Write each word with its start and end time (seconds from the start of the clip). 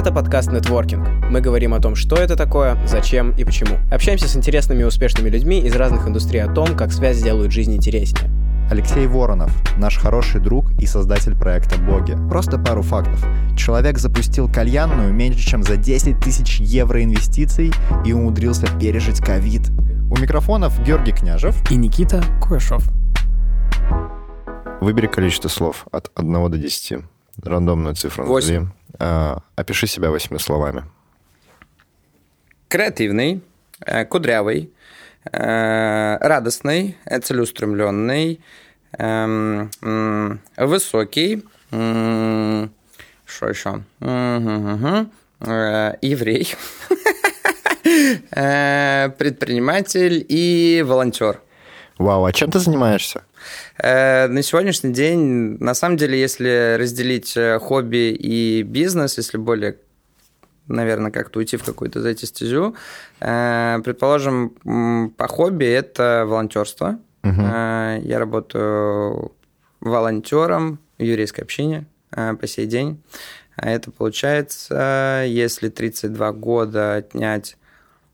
Это 0.00 0.12
подкаст 0.12 0.50
«Нетворкинг». 0.50 1.06
Мы 1.28 1.42
говорим 1.42 1.74
о 1.74 1.78
том, 1.78 1.94
что 1.94 2.16
это 2.16 2.34
такое, 2.34 2.78
зачем 2.86 3.32
и 3.32 3.44
почему. 3.44 3.76
Общаемся 3.92 4.28
с 4.28 4.34
интересными 4.34 4.80
и 4.80 4.84
успешными 4.84 5.28
людьми 5.28 5.60
из 5.60 5.76
разных 5.76 6.08
индустрий 6.08 6.42
о 6.42 6.50
том, 6.50 6.74
как 6.74 6.90
связь 6.90 7.22
делают 7.22 7.52
жизнь 7.52 7.76
интереснее. 7.76 8.30
Алексей 8.70 9.06
Воронов, 9.06 9.52
наш 9.76 9.98
хороший 9.98 10.40
друг 10.40 10.72
и 10.80 10.86
создатель 10.86 11.36
проекта 11.36 11.78
«Боги». 11.78 12.16
Просто 12.30 12.58
пару 12.58 12.80
фактов. 12.80 13.22
Человек 13.58 13.98
запустил 13.98 14.50
кальянную 14.50 15.12
меньше, 15.12 15.46
чем 15.46 15.62
за 15.62 15.76
10 15.76 16.18
тысяч 16.18 16.60
евро 16.60 17.04
инвестиций 17.04 17.70
и 18.06 18.14
умудрился 18.14 18.68
пережить 18.80 19.20
ковид. 19.20 19.68
У 20.10 20.16
микрофонов 20.16 20.82
Георгий 20.82 21.12
Княжев 21.12 21.70
и 21.70 21.76
Никита 21.76 22.24
Куешов. 22.40 22.88
Выбери 24.80 25.08
количество 25.08 25.48
слов 25.48 25.86
от 25.92 26.10
1 26.14 26.50
до 26.50 26.56
10. 26.56 27.00
Рандомную 27.42 27.94
цифру 27.94 28.24
8. 28.24 28.79
А, 29.00 29.38
опиши 29.56 29.86
себя 29.86 30.10
восьми 30.10 30.38
словами. 30.38 30.84
Креативный, 32.68 33.40
э, 33.86 34.04
кудрявый, 34.04 34.70
э, 35.32 36.18
радостный, 36.20 36.98
э, 37.06 37.18
целеустремленный, 37.20 38.40
эм, 38.98 39.70
высокий, 40.56 41.44
что 41.70 43.48
еще? 43.48 43.82
Еврей, 46.02 46.54
предприниматель 49.16 50.26
и 50.28 50.84
волонтер. 50.86 51.40
Вау, 52.00 52.24
а 52.24 52.32
чем 52.32 52.50
ты 52.50 52.58
занимаешься? 52.60 53.24
Э, 53.76 54.26
На 54.26 54.42
сегодняшний 54.42 54.90
день, 54.92 55.58
на 55.60 55.74
самом 55.74 55.98
деле, 55.98 56.18
если 56.18 56.76
разделить 56.78 57.36
э, 57.36 57.58
хобби 57.58 58.10
и 58.18 58.62
бизнес, 58.62 59.18
если 59.18 59.36
более 59.38 59.76
наверное, 60.66 61.10
как-то 61.10 61.40
уйти 61.40 61.56
в 61.58 61.64
какую-то 61.64 62.00
зайти 62.00 62.24
стезю. 62.26 62.74
э, 63.20 63.80
Предположим, 63.84 65.10
по 65.18 65.28
хобби 65.28 65.66
это 65.66 66.24
волонтерство. 66.26 66.98
Э, 67.22 67.98
Я 68.02 68.18
работаю 68.18 69.32
волонтером 69.80 70.78
в 70.98 71.02
еврейской 71.02 71.42
общине 71.42 71.84
по 72.10 72.46
сей 72.46 72.64
день. 72.66 73.02
А 73.56 73.68
это 73.68 73.90
получается, 73.90 75.24
если 75.26 75.68
32 75.68 76.32
года 76.32 76.94
отнять 76.94 77.56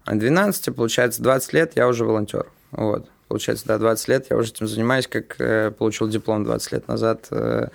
от 0.04 0.18
12, 0.18 0.74
получается 0.74 1.22
20 1.22 1.52
лет 1.52 1.72
я 1.76 1.86
уже 1.86 2.04
волонтер. 2.04 2.46
Вот. 2.72 3.08
Получается, 3.28 3.66
да, 3.66 3.78
20 3.78 4.08
лет 4.08 4.26
я 4.30 4.36
уже 4.36 4.52
этим 4.52 4.68
занимаюсь, 4.68 5.06
как 5.06 5.40
э, 5.40 5.70
получил 5.70 6.08
диплом 6.08 6.44
20 6.44 6.72
лет 6.72 6.88
назад 6.88 7.26
э, 7.30 7.68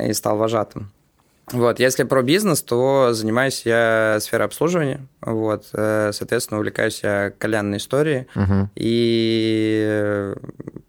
и 0.00 0.12
стал 0.12 0.36
вожатым. 0.36 0.90
Вот, 1.52 1.78
если 1.78 2.04
про 2.04 2.22
бизнес, 2.22 2.62
то 2.62 3.10
занимаюсь 3.12 3.66
я 3.66 4.16
сферой 4.20 4.46
обслуживания, 4.46 5.06
вот, 5.20 5.66
э, 5.74 6.10
соответственно, 6.14 6.58
увлекаюсь 6.58 7.02
я 7.02 7.32
кальянной 7.36 7.76
историей 7.76 8.26
и 8.76 9.84
э, 9.86 10.36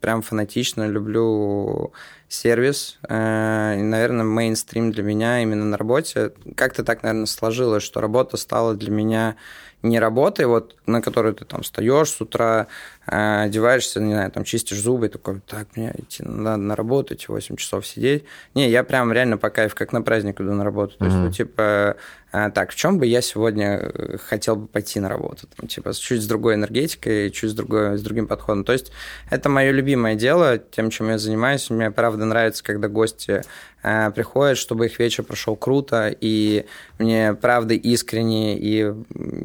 прям 0.00 0.22
фанатично 0.22 0.86
люблю 0.86 1.92
сервис. 2.28 2.98
Э, 3.06 3.74
И, 3.78 3.82
наверное, 3.82 4.24
мейнстрим 4.24 4.92
для 4.92 5.02
меня 5.02 5.42
именно 5.42 5.66
на 5.66 5.76
работе. 5.76 6.32
Как-то 6.56 6.84
так, 6.84 7.02
наверное, 7.02 7.26
сложилось, 7.26 7.82
что 7.82 8.00
работа 8.00 8.38
стала 8.38 8.74
для 8.74 8.90
меня 8.90 9.36
не 9.82 10.00
работой, 10.00 10.46
вот, 10.46 10.76
на 10.86 11.02
которую 11.02 11.34
ты 11.34 11.44
там 11.44 11.62
встаешь 11.62 12.08
с 12.10 12.20
утра, 12.20 12.66
одеваешься, 13.06 14.00
не 14.00 14.12
знаю, 14.12 14.30
там 14.32 14.44
чистишь 14.44 14.80
зубы, 14.80 15.08
такой, 15.08 15.40
так, 15.46 15.68
мне 15.76 15.94
идти 15.96 16.24
надо 16.24 16.56
на 16.56 16.76
работу, 16.76 17.14
эти 17.14 17.26
8 17.28 17.56
часов 17.56 17.86
сидеть. 17.86 18.24
Не, 18.54 18.68
я 18.68 18.82
прям 18.82 19.12
реально 19.12 19.38
по 19.38 19.50
кайфу, 19.50 19.76
как 19.76 19.92
на 19.92 20.02
праздник 20.02 20.40
иду 20.40 20.52
на 20.52 20.64
работу. 20.64 20.96
То 20.98 21.04
есть, 21.04 21.16
ну, 21.16 21.30
типа, 21.30 21.96
э, 22.32 22.50
так, 22.50 22.72
в 22.72 22.74
чем 22.74 22.98
бы 22.98 23.06
я 23.06 23.20
сегодня 23.20 23.78
э, 23.78 24.16
хотел 24.18 24.56
бы 24.56 24.66
пойти 24.66 24.98
на 24.98 25.08
работу? 25.08 25.46
Там, 25.56 25.68
типа, 25.68 25.94
чуть 25.94 26.22
с 26.22 26.26
другой 26.26 26.54
энергетикой, 26.54 27.30
чуть 27.30 27.50
с, 27.50 27.54
другой, 27.54 27.96
с 27.96 28.02
другим 28.02 28.26
подходом. 28.26 28.64
То 28.64 28.72
есть, 28.72 28.90
это 29.30 29.48
мое 29.48 29.70
любимое 29.70 30.16
дело, 30.16 30.58
тем, 30.58 30.90
чем 30.90 31.08
я 31.08 31.18
занимаюсь. 31.18 31.70
Мне, 31.70 31.90
правда, 31.90 32.24
нравится, 32.24 32.64
когда 32.64 32.88
гости 32.88 33.42
э, 33.82 34.10
приходят, 34.10 34.58
чтобы 34.58 34.86
их 34.86 34.98
вечер 34.98 35.22
прошел 35.22 35.54
круто, 35.54 36.14
и 36.20 36.66
мне, 36.98 37.34
правда, 37.34 37.74
искренне, 37.74 38.58
и 38.58 38.92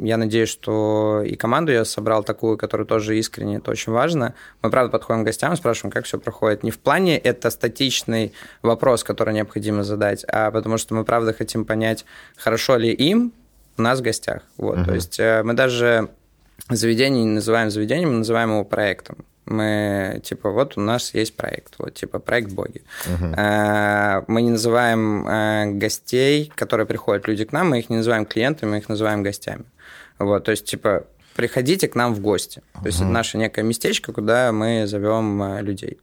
я 0.04 0.18
надеюсь, 0.18 0.50
что 0.50 1.22
и 1.26 1.36
команду 1.36 1.72
я 1.72 1.86
собрал 1.86 2.24
такую, 2.24 2.58
которая 2.58 2.88
тоже 2.88 3.18
искренне, 3.18 3.51
это 3.58 3.72
очень 3.72 3.92
важно. 3.92 4.34
Мы, 4.62 4.70
правда, 4.70 4.92
подходим 4.92 5.24
к 5.24 5.26
гостям, 5.26 5.56
спрашиваем, 5.56 5.92
как 5.92 6.06
все 6.06 6.20
проходит. 6.20 6.64
Не 6.64 6.72
в 6.72 6.80
плане 6.80 7.18
это 7.18 7.50
статичный 7.50 8.34
вопрос, 8.62 9.04
который 9.04 9.34
необходимо 9.34 9.84
задать, 9.84 10.26
а 10.28 10.52
потому 10.52 10.78
что 10.78 10.96
мы, 10.96 11.04
правда, 11.04 11.34
хотим 11.34 11.66
понять, 11.66 12.06
хорошо 12.38 12.78
ли 12.78 12.92
им 12.92 13.34
у 13.78 13.82
нас 13.82 14.00
в 14.00 14.02
гостях. 14.04 14.42
Вот, 14.58 14.86
то 14.86 14.94
есть 14.94 15.20
э, 15.20 15.44
мы 15.44 15.54
даже 15.54 16.10
заведение 16.70 17.24
не 17.24 17.32
называем 17.32 17.72
заведением, 17.72 18.12
мы 18.12 18.18
называем 18.20 18.52
его 18.52 18.64
проектом. 18.64 19.18
Мы, 19.46 20.22
типа, 20.24 20.52
вот 20.52 20.78
у 20.78 20.82
нас 20.82 21.14
есть 21.14 21.36
проект, 21.36 21.74
вот, 21.80 21.96
типа, 21.96 22.20
проект 22.20 22.52
Боги. 22.52 22.84
Э, 23.08 24.22
Мы 24.28 24.44
не 24.44 24.52
называем 24.52 25.28
э, 25.28 25.66
гостей, 25.72 26.52
которые 26.56 26.86
приходят 26.86 27.28
люди 27.28 27.44
к 27.44 27.52
нам, 27.52 27.70
мы 27.70 27.80
их 27.80 27.90
не 27.90 27.98
называем 27.98 28.26
клиентами, 28.26 28.72
мы 28.72 28.78
их 28.78 28.90
называем 28.90 29.24
гостями. 29.24 29.66
Вот, 30.20 30.44
то 30.44 30.52
есть, 30.52 30.66
типа, 30.66 31.06
приходите 31.36 31.88
к 31.88 31.96
нам 31.96 32.14
в 32.14 32.20
гости. 32.20 32.62
То 32.74 32.88
есть, 32.88 33.00
это 33.00 33.08
наше 33.08 33.38
некое 33.38 33.64
местечко, 33.64 34.14
куда 34.14 34.52
мы 34.52 34.88
зовем 34.88 35.42
э, 35.42 35.62
людей. 35.62 35.98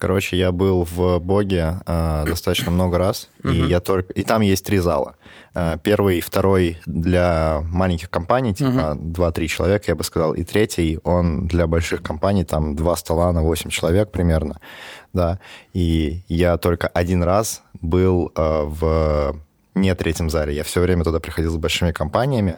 Короче, 0.00 0.38
я 0.38 0.50
был 0.50 0.88
в 0.90 1.18
Боге 1.18 1.74
э, 1.86 2.24
достаточно 2.26 2.70
много 2.70 2.96
раз, 2.96 3.28
и 3.44 3.54
я 3.54 3.80
только 3.80 4.10
и 4.14 4.22
там 4.22 4.40
есть 4.40 4.64
три 4.64 4.78
зала. 4.78 5.16
Э, 5.54 5.76
первый, 5.82 6.22
второй 6.22 6.78
для 6.86 7.60
маленьких 7.70 8.08
компаний, 8.08 8.54
типа 8.54 8.96
2-3 8.98 9.46
человека, 9.46 9.84
я 9.88 9.94
бы 9.94 10.02
сказал, 10.02 10.32
и 10.32 10.42
третий 10.42 11.00
он 11.04 11.46
для 11.46 11.66
больших 11.66 12.02
компаний, 12.02 12.44
там 12.44 12.76
два 12.76 12.96
стола 12.96 13.30
на 13.32 13.42
8 13.42 13.68
человек 13.68 14.10
примерно, 14.10 14.58
да. 15.12 15.38
И 15.74 16.22
я 16.28 16.56
только 16.56 16.88
один 16.88 17.22
раз 17.22 17.62
был 17.74 18.32
э, 18.34 18.62
в 18.64 19.36
не 19.74 19.94
третьем 19.94 20.30
зале, 20.30 20.54
я 20.54 20.64
все 20.64 20.80
время 20.80 21.04
туда 21.04 21.20
приходил 21.20 21.52
с 21.52 21.58
большими 21.58 21.92
компаниями, 21.92 22.56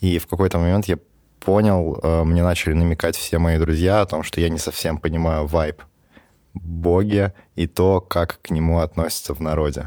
и 0.00 0.18
в 0.18 0.26
какой-то 0.26 0.58
момент 0.58 0.86
я 0.86 0.98
понял, 1.44 1.98
э, 2.02 2.24
мне 2.24 2.42
начали 2.42 2.74
намекать 2.74 3.16
все 3.16 3.38
мои 3.38 3.58
друзья 3.58 4.00
о 4.00 4.06
том, 4.06 4.22
что 4.22 4.40
я 4.40 4.48
не 4.48 4.58
совсем 4.58 4.98
понимаю 4.98 5.46
вайб 5.46 5.82
Боге 6.54 7.32
и 7.56 7.66
то, 7.66 8.00
как 8.00 8.40
к 8.42 8.50
нему 8.50 8.80
относятся 8.80 9.34
в 9.34 9.40
народе. 9.40 9.86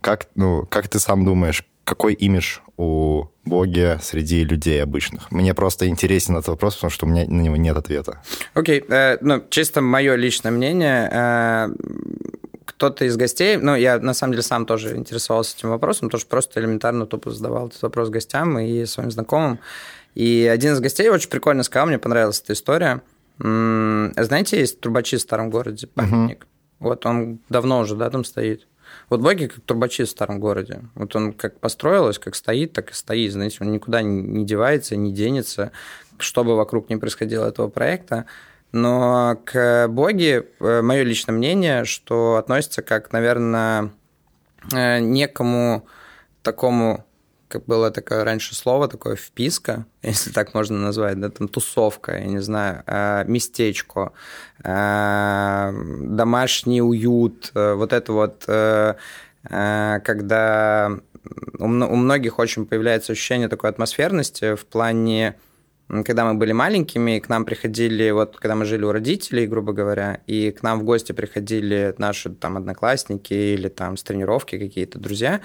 Как, 0.00 0.28
ну, 0.34 0.66
как 0.66 0.88
ты 0.88 0.98
сам 0.98 1.24
думаешь, 1.24 1.64
какой 1.84 2.14
имидж 2.14 2.58
у 2.78 3.26
Боги 3.44 3.98
среди 4.02 4.44
людей 4.44 4.82
обычных? 4.82 5.30
Мне 5.30 5.54
просто 5.54 5.86
интересен 5.86 6.34
этот 6.36 6.48
вопрос, 6.48 6.74
потому 6.74 6.90
что 6.90 7.06
у 7.06 7.08
меня 7.08 7.24
на 7.26 7.40
него 7.40 7.56
нет 7.56 7.76
ответа. 7.76 8.22
Окей, 8.54 8.84
э, 8.88 9.18
ну, 9.20 9.42
чисто 9.50 9.80
мое 9.80 10.16
личное 10.16 10.50
мнение. 10.50 11.08
э, 11.12 11.68
кто-то 12.64 13.04
из 13.04 13.16
гостей, 13.16 13.56
ну, 13.56 13.74
я 13.74 13.98
на 13.98 14.12
самом 14.12 14.32
деле 14.32 14.42
сам 14.42 14.66
тоже 14.66 14.96
интересовался 14.96 15.56
этим 15.56 15.70
вопросом, 15.70 16.10
тоже 16.10 16.26
просто 16.26 16.60
элементарно 16.60 17.06
тупо 17.06 17.30
задавал 17.30 17.68
этот 17.68 17.80
вопрос 17.80 18.10
гостям 18.10 18.58
и 18.58 18.84
своим 18.84 19.10
знакомым. 19.10 19.60
И 20.16 20.50
один 20.50 20.72
из 20.72 20.80
гостей 20.80 21.08
очень 21.10 21.28
прикольно 21.28 21.62
сказал, 21.62 21.86
мне 21.88 21.98
понравилась 21.98 22.40
эта 22.40 22.54
история. 22.54 23.02
Знаете, 23.38 24.58
есть 24.58 24.80
трубачи 24.80 25.18
в 25.18 25.20
старом 25.20 25.50
городе, 25.50 25.86
памятник. 25.86 26.46
Вот 26.78 27.04
он 27.04 27.38
давно 27.50 27.80
уже, 27.80 27.96
да, 27.96 28.08
там 28.08 28.24
стоит. 28.24 28.66
Вот 29.10 29.20
боги 29.20 29.46
как 29.46 29.60
трубачи 29.66 30.04
в 30.04 30.08
старом 30.08 30.40
городе. 30.40 30.80
Вот 30.94 31.14
он 31.14 31.32
как 31.34 31.60
построилось, 31.60 32.18
как 32.18 32.34
стоит, 32.34 32.72
так 32.72 32.90
и 32.90 32.94
стоит. 32.94 33.32
Знаете, 33.32 33.58
он 33.60 33.72
никуда 33.72 34.00
не- 34.00 34.44
девается, 34.46 34.96
не 34.96 35.12
денется, 35.12 35.70
что 36.18 36.44
бы 36.44 36.56
вокруг 36.56 36.88
ни 36.88 36.94
происходило 36.96 37.46
этого 37.46 37.68
проекта. 37.68 38.24
Но 38.72 39.38
к 39.44 39.86
боги, 39.88 40.46
мое 40.60 41.02
личное 41.02 41.32
мнение, 41.34 41.84
что 41.84 42.36
относится 42.36 42.80
как, 42.80 43.12
наверное, 43.12 43.90
э, 44.74 45.00
некому 45.00 45.86
такому, 46.42 47.04
как 47.48 47.64
было 47.66 47.90
такое 47.90 48.24
раньше 48.24 48.54
слово, 48.54 48.88
такое 48.88 49.16
вписка, 49.16 49.86
если 50.02 50.30
так 50.30 50.54
можно 50.54 50.78
назвать, 50.78 51.20
да, 51.20 51.30
там 51.30 51.48
тусовка, 51.48 52.18
я 52.18 52.24
не 52.26 52.40
знаю, 52.40 52.82
э, 52.86 53.24
местечко, 53.26 54.12
э, 54.62 55.72
домашний 56.00 56.82
уют, 56.82 57.52
э, 57.54 57.74
вот 57.74 57.92
это 57.92 58.12
вот, 58.12 58.44
э, 58.48 58.94
э, 59.50 60.00
когда 60.04 60.90
у 61.58 61.66
многих 61.66 62.38
очень 62.38 62.66
появляется 62.66 63.12
ощущение 63.12 63.48
такой 63.48 63.70
атмосферности 63.70 64.54
в 64.54 64.64
плане 64.64 65.36
когда 66.04 66.24
мы 66.24 66.34
были 66.34 66.52
маленькими, 66.52 67.20
к 67.20 67.28
нам 67.28 67.44
приходили, 67.44 68.10
вот 68.10 68.36
когда 68.38 68.56
мы 68.56 68.64
жили 68.64 68.84
у 68.84 68.90
родителей, 68.90 69.46
грубо 69.46 69.72
говоря, 69.72 70.20
и 70.26 70.50
к 70.50 70.62
нам 70.62 70.80
в 70.80 70.84
гости 70.84 71.12
приходили 71.12 71.94
наши 71.98 72.30
там 72.30 72.56
одноклассники 72.56 73.32
или 73.32 73.68
там 73.68 73.96
с 73.96 74.02
тренировки 74.02 74.58
какие-то 74.58 74.98
друзья, 74.98 75.40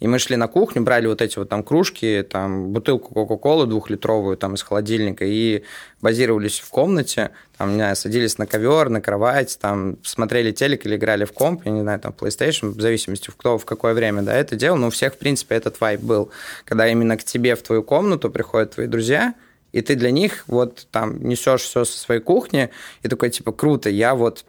и 0.00 0.06
мы 0.06 0.18
шли 0.18 0.36
на 0.36 0.46
кухню, 0.46 0.82
брали 0.82 1.06
вот 1.06 1.20
эти 1.22 1.38
вот 1.38 1.48
там 1.48 1.62
кружки, 1.62 2.22
там 2.28 2.72
бутылку 2.72 3.14
Кока-Колы 3.14 3.66
двухлитровую 3.66 4.36
там 4.36 4.54
из 4.54 4.62
холодильника 4.62 5.24
и 5.24 5.64
базировались 6.00 6.60
в 6.60 6.70
комнате, 6.70 7.30
там, 7.56 7.74
знаю, 7.74 7.96
садились 7.96 8.38
на 8.38 8.46
ковер, 8.46 8.88
на 8.88 9.00
кровать, 9.00 9.58
там 9.60 9.98
смотрели 10.02 10.52
телек 10.52 10.86
или 10.86 10.96
играли 10.96 11.24
в 11.24 11.32
комп, 11.32 11.62
я 11.64 11.72
не 11.72 11.80
знаю, 11.80 11.98
там 11.98 12.14
PlayStation, 12.18 12.70
в 12.70 12.80
зависимости, 12.80 13.30
кто 13.36 13.58
в 13.58 13.64
какое 13.64 13.94
время, 13.94 14.22
да, 14.22 14.34
это 14.34 14.54
делал, 14.54 14.76
но 14.76 14.88
у 14.88 14.90
всех, 14.90 15.14
в 15.14 15.18
принципе, 15.18 15.56
этот 15.56 15.80
вайб 15.80 16.00
был, 16.00 16.30
когда 16.64 16.86
именно 16.88 17.16
к 17.16 17.24
тебе 17.24 17.56
в 17.56 17.62
твою 17.62 17.82
комнату 17.82 18.30
приходят 18.30 18.74
твои 18.74 18.86
друзья, 18.86 19.34
и 19.72 19.82
ты 19.82 19.96
для 19.96 20.10
них 20.10 20.44
вот 20.46 20.86
там 20.90 21.22
несешь 21.22 21.62
все 21.62 21.84
со 21.84 21.98
своей 21.98 22.20
кухни, 22.20 22.70
и 23.02 23.08
такой, 23.08 23.30
типа, 23.30 23.52
круто, 23.52 23.90
я 23.90 24.14
вот 24.14 24.44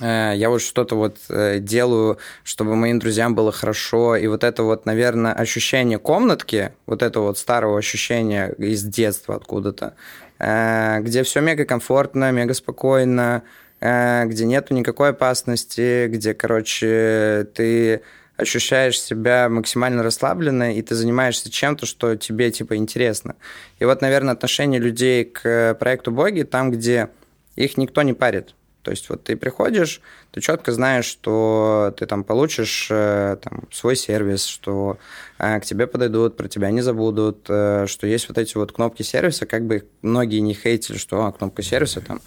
я 0.00 0.48
вот 0.48 0.60
что-то 0.60 0.96
вот 0.96 1.18
э, 1.28 1.58
делаю, 1.60 2.18
чтобы 2.42 2.74
моим 2.74 2.98
друзьям 2.98 3.34
было 3.34 3.52
хорошо, 3.52 4.16
и 4.16 4.26
вот 4.26 4.42
это 4.42 4.64
вот, 4.64 4.86
наверное, 4.86 5.32
ощущение 5.32 5.98
комнатки, 5.98 6.72
вот 6.86 7.02
это 7.02 7.20
вот 7.20 7.38
старого 7.38 7.78
ощущения 7.78 8.48
из 8.58 8.82
детства 8.82 9.36
откуда-то, 9.36 9.94
э, 10.38 11.00
где 11.00 11.22
все 11.22 11.40
мега 11.40 11.64
комфортно, 11.64 12.32
мега 12.32 12.54
спокойно, 12.54 13.42
где 13.80 14.46
нету 14.46 14.72
никакой 14.72 15.10
опасности, 15.10 16.06
где, 16.08 16.32
короче, 16.32 17.46
ты 17.54 18.00
ощущаешь 18.36 19.00
себя 19.00 19.48
максимально 19.48 20.02
расслабленно, 20.02 20.74
и 20.74 20.82
ты 20.82 20.94
занимаешься 20.94 21.50
чем-то, 21.50 21.86
что 21.86 22.16
тебе, 22.16 22.50
типа, 22.50 22.76
интересно. 22.76 23.36
И 23.78 23.84
вот, 23.84 24.00
наверное, 24.00 24.32
отношение 24.32 24.80
людей 24.80 25.24
к 25.24 25.76
проекту 25.78 26.10
Боги 26.10 26.42
там, 26.42 26.70
где 26.70 27.10
их 27.56 27.76
никто 27.76 28.02
не 28.02 28.14
парит. 28.14 28.54
То 28.84 28.90
есть 28.90 29.08
вот 29.08 29.24
ты 29.24 29.34
приходишь, 29.34 30.02
ты 30.30 30.42
четко 30.42 30.70
знаешь, 30.70 31.06
что 31.06 31.94
ты 31.96 32.04
там 32.04 32.22
получишь 32.22 32.88
э, 32.90 33.38
там, 33.42 33.64
свой 33.72 33.96
сервис, 33.96 34.44
что 34.44 34.98
э, 35.38 35.58
к 35.58 35.64
тебе 35.64 35.86
подойдут, 35.86 36.36
про 36.36 36.48
тебя 36.48 36.70
не 36.70 36.82
забудут, 36.82 37.46
э, 37.48 37.86
что 37.88 38.06
есть 38.06 38.28
вот 38.28 38.36
эти 38.36 38.56
вот 38.58 38.72
кнопки 38.72 39.02
сервиса, 39.02 39.46
как 39.46 39.64
бы 39.64 39.88
многие 40.02 40.40
не 40.40 40.52
хейтили, 40.52 40.98
что 40.98 41.24
а, 41.24 41.32
кнопка 41.32 41.62
сервиса 41.62 42.02
там 42.02 42.20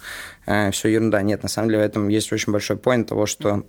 все 0.72 0.88
ерунда. 0.88 1.22
Нет, 1.22 1.42
на 1.44 1.48
самом 1.48 1.68
деле 1.68 1.82
в 1.82 1.86
этом 1.86 2.08
есть 2.08 2.32
очень 2.32 2.52
большой 2.52 2.76
поинт 2.76 3.08
того, 3.08 3.26
что 3.26 3.64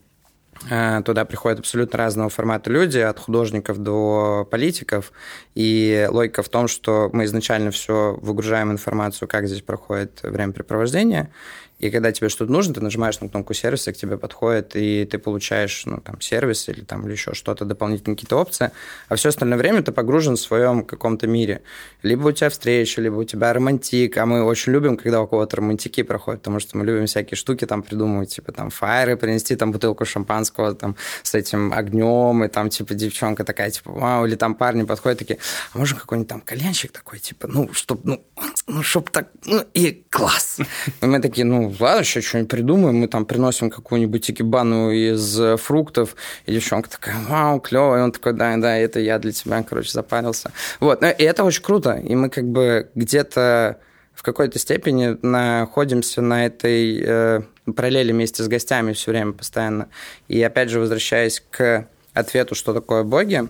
Туда 1.06 1.24
приходят 1.24 1.60
абсолютно 1.60 1.98
разного 1.98 2.30
формата 2.30 2.70
люди, 2.70 2.98
от 2.98 3.18
художников 3.18 3.78
до 3.78 4.46
политиков. 4.52 5.14
И 5.56 6.06
логика 6.12 6.44
в 6.44 6.50
том, 6.50 6.68
что 6.68 7.10
мы 7.14 7.24
изначально 7.26 7.72
все 7.72 8.18
выгружаем 8.22 8.70
информацию, 8.70 9.30
как 9.30 9.48
здесь 9.48 9.62
проходит 9.62 10.20
времяпрепровождение, 10.22 11.32
и 11.80 11.90
когда 11.90 12.12
тебе 12.12 12.28
что-то 12.28 12.52
нужно, 12.52 12.74
ты 12.74 12.82
нажимаешь 12.82 13.20
на 13.22 13.30
кнопку 13.30 13.54
сервиса, 13.54 13.94
к 13.94 13.98
тебе 13.98 14.18
подходит, 14.18 14.76
и 14.76 15.06
ты 15.06 15.18
получаешь 15.18 15.84
ну, 15.86 16.02
там, 16.02 16.20
сервис 16.20 16.68
или, 16.68 16.82
там, 16.82 17.06
или 17.06 17.14
еще 17.14 17.34
что-то, 17.34 17.64
дополнительные 17.64 18.16
какие-то 18.16 18.36
опции. 18.36 18.72
А 19.08 19.16
все 19.16 19.30
остальное 19.30 19.58
время 19.58 19.82
ты 19.82 19.94
погружен 19.94 20.36
в 20.36 20.40
своем 20.40 20.84
каком-то 20.84 21.26
мире. 21.26 21.62
Либо 22.04 22.28
у 22.28 22.32
тебя 22.34 22.50
встреча, 22.50 23.02
либо 23.02 23.16
у 23.16 23.24
тебя 23.24 23.54
романтик. 23.54 24.18
А 24.18 24.26
мы 24.26 24.44
очень 24.44 24.74
любим, 24.74 24.98
когда 24.98 25.22
у 25.22 25.28
кого-то 25.28 25.58
романтики 25.58 26.04
проходят, 26.04 26.42
потому 26.42 26.60
что 26.60 26.78
мы 26.78 26.86
любим 26.86 27.06
всякие 27.06 27.38
штуки 27.38 27.66
там 27.66 27.82
придумывать, 27.82 28.36
типа 28.36 28.52
там 28.52 28.70
фаеры, 28.70 29.16
принести 29.16 29.56
там 29.56 29.72
бутылку 29.72 30.04
шампанского 30.04 30.76
там 30.76 30.98
с 31.24 31.34
этим 31.34 31.72
огнем, 31.72 32.44
и 32.44 32.50
там 32.50 32.70
типа 32.70 32.94
девчонка 32.94 33.46
такая, 33.46 33.72
типа, 33.72 33.92
вау, 33.92 34.26
или 34.26 34.36
там 34.36 34.54
парни 34.54 34.84
подходят 34.84 35.20
такие, 35.20 35.40
а 35.74 35.78
можно 35.78 35.98
какой-нибудь 35.98 36.30
там 36.30 36.42
кальянчик 36.42 36.92
такой, 36.92 37.20
типа, 37.20 37.48
ну, 37.48 37.70
чтоб, 37.72 38.04
ну, 38.04 38.22
ну, 38.68 38.84
чтоб 38.84 39.10
так, 39.10 39.30
ну, 39.46 39.64
и 39.74 40.04
класс. 40.10 40.60
И 41.02 41.06
мы 41.06 41.22
такие, 41.22 41.46
ну, 41.46 41.69
ладно, 41.80 42.02
еще 42.02 42.22
что-нибудь 42.22 42.50
придумаем, 42.50 42.96
мы 42.96 43.08
там 43.08 43.26
приносим 43.26 43.70
какую-нибудь 43.70 44.32
экибану 44.32 44.92
из 44.92 45.40
э, 45.40 45.58
фруктов, 45.58 46.16
и 46.46 46.54
девчонка 46.54 46.90
такая, 46.90 47.16
вау, 47.28 47.60
клево, 47.60 47.98
и 47.98 48.02
он 48.02 48.12
такой, 48.12 48.34
да, 48.34 48.56
да, 48.58 48.78
это 48.78 49.00
я 49.00 49.20
для 49.20 49.32
тебя, 49.32 49.64
короче, 49.64 49.92
запарился. 49.92 50.52
Вот, 50.80 51.04
и 51.04 51.24
это 51.24 51.44
очень 51.44 51.64
круто, 51.64 51.94
и 51.94 52.16
мы 52.16 52.30
как 52.30 52.46
бы 52.46 52.90
где-то 52.96 53.80
в 54.20 54.22
какой-то 54.22 54.60
степени 54.60 55.18
находимся 55.22 56.22
на 56.22 56.46
этой 56.46 57.02
э, 57.02 57.42
параллели 57.74 58.12
вместе 58.12 58.44
с 58.44 58.50
гостями 58.50 58.92
все 58.92 59.12
время 59.12 59.32
постоянно. 59.32 59.88
И 60.28 60.42
опять 60.44 60.70
же, 60.70 60.82
возвращаясь 60.82 61.42
к 61.50 61.88
ответу, 62.14 62.54
что 62.54 62.74
такое 62.74 63.04
боги, 63.04 63.48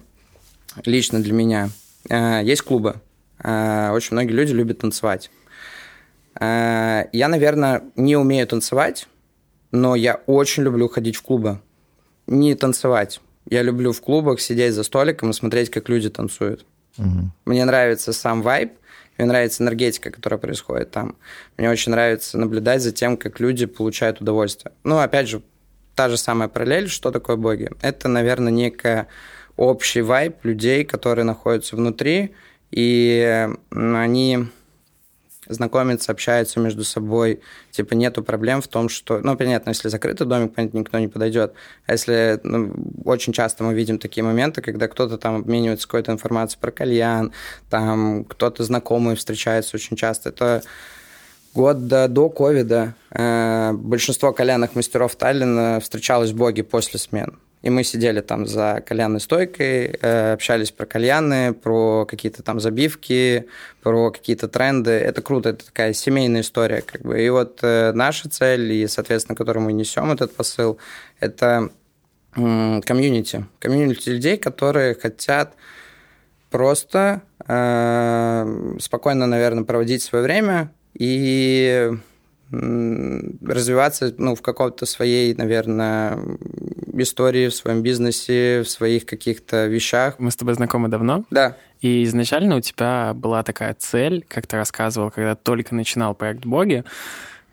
лично 0.86 1.24
для 1.24 1.34
меня, 1.34 1.70
э, 2.08 2.42
есть 2.44 2.62
клубы. 2.62 2.98
Э, 3.44 3.90
очень 3.94 4.10
многие 4.12 4.34
люди 4.34 4.54
любят 4.54 4.78
танцевать. 4.78 5.32
Э, 6.40 7.06
я, 7.12 7.28
наверное, 7.28 7.84
не 7.96 8.16
умею 8.16 8.48
танцевать, 8.48 9.08
но 9.72 9.96
я 9.96 10.22
очень 10.26 10.64
люблю 10.64 10.88
ходить 10.88 11.16
в 11.16 11.22
клубы. 11.22 11.60
Не 12.28 12.56
танцевать. 12.56 13.22
Я 13.50 13.62
люблю 13.64 13.92
в 13.92 14.02
клубах 14.02 14.40
сидеть 14.40 14.74
за 14.74 14.84
столиком 14.84 15.32
и 15.32 15.34
смотреть, 15.34 15.70
как 15.70 15.90
люди 15.90 16.10
танцуют. 16.10 16.66
Угу. 16.98 17.32
Мне 17.46 17.66
нравится 17.66 18.14
сам 18.14 18.42
вайб, 18.42 18.74
мне 19.18 19.28
нравится 19.28 19.64
энергетика, 19.64 20.12
которая 20.12 20.40
происходит 20.40 20.92
там. 20.92 21.16
Мне 21.58 21.70
очень 21.70 21.92
нравится 21.92 22.38
наблюдать 22.38 22.82
за 22.82 22.92
тем, 22.92 23.18
как 23.18 23.40
люди 23.40 23.66
получают 23.66 24.22
удовольствие. 24.22 24.72
Ну, 24.84 25.00
опять 25.00 25.28
же, 25.28 25.42
та 25.96 26.10
же 26.10 26.18
самая 26.18 26.48
параллель, 26.48 26.88
что 26.88 27.12
такое 27.12 27.36
боги. 27.36 27.70
Это, 27.82 28.08
наверное, 28.08 28.52
некая 28.52 29.08
общий 29.58 30.02
вайб 30.02 30.38
людей, 30.44 30.86
которые 30.86 31.26
находятся 31.26 31.76
внутри, 31.76 32.34
и 32.72 33.50
они 33.72 34.48
знакомятся, 35.50 36.12
общаются 36.12 36.60
между 36.60 36.84
собой. 36.84 37.42
Типа 37.72 37.94
нету 37.94 38.24
проблем 38.24 38.62
в 38.62 38.68
том, 38.68 38.88
что... 38.88 39.20
Ну, 39.20 39.36
понятно, 39.36 39.70
если 39.70 39.90
закрытый 39.90 40.28
домик, 40.28 40.54
понятно, 40.54 40.78
никто 40.78 41.00
не 41.00 41.08
подойдет. 41.08 41.54
А 41.86 41.94
если... 41.94 42.40
Ну, 42.44 42.74
очень 43.06 43.34
часто 43.34 43.64
мы 43.64 43.74
видим 43.74 44.00
такие 44.00 44.24
моменты, 44.24 44.62
когда 44.62 44.88
кто-то 44.88 45.18
там 45.18 45.36
обменивается 45.36 45.88
какой-то 45.88 46.12
информацией 46.12 46.62
про 46.62 46.72
кальян, 46.72 47.34
там 47.70 48.24
кто-то 48.26 48.64
знакомый 48.64 49.16
встречается 49.16 49.76
очень 49.76 49.98
часто. 49.98 50.30
Это 50.30 50.62
год 51.54 51.88
до, 51.88 52.08
до 52.08 52.30
ковида 52.30 52.94
э, 53.12 53.72
большинство 53.74 54.32
кальянных 54.32 54.76
мастеров 54.76 55.16
Таллина 55.16 55.80
встречалось 55.82 56.32
в 56.32 56.36
боги 56.36 56.62
после 56.62 57.00
смен. 57.00 57.40
И 57.62 57.70
мы 57.70 57.84
сидели 57.84 58.22
там 58.22 58.46
за 58.48 58.82
кальянной 58.86 59.20
стойкой, 59.20 59.98
э, 60.02 60.34
общались 60.34 60.72
про 60.72 60.86
кальяны, 60.86 61.54
про 61.54 62.06
какие-то 62.06 62.42
там 62.42 62.62
забивки, 62.62 63.48
про 63.82 64.12
какие-то 64.12 64.48
тренды. 64.48 64.92
Это 64.92 65.22
круто, 65.22 65.50
это 65.50 65.66
такая 65.66 65.92
семейная 65.94 66.42
история. 66.42 66.82
Как 66.82 67.02
бы. 67.02 67.22
И 67.22 67.30
вот 67.30 67.60
э, 67.62 67.92
наша 67.94 68.30
цель, 68.30 68.72
и, 68.72 68.88
соответственно, 68.88 69.36
которую 69.36 69.66
мы 69.66 69.74
несем 69.74 70.12
этот 70.12 70.34
посыл, 70.34 70.78
это 71.20 71.70
комьюнити. 72.34 73.46
Комьюнити 73.60 74.10
людей, 74.10 74.38
которые 74.38 74.96
хотят 74.96 75.56
просто 76.50 77.24
э, 77.46 78.78
спокойно, 78.80 79.28
наверное, 79.28 79.66
проводить 79.66 80.02
свое 80.02 80.24
время 80.24 80.72
и 80.94 81.92
развиваться 82.52 84.14
ну, 84.18 84.34
в 84.34 84.42
каком-то 84.42 84.88
своей, 84.88 85.36
наверное, 85.36 86.18
истории, 87.04 87.48
в 87.48 87.56
своем 87.56 87.82
бизнесе, 87.82 88.62
в 88.64 88.70
своих 88.70 89.06
каких-то 89.06 89.68
вещах. 89.68 90.16
Мы 90.20 90.32
с 90.32 90.36
тобой 90.36 90.54
знакомы 90.54 90.88
давно? 90.88 91.26
Да. 91.30 91.58
И 91.82 92.04
изначально 92.04 92.58
у 92.58 92.62
тебя 92.62 93.14
была 93.16 93.44
такая 93.44 93.74
цель, 93.74 94.26
как 94.28 94.48
ты 94.48 94.58
рассказывал, 94.58 95.12
когда 95.12 95.36
только 95.36 95.76
начинал 95.76 96.14
проект 96.16 96.46
«Боги», 96.46 96.84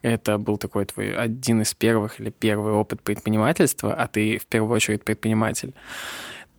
это 0.02 0.38
был 0.38 0.56
такой 0.56 0.84
твой 0.84 1.16
один 1.16 1.62
из 1.62 1.74
первых 1.74 2.20
или 2.20 2.30
первый 2.30 2.72
опыт 2.72 3.02
предпринимательства, 3.02 3.92
а 3.92 4.06
ты 4.06 4.38
в 4.38 4.46
первую 4.46 4.72
очередь 4.72 5.02
предприниматель. 5.02 5.74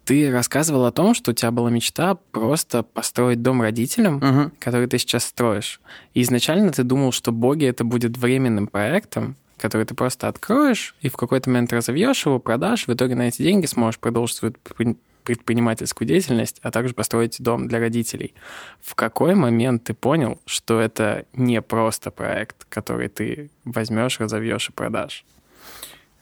Ты 0.04 0.32
рассказывал 0.32 0.86
о 0.86 0.92
том, 0.92 1.14
что 1.14 1.32
у 1.32 1.34
тебя 1.34 1.52
была 1.52 1.70
мечта 1.70 2.16
просто 2.32 2.84
построить 2.84 3.42
дом 3.42 3.62
родителям, 3.62 4.18
угу. 4.18 4.52
который 4.60 4.88
ты 4.88 4.98
сейчас 4.98 5.26
строишь. 5.26 5.80
И 6.14 6.22
изначально 6.22 6.72
ты 6.72 6.84
думал, 6.84 7.12
что 7.12 7.32
боги 7.32 7.66
это 7.66 7.84
будет 7.84 8.18
временным 8.18 8.68
проектом, 8.68 9.36
который 9.58 9.86
ты 9.86 9.96
просто 9.96 10.28
откроешь 10.28 10.96
и 11.02 11.10
в 11.10 11.18
какой-то 11.18 11.50
момент 11.50 11.74
разовьешь 11.74 12.26
его, 12.26 12.40
продашь, 12.40 12.88
в 12.88 12.94
итоге 12.94 13.16
на 13.16 13.28
эти 13.28 13.42
деньги 13.42 13.66
сможешь 13.66 14.00
продолжить 14.00 14.38
свою 14.38 14.54
предпринимательскую 15.24 16.08
деятельность, 16.08 16.60
а 16.62 16.72
также 16.72 16.94
построить 16.94 17.42
дом 17.42 17.68
для 17.68 17.80
родителей. 17.80 18.34
В 18.82 18.96
какой 18.96 19.36
момент 19.36 19.84
ты 19.84 19.94
понял, 19.94 20.40
что 20.46 20.80
это 20.80 21.26
не 21.34 21.62
просто 21.62 22.12
проект, 22.12 22.66
который 22.70 23.10
ты 23.10 23.50
возьмешь, 23.66 24.20
разовьешь 24.20 24.70
и 24.70 24.72
продашь? 24.72 25.26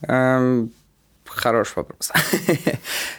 Эм, 0.02 0.72
Хороший 1.26 1.76
вопрос. 1.78 2.12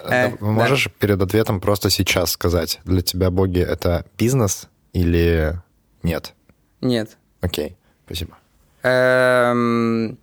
Э, 0.08 0.30
можешь 0.40 0.88
перед 0.98 1.20
ответом 1.20 1.60
просто 1.60 1.90
сейчас 1.90 2.30
сказать, 2.30 2.80
для 2.84 3.02
тебя 3.02 3.30
боги 3.30 3.60
это 3.60 4.06
бизнес 4.16 4.68
или 4.92 5.60
нет? 6.02 6.34
Нет. 6.80 7.16
Окей, 7.40 7.76
спасибо. 8.04 8.38
Эм, 8.86 10.16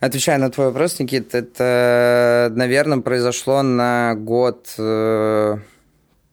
отвечая 0.00 0.38
на 0.38 0.50
твой 0.50 0.66
вопрос, 0.66 0.98
Никит, 0.98 1.32
это, 1.32 2.50
наверное, 2.56 2.98
произошло 2.98 3.62
на 3.62 4.16
год 4.16 4.74
э, 4.78 5.58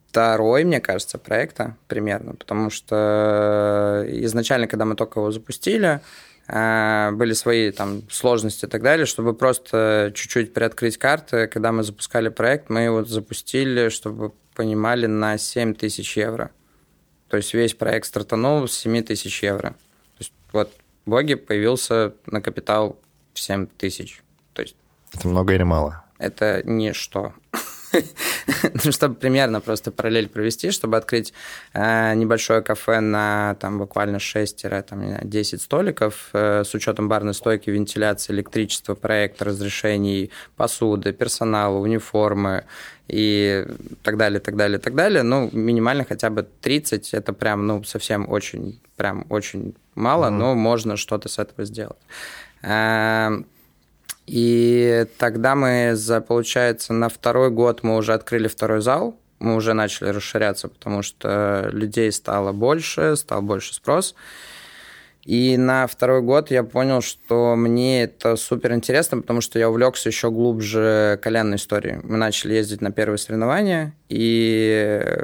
второй, 0.10 0.64
мне 0.64 0.80
кажется, 0.80 1.20
проекта 1.20 1.78
примерно, 1.88 2.34
потому 2.34 2.72
что 2.72 4.04
изначально, 4.08 4.68
когда 4.68 4.86
мы 4.86 4.96
только 4.96 5.20
его 5.20 5.30
запустили, 5.30 6.02
э, 6.48 7.12
были 7.12 7.34
свои 7.34 7.70
там 7.72 8.02
сложности 8.10 8.66
и 8.66 8.68
так 8.68 8.82
далее, 8.82 9.06
чтобы 9.06 9.36
просто 9.36 10.12
чуть-чуть 10.16 10.52
приоткрыть 10.52 10.98
карты. 10.98 11.46
Когда 11.46 11.72
мы 11.72 11.84
запускали 11.84 12.30
проект, 12.30 12.72
мы 12.72 12.80
его 12.80 13.06
запустили, 13.06 13.90
чтобы 13.90 14.32
понимали, 14.56 15.06
на 15.06 15.38
7 15.38 15.76
тысяч 15.76 16.18
евро. 16.18 16.50
То 17.28 17.38
есть 17.38 17.54
весь 17.54 17.76
проект 17.76 18.08
стартанул 18.08 18.68
с 18.68 18.74
7 18.74 19.04
тысяч 19.04 19.44
евро. 19.44 19.76
То 20.18 20.22
есть 20.22 20.34
вот 20.52 20.72
в 21.08 21.10
Боге 21.10 21.38
появился 21.38 22.14
на 22.26 22.42
капитал 22.42 23.00
в 23.34 23.40
7 23.40 23.66
тысяч. 23.66 24.22
То 24.52 24.62
есть 24.62 24.76
это 25.14 25.30
много 25.30 25.54
или 25.54 25.64
мало? 25.64 26.04
Это 26.18 26.62
ничто. 26.66 27.34
Ну, 28.84 28.92
чтобы 28.92 29.16
примерно 29.16 29.62
просто 29.62 29.92
параллель 29.92 30.28
провести, 30.28 30.72
чтобы 30.72 30.98
открыть 30.98 31.34
э, 31.74 32.14
небольшое 32.16 32.62
кафе 32.62 33.00
на 33.00 33.56
там 33.60 33.78
буквально 33.78 34.18
6-10 34.18 35.58
столиков 35.58 36.30
э, 36.34 36.64
с 36.64 36.74
учетом 36.74 37.10
барной 37.10 37.34
стойки, 37.34 37.70
вентиляции, 37.70 38.34
электричества, 38.34 38.96
проекта, 38.96 39.46
разрешений, 39.46 40.32
посуды, 40.56 41.14
персонала, 41.14 41.78
униформы 41.78 42.66
и 43.08 43.66
так 44.04 44.18
далее, 44.18 44.40
так 44.40 44.56
далее, 44.56 44.80
так 44.80 44.96
далее. 44.96 45.24
Ну, 45.24 45.50
минимально 45.54 46.04
хотя 46.04 46.30
бы 46.30 46.48
30, 46.62 47.14
это 47.14 47.34
прям, 47.34 47.68
ну, 47.68 47.84
совсем 47.84 48.30
очень, 48.30 48.82
прям 48.98 49.26
очень 49.30 49.76
мало, 49.96 50.26
mm-hmm. 50.26 50.38
но 50.38 50.56
можно 50.56 50.98
что-то 50.98 51.30
с 51.30 51.40
этого 51.40 51.66
сделать. 51.66 51.98
И 54.28 55.06
тогда 55.18 55.56
мы, 55.56 55.92
за, 55.96 56.20
получается, 56.20 56.94
на 56.94 57.08
второй 57.08 57.50
год 57.50 57.82
мы 57.84 57.96
уже 57.96 58.14
открыли 58.14 58.50
второй 58.50 58.82
зал, 58.82 59.18
мы 59.40 59.56
уже 59.56 59.74
начали 59.74 60.10
расширяться, 60.10 60.68
потому 60.68 61.02
что 61.02 61.70
людей 61.72 62.12
стало 62.12 62.52
больше, 62.52 63.16
стал 63.16 63.42
больше 63.42 63.74
спрос. 63.74 64.16
И 65.24 65.58
на 65.58 65.88
второй 65.88 66.22
год 66.22 66.52
я 66.52 66.64
понял, 66.64 67.02
что 67.02 67.56
мне 67.56 68.04
это 68.04 68.36
супер 68.36 68.74
интересно, 68.74 69.22
потому 69.22 69.42
что 69.42 69.60
я 69.60 69.70
увлекся 69.70 70.10
еще 70.10 70.30
глубже 70.32 71.20
коленной 71.22 71.58
историей. 71.58 72.00
Мы 72.04 72.18
начали 72.18 72.54
ездить 72.56 72.82
на 72.82 72.92
первые 72.92 73.18
соревнования, 73.18 73.94
и 74.10 75.20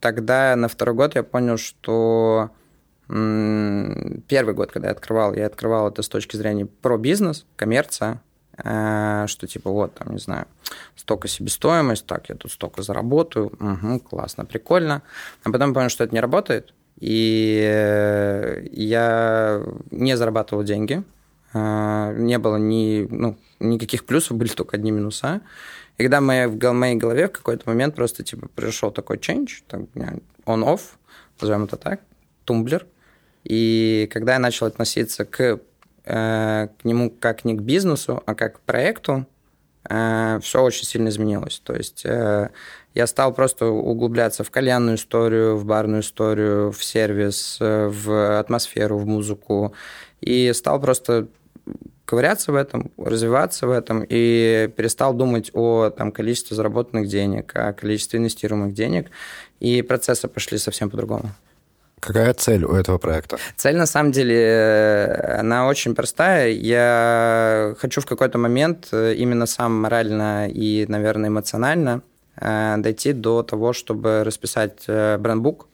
тогда 0.00 0.54
на 0.56 0.68
второй 0.68 0.94
год 0.94 1.14
я 1.14 1.22
понял, 1.22 1.58
что 1.58 2.50
первый 3.08 4.54
год, 4.54 4.70
когда 4.70 4.88
я 4.88 4.92
открывал, 4.92 5.32
я 5.32 5.46
открывал 5.46 5.88
это 5.88 6.02
с 6.02 6.08
точки 6.08 6.36
зрения 6.36 6.66
про 6.66 6.98
бизнес, 6.98 7.46
коммерция, 7.56 8.20
э, 8.62 9.24
что 9.26 9.46
типа 9.46 9.70
вот, 9.70 9.94
там, 9.94 10.12
не 10.12 10.18
знаю, 10.18 10.46
столько 10.94 11.26
себестоимость, 11.26 12.04
так, 12.04 12.28
я 12.28 12.34
тут 12.34 12.52
столько 12.52 12.82
заработаю, 12.82 13.46
угу, 13.46 14.00
классно, 14.00 14.44
прикольно. 14.44 15.02
А 15.42 15.50
потом 15.50 15.72
понял, 15.72 15.88
что 15.88 16.04
это 16.04 16.14
не 16.14 16.20
работает, 16.20 16.74
и 17.00 17.62
э, 17.64 18.66
я 18.72 19.62
не 19.90 20.14
зарабатывал 20.14 20.62
деньги, 20.62 21.02
э, 21.54 22.14
не 22.18 22.38
было 22.38 22.56
ни, 22.56 23.08
ну, 23.10 23.38
никаких 23.58 24.04
плюсов, 24.04 24.36
были 24.36 24.50
только 24.50 24.76
одни 24.76 24.90
минуса. 24.90 25.40
И 25.96 26.02
когда 26.02 26.20
моя, 26.20 26.46
в 26.46 26.72
моей 26.74 26.96
голове 26.96 27.28
в 27.28 27.32
какой-то 27.32 27.66
момент 27.66 27.94
просто 27.94 28.22
типа 28.22 28.48
пришел 28.54 28.90
такой 28.90 29.16
change, 29.16 29.62
on-off, 30.44 30.80
назовем 31.40 31.64
это 31.64 31.78
так, 31.78 32.00
тумблер– 32.44 32.84
и 33.44 34.08
когда 34.12 34.34
я 34.34 34.38
начал 34.38 34.66
относиться 34.66 35.24
к, 35.24 35.60
э, 36.04 36.68
к 36.80 36.84
нему 36.84 37.10
как 37.10 37.44
не 37.44 37.54
к 37.54 37.60
бизнесу, 37.60 38.22
а 38.26 38.34
как 38.34 38.56
к 38.56 38.60
проекту, 38.60 39.26
э, 39.88 40.38
все 40.42 40.62
очень 40.62 40.84
сильно 40.84 41.08
изменилось. 41.08 41.60
То 41.64 41.74
есть 41.74 42.02
э, 42.04 42.50
я 42.94 43.06
стал 43.06 43.32
просто 43.32 43.66
углубляться 43.66 44.44
в 44.44 44.50
кальянную 44.50 44.96
историю, 44.96 45.56
в 45.56 45.64
барную 45.64 46.02
историю, 46.02 46.72
в 46.72 46.82
сервис, 46.84 47.58
в 47.60 48.38
атмосферу, 48.38 48.98
в 48.98 49.06
музыку. 49.06 49.72
И 50.20 50.52
стал 50.52 50.80
просто 50.80 51.28
ковыряться 52.08 52.52
в 52.52 52.54
этом, 52.54 52.90
развиваться 52.96 53.66
в 53.66 53.70
этом, 53.70 54.02
и 54.08 54.70
перестал 54.74 55.12
думать 55.12 55.50
о 55.52 55.90
там, 55.90 56.10
количестве 56.10 56.56
заработанных 56.56 57.06
денег, 57.06 57.52
о 57.54 57.74
количестве 57.74 58.18
инвестируемых 58.18 58.72
денег, 58.72 59.10
и 59.60 59.82
процессы 59.82 60.26
пошли 60.26 60.56
совсем 60.56 60.88
по-другому. 60.88 61.34
Какая 62.00 62.32
цель 62.34 62.64
у 62.64 62.74
этого 62.74 62.98
проекта? 62.98 63.38
Цель, 63.56 63.76
на 63.76 63.86
самом 63.86 64.12
деле, 64.12 64.36
э, 64.36 65.38
она 65.40 65.66
очень 65.66 65.94
простая. 65.94 66.50
Я 66.50 67.74
хочу 67.78 68.00
в 68.00 68.06
какой-то 68.06 68.38
момент 68.38 68.88
э, 68.92 69.14
именно 69.14 69.46
сам 69.46 69.80
морально 69.80 70.48
и, 70.48 70.86
наверное, 70.88 71.28
эмоционально 71.28 72.02
э, 72.36 72.76
дойти 72.78 73.12
до 73.12 73.42
того, 73.42 73.72
чтобы 73.72 74.22
расписать 74.24 74.86
брендбук. 74.86 75.66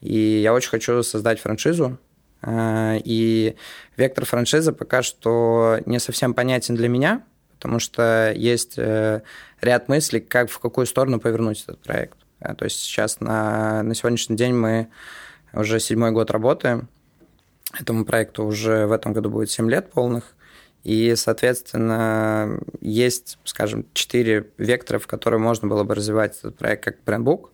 И 0.00 0.40
я 0.42 0.54
очень 0.54 0.70
хочу 0.70 1.02
создать 1.02 1.40
франшизу. 1.40 1.98
И 2.48 3.54
вектор 3.98 4.24
франшизы 4.24 4.72
пока 4.72 5.02
что 5.02 5.78
не 5.84 5.98
совсем 5.98 6.32
понятен 6.32 6.74
для 6.74 6.88
меня, 6.88 7.22
потому 7.58 7.80
что 7.80 8.32
есть 8.34 8.78
ряд 8.78 9.88
мыслей, 9.88 10.20
как 10.20 10.48
в 10.48 10.58
какую 10.58 10.86
сторону 10.86 11.20
повернуть 11.20 11.62
этот 11.64 11.80
проект. 11.82 12.16
То 12.40 12.64
есть 12.64 12.80
сейчас 12.80 13.20
на, 13.20 13.82
на 13.82 13.94
сегодняшний 13.94 14.36
день 14.36 14.54
мы 14.54 14.88
уже 15.52 15.80
седьмой 15.80 16.12
год 16.12 16.30
работаем. 16.30 16.88
Этому 17.78 18.04
проекту 18.04 18.44
уже 18.44 18.86
в 18.86 18.92
этом 18.92 19.12
году 19.12 19.30
будет 19.30 19.50
7 19.50 19.70
лет 19.70 19.90
полных. 19.92 20.34
И, 20.82 21.14
соответственно, 21.14 22.58
есть, 22.80 23.38
скажем, 23.44 23.84
четыре 23.92 24.46
вектора, 24.56 24.98
в 24.98 25.06
которые 25.06 25.38
можно 25.38 25.68
было 25.68 25.84
бы 25.84 25.94
развивать 25.94 26.38
этот 26.38 26.56
проект 26.56 26.84
как 26.84 26.96
брендбук. 27.04 27.52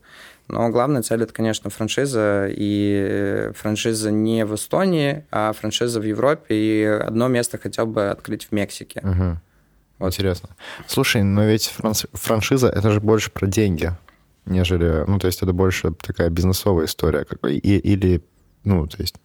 Но 0.49 0.69
главная 0.71 1.03
цель– 1.03 1.23
это, 1.25 1.33
конечно, 1.33 1.71
франшиза. 1.71 2.47
И 2.49 3.51
франшиза 3.57 4.13
не 4.13 4.45
в 4.47 4.55
Эстонии, 4.55 5.25
а 5.33 5.53
франшиза 5.53 6.01
в 6.01 6.05
Европе. 6.05 6.55
И 6.55 6.85
одно 6.85 7.27
место 7.27 7.59
хотел 7.59 7.87
бы 7.87 8.11
открыть 8.11 8.47
в 8.47 8.53
Мексике. 8.53 9.01
Угу. 9.01 9.41
Вот. 9.99 10.09
Интересно. 10.09 10.51
Слушай, 10.87 11.23
но 11.25 11.45
ведь 11.45 11.75
франшиза– 12.13 12.69
это 12.75 12.93
же 12.93 13.01
больше 13.01 13.31
про 13.33 13.47
деньги 13.47 13.93
нежели... 14.47 15.05
Ну, 15.07 15.19
то 15.19 15.27
есть 15.27 15.43
это 15.43 15.53
больше 15.53 15.93
такая 15.93 16.31
бизнесовая 16.31 16.87
история. 16.87 17.25
Как, 17.25 17.39
и, 17.45 17.59
или, 17.59 18.23
ну, 18.65 18.87
то 18.87 18.97
есть 19.01 19.17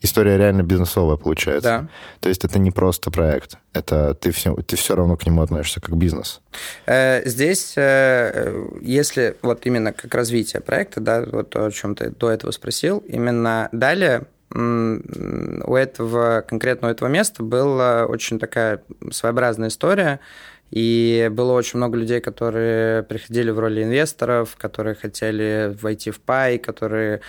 история 0.00 0.36
реально 0.36 0.62
бизнесовая 0.62 1.16
получается. 1.16 1.62
Да. 1.62 1.88
То 2.20 2.28
есть 2.28 2.44
это 2.44 2.58
не 2.58 2.70
просто 2.70 3.10
проект, 3.10 3.58
это 3.72 4.14
ты 4.14 4.30
все, 4.30 4.54
ты 4.56 4.76
все 4.76 4.96
равно 4.96 5.16
к 5.16 5.26
нему 5.26 5.42
относишься 5.42 5.80
как 5.80 5.96
бизнес. 5.96 6.40
Э, 6.86 7.22
здесь, 7.28 7.74
э, 7.76 8.66
если 8.80 9.36
вот 9.42 9.66
именно 9.66 9.92
как 9.92 10.14
развитие 10.14 10.62
проекта, 10.62 11.00
да, 11.00 11.24
вот 11.30 11.54
о 11.56 11.70
чем 11.70 11.94
ты 11.94 12.10
до 12.10 12.30
этого 12.30 12.50
спросил, 12.50 12.98
именно 13.06 13.68
далее 13.72 14.26
у 14.52 15.74
этого, 15.76 16.44
конкретно 16.48 16.88
у 16.88 16.90
этого 16.90 17.08
места 17.08 17.44
была 17.44 18.06
очень 18.06 18.40
такая 18.40 18.82
своеобразная 19.12 19.68
история, 19.68 20.18
и 20.70 21.28
было 21.32 21.52
очень 21.52 21.78
много 21.78 21.98
людей, 21.98 22.20
которые 22.20 23.02
приходили 23.02 23.50
в 23.50 23.58
роли 23.58 23.82
инвесторов, 23.82 24.56
которые 24.56 24.94
хотели 24.94 25.76
войти 25.80 26.10
в 26.10 26.20
пай, 26.20 26.58
которые 26.58 27.20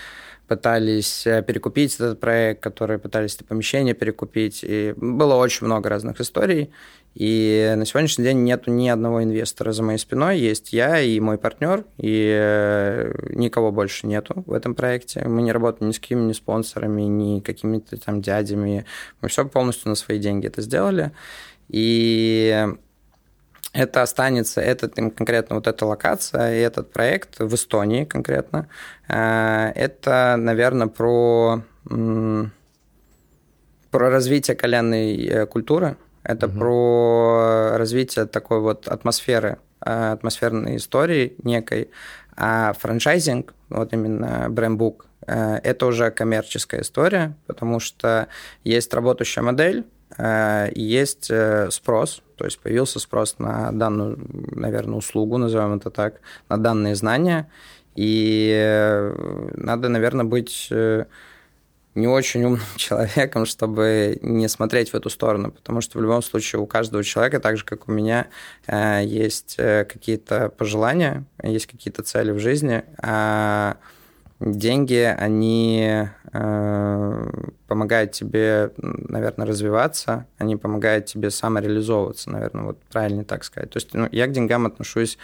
пытались 0.48 1.25
э, 1.25 1.41
перекупить 1.43 1.95
этот 1.95 2.19
проект, 2.19 2.62
которые 2.62 3.00
пытались 3.00 3.36
это 3.36 3.45
помещение 3.45 3.93
перекупить. 3.93 4.60
И 4.63 4.93
было 4.98 5.36
очень 5.36 5.65
много 5.65 5.88
разных 5.88 6.19
историй. 6.19 6.71
И 7.15 7.74
на 7.77 7.86
сегодняшний 7.86 8.25
день 8.25 8.43
нету 8.43 8.69
ни 8.69 8.89
одного 8.89 9.24
инвестора 9.24 9.71
за 9.71 9.81
моей 9.81 9.98
спиной. 9.98 10.39
Есть 10.39 10.74
я 10.74 11.00
и 11.00 11.17
мой 11.21 11.38
партнер, 11.38 11.86
и 11.98 12.33
э, 12.38 13.13
никого 13.33 13.71
больше 13.71 14.07
нету 14.07 14.43
в 14.45 14.53
этом 14.53 14.75
проекте. 14.75 15.25
Мы 15.25 15.41
не 15.41 15.53
работаем 15.53 15.89
ни 15.89 15.93
с 15.93 16.00
какими 16.00 16.21
ни 16.21 16.33
спонсорами, 16.33 17.03
ни 17.03 17.39
какими-то 17.39 17.98
там 17.98 18.21
дядями. 18.21 18.86
Мы 19.21 19.29
все 19.29 19.45
полностью 19.45 19.88
на 19.88 19.95
свои 19.95 20.19
деньги 20.19 20.48
это 20.48 20.62
сделали. 20.62 21.12
И 21.69 22.67
это 23.74 24.01
останется, 24.01 24.62
этот 24.62 24.96
конкретно 24.96 25.56
вот 25.56 25.68
эта 25.68 25.86
локация 25.86 26.56
и 26.56 26.60
этот 26.60 26.92
проект 26.92 27.40
в 27.40 27.56
Эстонии 27.56 28.04
конкретно, 28.04 28.68
э, 29.08 29.72
это, 29.75 30.36
наверное, 30.38 30.88
про, 30.88 31.63
про 31.86 32.50
развитие 33.92 34.56
коленной 34.56 35.25
э, 35.25 35.46
культуры, 35.46 35.96
это 36.24 36.48
угу. 36.48 36.60
про 36.60 37.78
развитие 37.78 38.25
такой 38.25 38.60
вот 38.60 38.88
атмосферы, 38.88 39.58
э, 39.86 40.12
атмосферной 40.12 40.75
истории 40.75 41.36
некой, 41.44 41.92
а 42.36 42.74
франчайзинг, 42.74 43.54
вот 43.70 43.94
именно 43.94 44.48
брендбук, 44.50 45.06
это 45.28 45.86
уже 45.86 46.10
коммерческая 46.10 46.82
история, 46.82 47.36
потому 47.46 47.80
что 47.80 48.28
есть 48.63 48.92
работающая 48.92 49.44
модель, 49.44 49.86
есть 50.75 51.32
спрос, 51.70 52.22
то 52.36 52.46
есть 52.46 52.60
появился 52.60 53.00
спрос 53.00 53.38
на 53.38 53.72
данную, 53.72 54.18
наверное, 54.51 54.98
услугу, 54.98 55.38
назовем 55.38 55.77
это 55.77 55.91
так, 55.91 56.22
на 56.50 56.58
данные 56.58 56.96
знания. 56.96 57.50
И 57.96 58.51
э, 58.51 59.51
надо, 59.56 59.89
наверное, 59.89 60.25
быть 60.25 60.68
э, 60.72 61.06
не 61.94 62.08
очень 62.08 62.44
умным 62.44 62.62
человеком, 62.77 63.46
чтобы 63.46 64.18
не 64.22 64.48
смотреть 64.48 64.91
в 64.91 64.96
эту 64.96 65.10
сторону, 65.10 65.51
потому 65.51 65.82
что 65.82 66.00
в 66.00 66.01
любом 66.01 66.22
случае 66.22 66.62
у 66.62 66.65
каждого 66.65 67.03
человека, 67.03 67.39
так 67.39 67.58
же 67.58 67.65
как 67.65 67.88
у 67.88 67.91
меня, 67.91 68.27
э, 68.68 69.01
есть 69.03 69.56
э, 69.58 69.86
какие-то 69.86 70.50
пожелания, 70.50 71.25
есть 71.44 71.68
какие-то 71.68 72.03
цели 72.03 72.32
в 72.32 72.39
жизни, 72.39 72.84
а 72.98 73.77
деньги, 74.41 75.15
они 75.17 76.07
э, 76.33 77.31
помогают 77.67 78.12
тебе, 78.12 78.71
наверное, 78.77 79.45
развиваться, 79.45 80.25
они 80.38 80.55
помогают 80.55 81.05
тебе 81.05 81.29
самореализовываться, 81.29 82.31
наверное, 82.31 82.65
вот 82.65 82.79
правильно 82.91 83.24
так 83.24 83.43
сказать. 83.43 83.69
То 83.69 83.77
есть 83.77 83.93
ну, 83.93 84.07
я 84.12 84.27
к 84.27 84.31
деньгам 84.31 84.65
отношусь 84.65 85.17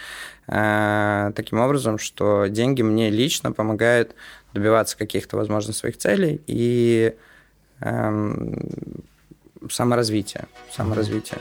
э, 0.46 1.32
таким 1.34 1.58
образом, 1.58 1.98
что 1.98 2.46
деньги 2.46 2.82
мне 2.82 3.10
лично 3.10 3.52
помогают 3.52 4.14
добиваться 4.54 4.96
каких-то, 4.96 5.36
возможно, 5.36 5.72
своих 5.72 5.98
целей 5.98 6.40
и 6.46 7.14
э, 7.80 8.34
саморазвития. 9.68 10.46
саморазвития. 10.70 11.38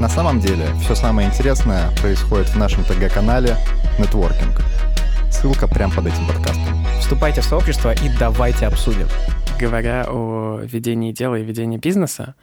На 0.00 0.08
самом 0.08 0.40
деле, 0.40 0.66
все 0.80 0.94
самое 0.94 1.28
интересное 1.28 1.90
происходит 2.00 2.48
в 2.48 2.56
нашем 2.56 2.84
ТГ-канале 2.84 3.56
«Нетворкинг». 3.98 4.62
Ссылка 5.30 5.68
прямо 5.68 5.94
под 5.94 6.06
этим 6.06 6.26
подкастом. 6.26 6.84
Вступайте 7.00 7.40
в 7.40 7.44
сообщество 7.44 7.92
и 7.92 8.10
давайте 8.18 8.66
обсудим. 8.66 9.06
Говоря 9.60 10.06
о 10.08 10.60
ведении 10.62 11.12
дела 11.12 11.36
и 11.36 11.44
ведении 11.44 11.78
бизнеса, 11.78 12.34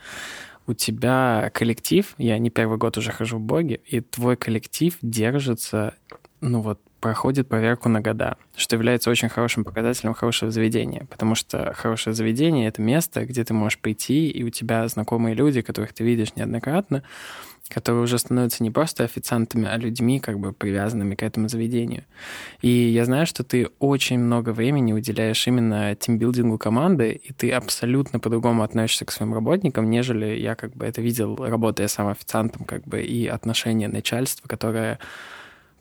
у 0.67 0.73
тебя 0.73 1.51
коллектив, 1.53 2.13
я 2.17 2.37
не 2.37 2.49
первый 2.49 2.77
год 2.77 2.97
уже 2.97 3.11
хожу 3.11 3.37
в 3.37 3.41
боги, 3.41 3.81
и 3.85 3.99
твой 3.99 4.37
коллектив 4.37 4.97
держится, 5.01 5.95
ну 6.41 6.61
вот, 6.61 6.79
проходит 6.99 7.47
проверку 7.47 7.89
на 7.89 8.01
года, 8.01 8.37
что 8.55 8.75
является 8.75 9.09
очень 9.09 9.29
хорошим 9.29 9.63
показателем 9.63 10.13
хорошего 10.13 10.51
заведения, 10.51 11.05
потому 11.09 11.35
что 11.35 11.73
хорошее 11.75 12.13
заведение— 12.13 12.67
это 12.69 12.81
место, 12.81 13.25
где 13.25 13.43
ты 13.43 13.53
можешь 13.53 13.79
прийти, 13.79 14.29
и 14.29 14.43
у 14.43 14.49
тебя 14.49 14.87
знакомые 14.87 15.35
люди, 15.35 15.61
которых 15.61 15.93
ты 15.93 16.03
видишь 16.03 16.35
неоднократно, 16.35 17.03
которые 17.69 18.03
уже 18.03 18.17
становятся 18.17 18.63
не 18.63 18.71
просто 18.71 19.03
официантами, 19.03 19.67
а 19.67 19.77
людьми, 19.77 20.19
как 20.19 20.39
бы 20.39 20.53
привязанными 20.53 21.15
к 21.15 21.23
этому 21.23 21.47
заведению. 21.49 22.03
И 22.61 22.69
я 22.69 23.05
знаю, 23.05 23.27
что 23.27 23.43
ты 23.43 23.69
очень 23.79 24.19
много 24.19 24.49
времени 24.51 24.91
уделяешь 24.91 25.47
именно 25.47 25.95
тимбилдингу 25.95 26.57
команды, 26.57 27.11
и 27.11 27.31
ты 27.31 27.51
абсолютно 27.51 28.19
по-другому 28.19 28.63
относишься 28.63 29.05
к 29.05 29.11
своим 29.11 29.33
работникам, 29.33 29.89
нежели 29.89 30.25
я 30.39 30.55
как 30.55 30.75
бы 30.75 30.85
это 30.85 31.01
видел, 31.01 31.35
работая 31.35 31.87
сам 31.87 32.07
официантом, 32.07 32.65
как 32.65 32.85
бы, 32.85 33.01
и 33.01 33.27
отношение 33.27 33.87
начальства, 33.87 34.47
которое 34.47 34.99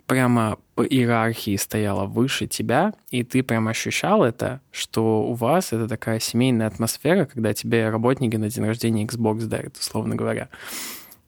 прямо 0.08 0.58
по 0.74 0.82
иерархии 0.82 1.54
стояло 1.56 2.06
выше 2.06 2.46
тебя, 2.46 2.94
и 3.10 3.22
ты 3.22 3.42
прям 3.42 3.68
ощущал 3.68 4.24
это, 4.24 4.60
что 4.72 5.22
у 5.22 5.34
вас 5.34 5.72
это 5.72 5.86
такая 5.86 6.18
семейная 6.18 6.66
атмосфера, 6.66 7.26
когда 7.26 7.52
тебе 7.52 7.90
работники 7.90 8.34
на 8.36 8.48
день 8.48 8.64
рождения 8.64 9.04
Xbox 9.04 9.44
дарят, 9.44 9.76
условно 9.76 10.16
говоря. 10.16 10.48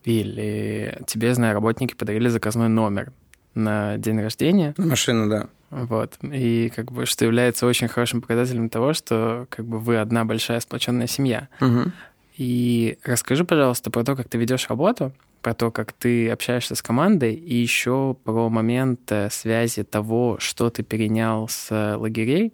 Или 0.04 0.98
тебе, 1.06 1.34
знаю, 1.34 1.54
работники 1.54 1.94
подарили 1.94 2.28
заказной 2.28 2.70
номер 2.70 3.12
на 3.54 3.98
день 3.98 4.18
рождения. 4.18 4.74
Машину, 4.78 5.28
да. 5.28 5.48
Вот. 5.70 6.16
И 6.22 6.72
как 6.74 6.90
бы 6.90 7.04
что 7.04 7.26
является 7.26 7.66
очень 7.66 7.86
хорошим 7.86 8.22
показателем 8.22 8.70
того, 8.70 8.94
что 8.94 9.46
как 9.50 9.66
бы 9.66 9.78
вы 9.78 9.98
одна 9.98 10.24
большая 10.24 10.58
сплоченная 10.58 11.06
семья. 11.06 11.48
Угу. 11.60 11.92
И 12.38 12.98
расскажи, 13.04 13.44
пожалуйста, 13.44 13.90
про 13.90 14.04
то, 14.04 14.16
как 14.16 14.26
ты 14.28 14.38
ведешь 14.38 14.70
работу, 14.70 15.12
про 15.42 15.54
то, 15.54 15.70
как 15.70 15.92
ты 15.92 16.30
общаешься 16.30 16.74
с 16.74 16.82
командой, 16.82 17.34
и 17.34 17.54
еще 17.54 18.16
про 18.24 18.48
момент 18.48 19.10
э, 19.10 19.30
связи 19.30 19.82
того, 19.84 20.36
что 20.38 20.70
ты 20.70 20.82
перенял 20.82 21.48
с 21.48 21.96
лагерей, 21.96 22.52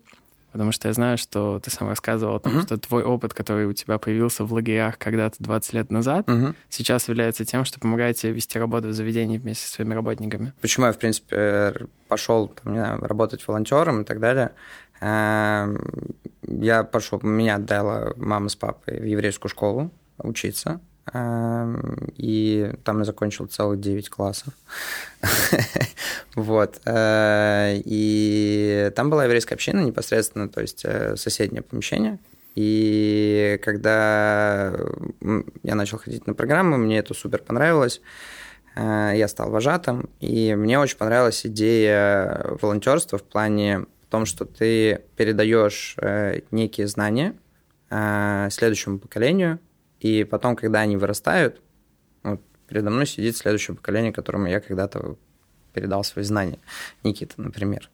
потому 0.57 0.73
что 0.73 0.89
я 0.89 0.95
знаю, 0.95 1.19
что 1.19 1.61
ты 1.63 1.71
сам 1.71 1.89
рассказывал 1.89 2.37
о 2.37 2.41
том, 2.41 2.57
uh-huh. 2.57 2.63
что 2.63 2.79
твой 2.79 3.05
опыт, 3.05 3.35
который 3.35 3.67
у 3.67 3.75
тебя 3.75 3.99
появился 3.99 4.43
в 4.45 4.53
лагерях 4.55 4.97
когда-то 4.97 5.37
20 5.41 5.73
лет 5.75 5.91
назад, 5.91 6.27
uh-huh. 6.27 6.55
сейчас 6.71 7.09
является 7.09 7.45
тем, 7.45 7.67
что 7.67 7.79
помогает 7.79 8.17
тебе 8.17 8.33
вести 8.33 8.59
работу 8.59 8.89
в 8.89 8.93
заведении 8.95 9.37
вместе 9.37 9.67
со 9.67 9.75
своими 9.75 9.93
работниками. 9.93 10.55
Почему 10.63 10.87
я, 10.87 10.93
в 10.93 10.99
принципе, 10.99 11.75
пошел 12.09 12.49
там, 12.49 12.73
не 12.73 12.79
знаю, 12.79 13.01
работать 13.01 13.47
волонтером 13.47 14.01
и 14.01 14.05
так 14.05 14.19
далее? 14.19 14.53
Эм, 15.01 15.79
я 16.43 16.85
пошел, 16.85 17.21
меня 17.23 17.57
отдала 17.57 18.15
мама 18.17 18.49
с 18.49 18.57
папой 18.57 18.99
в 18.99 19.05
еврейскую 19.05 19.51
школу 19.51 19.91
учиться. 20.19 20.81
Эм, 21.13 22.09
и 22.17 22.73
там 22.85 22.99
я 22.99 23.05
закончил 23.05 23.47
целых 23.47 23.81
9 23.81 24.09
классов. 24.09 24.53
вот. 26.35 26.81
Э, 26.85 27.81
и 27.85 28.91
там 28.97 29.11
была 29.11 29.25
еврейская 29.25 29.55
община 29.55 29.81
непосредственно, 29.81 30.49
то 30.49 30.61
есть 30.61 30.85
э, 30.85 31.17
соседнее 31.17 31.63
помещение. 31.63 32.19
И 32.57 33.61
когда 33.63 34.73
я 35.63 35.75
начал 35.75 35.99
ходить 35.99 36.27
на 36.27 36.35
программы, 36.35 36.79
мне 36.79 36.99
это 36.99 37.15
супер 37.15 37.41
понравилось. 37.41 38.01
Э, 38.75 39.13
я 39.15 39.29
стал 39.29 39.51
вожатым, 39.51 40.11
и 40.19 40.57
мне 40.57 40.81
очень 40.81 40.97
понравилась 40.97 41.47
идея 41.47 42.47
волонтерства 42.61 43.19
в 43.19 43.23
плане 43.23 43.87
том, 44.11 44.27
что 44.27 44.45
ты 44.45 45.03
передаешь 45.17 45.97
некие 46.51 46.87
знания 46.87 47.35
следующему 47.89 48.99
поколению, 48.99 49.59
и 50.01 50.25
потом, 50.25 50.57
когда 50.57 50.81
они 50.81 50.97
вырастают, 50.97 51.61
вот 52.23 52.41
передо 52.69 52.91
мной 52.91 53.07
сидит 53.07 53.37
следующее 53.37 53.77
поколение, 53.77 54.13
которому 54.13 54.47
я 54.47 54.61
когда-то 54.61 55.17
передал 55.73 56.05
свои 56.05 56.25
знания. 56.25 56.59
Никита, 57.03 57.35
например. 57.41 57.91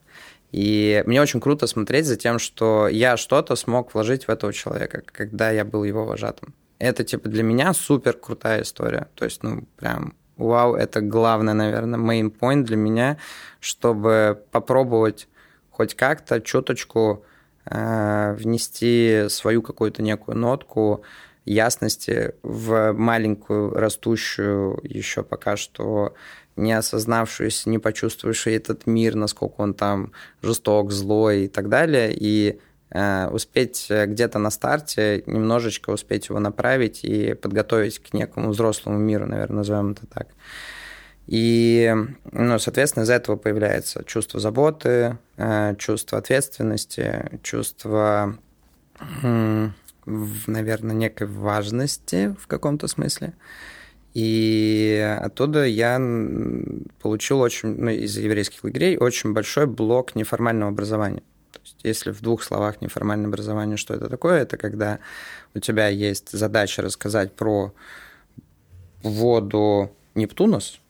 И 0.52 1.02
мне 1.06 1.22
очень 1.22 1.40
круто 1.40 1.66
смотреть 1.66 2.06
за 2.06 2.16
тем, 2.16 2.38
что 2.38 2.86
я 2.86 3.16
что-то 3.16 3.56
смог 3.56 3.94
вложить 3.94 4.26
в 4.26 4.30
этого 4.30 4.52
человека, 4.52 5.02
когда 5.06 5.50
я 5.50 5.64
был 5.64 5.82
его 5.82 6.04
вожатым. 6.04 6.54
Это, 6.78 7.04
типа, 7.04 7.28
для 7.28 7.42
меня 7.42 7.72
супер 7.72 8.12
крутая 8.14 8.62
история. 8.62 9.08
То 9.14 9.24
есть, 9.24 9.42
ну, 9.42 9.64
прям, 9.76 10.14
вау, 10.36 10.74
это 10.74 11.00
главное, 11.00 11.54
наверное, 11.54 11.98
main 11.98 12.30
point 12.30 12.64
для 12.64 12.76
меня, 12.76 13.16
чтобы 13.60 14.44
попробовать 14.50 15.28
хоть 15.70 15.94
как-то 15.94 16.40
чуточку 16.40 17.24
э, 17.64 18.34
внести 18.34 19.24
свою 19.28 19.62
какую-то 19.62 20.02
некую 20.02 20.36
нотку 20.36 21.02
ясности 21.44 22.34
в 22.42 22.92
маленькую, 22.92 23.70
растущую, 23.74 24.78
еще 24.82 25.22
пока 25.22 25.56
что 25.56 26.14
не 26.56 26.72
осознавшуюся, 26.72 27.70
не 27.70 27.78
почувствовавшую 27.78 28.56
этот 28.56 28.86
мир, 28.86 29.14
насколько 29.14 29.60
он 29.60 29.74
там 29.74 30.12
жесток, 30.42 30.92
злой 30.92 31.44
и 31.44 31.48
так 31.48 31.68
далее, 31.68 32.14
и 32.14 32.60
э, 32.90 33.28
успеть 33.28 33.86
где-то 33.88 34.38
на 34.38 34.50
старте 34.50 35.22
немножечко 35.26 35.90
успеть 35.90 36.28
его 36.28 36.38
направить 36.38 37.04
и 37.04 37.34
подготовить 37.34 37.98
к 37.98 38.12
некому 38.12 38.50
взрослому 38.50 38.98
миру, 38.98 39.26
наверное, 39.26 39.58
назовем 39.58 39.92
это 39.92 40.06
так. 40.06 40.28
И, 41.26 41.94
ну, 42.32 42.58
соответственно, 42.58 43.04
из-за 43.04 43.14
этого 43.14 43.36
появляется 43.36 44.04
чувство 44.04 44.40
заботы, 44.40 45.18
э, 45.36 45.74
чувство 45.78 46.18
ответственности, 46.18 47.40
чувство 47.42 48.36
в, 50.04 50.48
наверное, 50.48 50.94
некой 50.94 51.26
важности 51.26 52.34
в 52.38 52.46
каком-то 52.46 52.88
смысле. 52.88 53.34
И 54.14 55.18
оттуда 55.22 55.64
я 55.64 55.96
получил 57.00 57.40
очень, 57.40 57.76
ну, 57.76 57.90
из 57.90 58.18
еврейских 58.18 58.62
лагерей 58.62 58.98
очень 58.98 59.32
большой 59.32 59.66
блок 59.66 60.14
неформального 60.14 60.70
образования. 60.70 61.22
То 61.52 61.60
есть, 61.64 61.78
если 61.82 62.10
в 62.10 62.20
двух 62.20 62.42
словах 62.42 62.80
неформальное 62.82 63.28
образование, 63.28 63.76
что 63.76 63.94
это 63.94 64.08
такое? 64.08 64.42
Это 64.42 64.56
когда 64.56 64.98
у 65.54 65.60
тебя 65.60 65.88
есть 65.88 66.30
задача 66.30 66.82
рассказать 66.82 67.32
про 67.32 67.72
воду 69.02 69.90
Нептунус, 70.14 70.80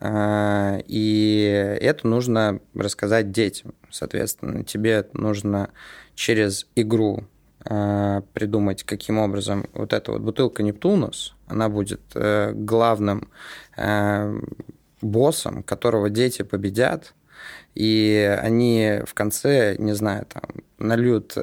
а, 0.00 0.78
и 0.86 1.76
это 1.80 2.08
нужно 2.08 2.60
рассказать 2.74 3.30
детям. 3.30 3.74
Соответственно, 3.90 4.64
тебе 4.64 5.06
нужно 5.12 5.70
через 6.14 6.66
игру 6.74 7.26
придумать, 7.62 8.84
каким 8.84 9.18
образом 9.18 9.66
вот 9.74 9.92
эта 9.92 10.12
вот 10.12 10.22
бутылка 10.22 10.62
Нептунус, 10.62 11.34
она 11.46 11.68
будет 11.68 12.00
э, 12.14 12.52
главным 12.54 13.28
э, 13.76 14.40
боссом, 15.02 15.62
которого 15.62 16.08
дети 16.08 16.42
победят, 16.42 17.14
и 17.74 18.38
они 18.42 19.00
в 19.06 19.14
конце, 19.14 19.76
не 19.78 19.94
знаю, 19.94 20.26
там, 20.26 20.42
нальют, 20.78 21.36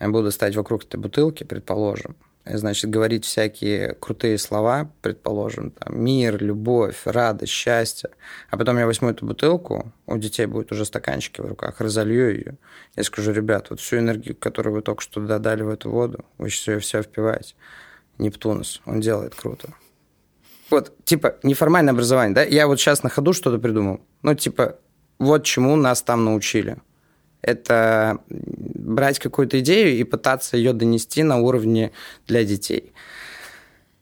будут 0.00 0.34
стоять 0.34 0.56
вокруг 0.56 0.84
этой 0.84 0.98
бутылки, 0.98 1.44
предположим, 1.44 2.16
значит, 2.56 2.90
говорить 2.90 3.24
всякие 3.24 3.94
крутые 3.94 4.38
слова, 4.38 4.90
предположим, 5.02 5.70
там, 5.70 6.02
мир, 6.02 6.42
любовь, 6.42 7.02
радость, 7.04 7.52
счастье, 7.52 8.10
а 8.50 8.56
потом 8.56 8.78
я 8.78 8.86
возьму 8.86 9.10
эту 9.10 9.26
бутылку, 9.26 9.92
у 10.06 10.16
детей 10.16 10.46
будет 10.46 10.72
уже 10.72 10.84
стаканчики 10.84 11.40
в 11.40 11.46
руках, 11.46 11.80
разолью 11.80 12.30
ее, 12.30 12.58
я 12.96 13.02
скажу, 13.04 13.32
ребят, 13.32 13.70
вот 13.70 13.80
всю 13.80 13.98
энергию, 13.98 14.36
которую 14.36 14.74
вы 14.74 14.82
только 14.82 15.02
что 15.02 15.20
додали 15.20 15.62
в 15.62 15.68
эту 15.68 15.90
воду, 15.90 16.24
вы 16.38 16.50
сейчас 16.50 16.68
ее 16.68 16.78
все 16.80 17.02
впиваете. 17.02 17.54
Нептунус, 18.18 18.80
он 18.84 19.00
делает 19.00 19.34
круто. 19.34 19.68
Вот, 20.70 20.92
типа, 21.04 21.36
неформальное 21.42 21.92
образование, 21.92 22.34
да? 22.34 22.42
Я 22.42 22.66
вот 22.66 22.78
сейчас 22.78 23.02
на 23.02 23.08
ходу 23.08 23.32
что-то 23.32 23.58
придумал. 23.58 24.00
Ну, 24.22 24.34
типа, 24.34 24.78
вот 25.18 25.44
чему 25.44 25.76
нас 25.76 26.02
там 26.02 26.24
научили. 26.24 26.78
Это 27.48 28.18
брать 28.28 29.18
какую-то 29.18 29.60
идею 29.60 29.96
и 29.96 30.04
пытаться 30.04 30.56
ее 30.56 30.72
донести 30.72 31.22
на 31.22 31.38
уровне 31.38 31.92
для 32.26 32.44
детей. 32.44 32.92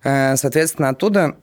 Э, 0.02 0.36
соответственно, 0.36 0.90
оттуда 0.90 1.36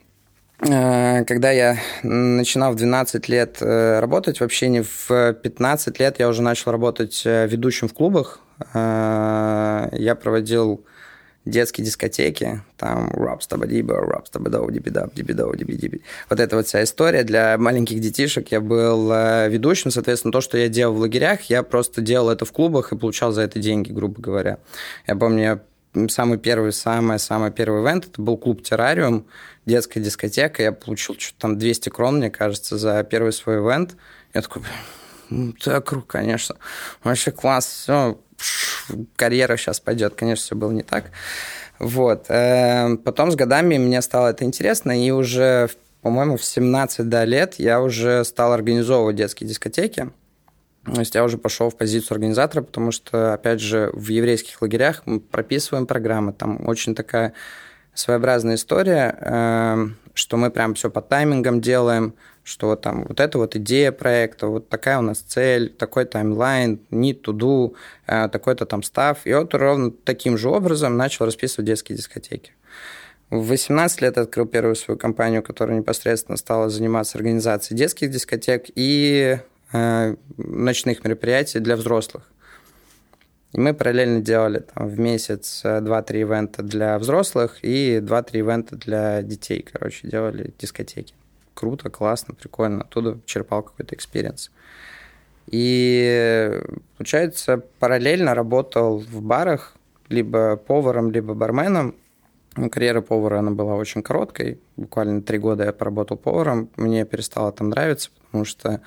Э, 0.60 1.26
когда 1.26 1.52
я 1.52 1.78
начинал 2.04 2.74
в 2.74 2.76
12 2.76 3.28
лет 3.28 3.58
э, 3.60 4.00
работать, 4.00 4.40
вообще 4.40 4.70
не 4.70 4.82
в 4.82 5.34
15 5.34 6.00
лет 6.00 6.20
я 6.20 6.30
уже 6.30 6.42
начал 6.42 6.72
работать 6.72 7.24
ведущим 7.26 7.88
в 7.88 7.94
клубах. 7.94 8.40
Я 8.74 10.18
проводил 10.22 10.86
детские 11.46 11.86
дискотеки, 11.86 12.62
там 12.78 13.10
рапс 13.12 13.48
табадиба, 13.48 14.00
рапс 14.00 14.30
табадау, 14.30 14.72
дибидаб, 14.72 15.14
дибидау, 15.14 15.56
дибидиби. 15.56 16.02
Вот 16.30 16.40
эта 16.40 16.56
вот 16.56 16.68
вся 16.68 16.84
история. 16.84 17.24
Для 17.24 17.58
маленьких 17.58 18.00
детишек 18.00 18.50
я 18.52 18.62
был 18.62 19.10
ведущим, 19.50 19.92
соответственно, 19.92 20.32
то, 20.32 20.42
что 20.42 20.58
я 20.58 20.70
делал 20.70 20.94
в 20.96 21.00
лагерях, 21.00 21.44
я 21.44 21.64
просто 21.64 22.02
делал 22.02 22.30
это 22.30 22.46
в 22.46 22.52
клубах 22.52 22.94
и 22.94 22.98
получал 22.98 23.32
за 23.32 23.42
это 23.42 23.60
деньги, 23.60 23.92
грубо 23.92 24.22
говоря. 24.22 24.60
Я 25.06 25.16
помню, 25.16 25.62
самый 26.08 26.38
первый, 26.38 26.72
самый-самый 26.72 27.52
первый 27.52 27.84
ивент, 27.84 28.08
это 28.08 28.22
был 28.22 28.38
клуб 28.38 28.64
«Террариум», 28.64 29.28
детская 29.66 30.00
дискотека, 30.00 30.64
я 30.64 30.72
получил 30.72 31.16
что-то 31.18 31.40
там 31.40 31.58
200 31.60 31.90
крон, 31.90 32.18
мне 32.18 32.30
кажется, 32.30 32.78
за 32.78 33.04
первый 33.04 33.32
свой 33.32 33.58
ивент. 33.58 33.96
Я 34.34 34.42
такой, 34.42 34.64
так 35.64 35.86
круто, 35.86 36.08
конечно. 36.08 36.56
Вообще 37.04 37.32
класс, 37.32 37.66
все, 37.66 38.20
карьера 39.16 39.58
сейчас 39.58 39.80
пойдет. 39.80 40.16
Конечно, 40.16 40.44
все 40.44 40.56
было 40.56 40.72
не 40.72 40.84
так. 40.84 41.12
Вот. 41.80 42.26
Э, 42.30 42.98
потом 42.98 43.32
с 43.32 43.36
годами 43.36 43.78
мне 43.78 44.02
стало 44.02 44.30
это 44.30 44.46
интересно, 44.46 44.92
и 44.92 45.12
уже, 45.12 45.70
по-моему, 46.02 46.38
в 46.38 46.44
17 46.44 47.10
да, 47.10 47.26
лет 47.26 47.56
я 47.56 47.82
уже 47.82 48.24
стал 48.24 48.54
организовывать 48.54 49.16
детские 49.16 49.50
дискотеки. 49.50 50.10
То 50.86 51.00
есть 51.00 51.16
я 51.16 51.24
уже 51.24 51.38
пошел 51.38 51.70
в 51.70 51.78
позицию 51.78 52.16
организатора, 52.16 52.62
потому 52.62 52.92
что, 52.92 53.34
опять 53.34 53.62
же, 53.62 53.90
в 53.94 54.10
еврейских 54.10 54.62
лагерях 54.62 55.04
мы 55.06 55.22
прописываем 55.22 55.88
программы. 55.88 56.34
Там 56.34 56.68
очень 56.68 56.94
такая 56.94 57.34
своеобразная 57.94 58.56
история, 58.56 59.16
эм, 59.22 59.98
что 60.14 60.36
мы 60.36 60.52
прям 60.52 60.74
все 60.74 60.90
по 60.90 61.02
таймингам 61.02 61.62
делаем, 61.62 62.16
что 62.44 62.76
там 62.76 63.06
вот 63.08 63.20
эта 63.20 63.38
вот 63.38 63.56
идея 63.56 63.92
проекта, 63.92 64.48
вот 64.48 64.70
такая 64.70 65.00
у 65.00 65.02
нас 65.02 65.20
цель, 65.20 65.70
такой 65.70 66.06
таймлайн, 66.06 66.80
need 66.92 67.22
to 67.22 67.34
do, 67.34 67.74
э, 68.06 68.28
такой-то 68.30 68.66
там 68.66 68.84
став. 68.84 69.26
И 69.26 69.34
вот 69.34 69.54
ровно 69.54 69.92
таким 69.92 70.38
же 70.38 70.50
образом 70.50 70.98
начал 70.98 71.26
расписывать 71.26 71.68
детские 71.68 71.98
дискотеки. 71.98 72.52
В 73.30 73.48
18 73.48 74.02
лет 74.02 74.18
открыл 74.18 74.46
первую 74.46 74.76
свою 74.76 74.98
компанию, 74.98 75.42
которая 75.42 75.78
непосредственно 75.78 76.38
стала 76.38 76.70
заниматься 76.70 77.18
организацией 77.18 77.78
детских 77.78 78.12
дискотек 78.12 78.66
и 78.76 79.40
э, 79.72 80.16
ночных 80.38 81.04
мероприятий 81.04 81.60
для 81.60 81.76
взрослых. 81.76 82.30
И 83.54 83.60
мы 83.60 83.74
параллельно 83.74 84.20
делали 84.20 84.60
там, 84.60 84.88
в 84.88 85.00
месяц 85.00 85.62
2-3 85.64 86.06
э, 86.10 86.20
ивента 86.20 86.62
для 86.62 87.00
взрослых 87.00 87.60
и 87.64 88.00
2-3 88.02 88.40
ивента 88.40 88.76
для 88.76 89.22
детей. 89.22 89.66
Короче, 89.72 90.08
делали 90.08 90.54
дискотеки. 90.60 91.14
Круто, 91.54 91.90
классно, 91.90 92.34
прикольно. 92.34 92.82
Оттуда 92.82 93.20
черпал 93.26 93.64
какой-то 93.64 93.96
experience. 93.96 94.52
И, 95.48 96.62
получается, 96.98 97.64
параллельно 97.80 98.34
работал 98.34 99.00
в 99.00 99.22
барах, 99.22 99.76
либо 100.10 100.56
поваром, 100.56 101.12
либо 101.12 101.34
барменом. 101.34 101.96
Ну, 102.56 102.70
карьера 102.70 103.02
повара, 103.02 103.40
она 103.40 103.52
была 103.52 103.76
очень 103.76 104.04
короткой. 104.04 104.60
Буквально 104.78 105.22
три 105.22 105.40
года 105.40 105.66
я 105.66 105.74
поработал 105.74 106.18
поваром. 106.18 106.70
Мне 106.76 107.04
перестало 107.06 107.52
там 107.52 107.70
нравиться, 107.70 108.12
потому 108.26 108.46
что 108.46 108.82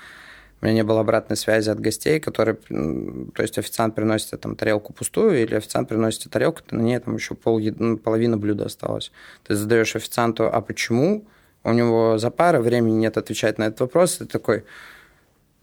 у 0.61 0.65
меня 0.65 0.75
не 0.75 0.85
было 0.85 1.01
обратной 1.01 1.37
связи 1.37 1.69
от 1.69 1.81
гостей, 1.81 2.19
которые, 2.21 2.55
то 2.55 3.43
есть 3.43 3.59
официант 3.59 3.95
приносит 3.95 4.41
там 4.41 4.57
тарелку 4.57 4.93
пустую, 4.93 5.43
или 5.43 5.55
официант 5.55 5.89
приносит 5.89 6.31
тарелку, 6.31 6.63
на 6.71 6.81
ней 6.81 6.99
там 6.99 7.17
еще 7.17 7.35
пол, 7.35 7.61
ну, 7.61 7.99
половина 7.99 8.39
блюда 8.39 8.67
осталось. 8.67 9.13
Ты 9.45 9.55
задаешь 9.55 9.97
официанту, 9.97 10.49
а 10.51 10.61
почему? 10.63 11.25
У 11.67 11.73
него 11.73 12.17
за 12.17 12.31
пара 12.31 12.61
времени 12.61 12.95
нет 12.95 13.17
отвечать 13.17 13.59
на 13.59 13.65
этот 13.65 13.81
вопрос. 13.81 14.19
Ты 14.19 14.27
такой, 14.27 14.65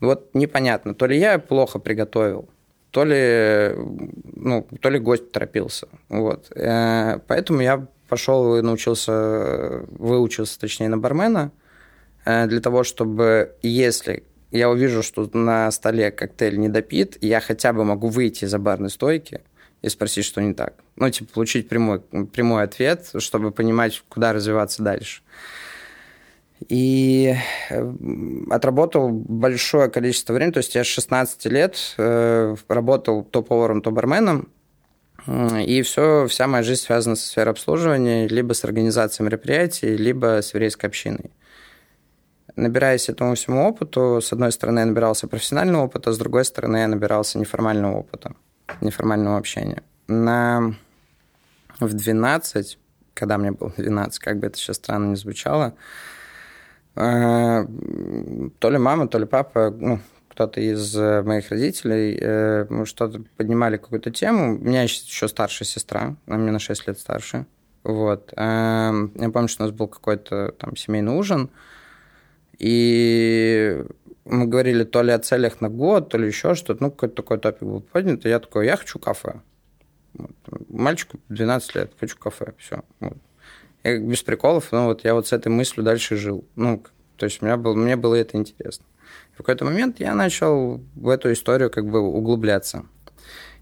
вот 0.01 0.35
непонятно, 0.35 0.93
то 0.93 1.05
ли 1.05 1.17
я 1.17 1.39
плохо 1.39 1.79
приготовил, 1.79 2.49
то 2.91 3.05
ли, 3.05 3.73
ну, 4.35 4.67
то 4.81 4.89
ли 4.89 4.99
гость 4.99 5.31
торопился. 5.31 5.87
Вот. 6.09 6.51
Э, 6.57 7.19
поэтому 7.25 7.61
я 7.61 7.87
пошел 8.09 8.57
и 8.57 8.61
научился, 8.61 9.85
выучился, 9.91 10.59
точнее, 10.59 10.89
на 10.89 10.97
бармена, 10.97 11.53
э, 12.25 12.47
для 12.47 12.59
того, 12.59 12.83
чтобы, 12.83 13.55
если 13.61 14.23
я 14.51 14.69
увижу, 14.69 15.03
что 15.03 15.29
на 15.31 15.71
столе 15.71 16.11
коктейль 16.11 16.59
не 16.59 16.67
допит, 16.67 17.17
я 17.21 17.39
хотя 17.39 17.71
бы 17.71 17.85
могу 17.85 18.09
выйти 18.09 18.43
из 18.43 18.53
барной 18.55 18.89
стойки 18.89 19.39
и 19.81 19.87
спросить, 19.87 20.25
что 20.25 20.41
не 20.41 20.53
так. 20.53 20.73
Ну, 20.97 21.09
типа, 21.09 21.33
получить 21.33 21.69
прямой, 21.69 22.01
прямой 22.01 22.63
ответ, 22.63 23.09
чтобы 23.19 23.51
понимать, 23.51 24.03
куда 24.09 24.33
развиваться 24.33 24.83
дальше. 24.83 25.21
И 26.69 27.35
э, 27.69 27.93
отработал 28.49 29.09
большое 29.09 29.89
количество 29.89 30.33
времени, 30.33 30.53
то 30.53 30.59
есть 30.59 30.75
я 30.75 30.83
с 30.83 30.87
16 30.87 31.45
лет 31.45 31.95
э, 31.97 32.55
работал 32.67 33.23
то 33.23 33.41
поваром, 33.41 33.81
то 33.81 33.91
барменом, 33.91 34.49
и 35.27 35.81
все, 35.83 36.27
вся 36.27 36.47
моя 36.47 36.63
жизнь 36.63 36.81
связана 36.81 37.15
со 37.15 37.27
сферой 37.27 37.51
обслуживания, 37.51 38.27
либо 38.27 38.53
с 38.53 38.65
организацией 38.65 39.25
мероприятий, 39.25 39.95
либо 39.95 40.41
с 40.41 40.53
еврейской 40.53 40.87
общиной. 40.87 41.31
Набираясь 42.55 43.09
этому 43.09 43.35
всему 43.35 43.65
опыту, 43.65 44.19
с 44.21 44.33
одной 44.33 44.51
стороны, 44.51 44.79
я 44.79 44.85
набирался 44.85 45.27
профессионального 45.27 45.85
опыта, 45.85 46.11
с 46.11 46.17
другой 46.17 46.45
стороны, 46.45 46.77
я 46.77 46.87
набирался 46.87 47.39
неформального 47.39 47.97
опыта, 47.99 48.35
неформального 48.81 49.37
общения. 49.37 49.81
На... 50.07 50.75
В 51.79 51.93
12, 51.93 52.77
когда 53.13 53.37
мне 53.37 53.51
было 53.51 53.73
12, 53.75 54.19
как 54.19 54.39
бы 54.39 54.47
это 54.47 54.57
сейчас 54.57 54.75
странно 54.75 55.09
не 55.09 55.15
звучало, 55.15 55.73
то 56.95 58.69
ли 58.69 58.77
мама, 58.77 59.07
то 59.07 59.17
ли 59.17 59.25
папа, 59.25 59.75
ну, 59.75 59.99
кто-то 60.29 60.61
из 60.61 60.95
моих 60.95 61.49
родителей, 61.49 62.17
э, 62.19 62.65
мы 62.69 62.85
что-то 62.85 63.23
поднимали 63.37 63.77
какую-то 63.77 64.11
тему. 64.11 64.55
У 64.55 64.59
меня 64.59 64.83
еще 64.83 65.27
старшая 65.27 65.67
сестра, 65.67 66.15
она 66.25 66.37
мне 66.37 66.51
на 66.51 66.59
6 66.59 66.87
лет 66.87 66.99
старше. 66.99 67.45
Вот. 67.83 68.33
Э, 68.35 68.91
я 69.15 69.29
помню, 69.29 69.47
что 69.47 69.63
у 69.63 69.67
нас 69.67 69.75
был 69.75 69.87
какой-то 69.87 70.53
там 70.57 70.75
семейный 70.75 71.13
ужин, 71.13 71.49
и 72.57 73.83
мы 74.25 74.47
говорили 74.47 74.83
то 74.83 75.01
ли 75.01 75.11
о 75.11 75.19
целях 75.19 75.61
на 75.61 75.69
год, 75.69 76.09
то 76.09 76.17
ли 76.17 76.27
еще 76.27 76.55
что-то. 76.55 76.81
Ну, 76.83 76.91
какой-то 76.91 77.15
такой 77.15 77.39
топик 77.39 77.63
был 77.63 77.81
поднят. 77.81 78.25
И 78.25 78.29
я 78.29 78.39
такой, 78.39 78.65
я 78.65 78.77
хочу 78.77 78.99
кафе. 78.99 79.41
Вот. 80.13 80.31
Мальчику 80.69 81.19
12 81.29 81.75
лет, 81.75 81.91
хочу 81.99 82.17
кафе. 82.17 82.53
Все. 82.57 82.83
Вот. 82.99 83.17
Я 83.83 83.97
без 83.97 84.23
приколов, 84.23 84.71
но 84.71 84.85
вот 84.85 85.03
я 85.03 85.13
вот 85.13 85.27
с 85.27 85.33
этой 85.33 85.49
мыслью 85.49 85.83
дальше 85.83 86.15
жил. 86.15 86.45
Ну, 86.55 86.83
то 87.17 87.25
есть 87.25 87.41
у 87.41 87.45
меня 87.45 87.57
был, 87.57 87.75
мне 87.75 87.95
было 87.95 88.15
это 88.15 88.37
интересно. 88.37 88.85
В 89.33 89.37
какой-то 89.37 89.65
момент 89.65 89.99
я 89.99 90.15
начал 90.15 90.81
в 90.95 91.09
эту 91.09 91.31
историю 91.33 91.69
как 91.69 91.85
бы 91.87 91.99
углубляться. 91.99 92.85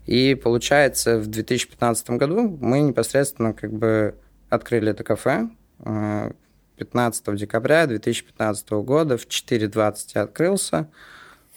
И 0.06 0.36
получается, 0.36 1.20
в 1.20 1.28
2015 1.28 2.12
году 2.12 2.58
мы 2.62 2.82
непосредственно 2.82 3.54
как 3.54 3.72
бы 3.72 4.16
открыли 4.50 4.92
это 4.92 5.04
кафе. 5.04 5.50
А, 5.80 6.32
15 6.78 7.36
декабря 7.36 7.86
2015 7.86 8.70
года 8.72 9.18
в 9.18 9.28
4.20 9.28 9.96
я 10.16 10.24
открылся. 10.24 10.90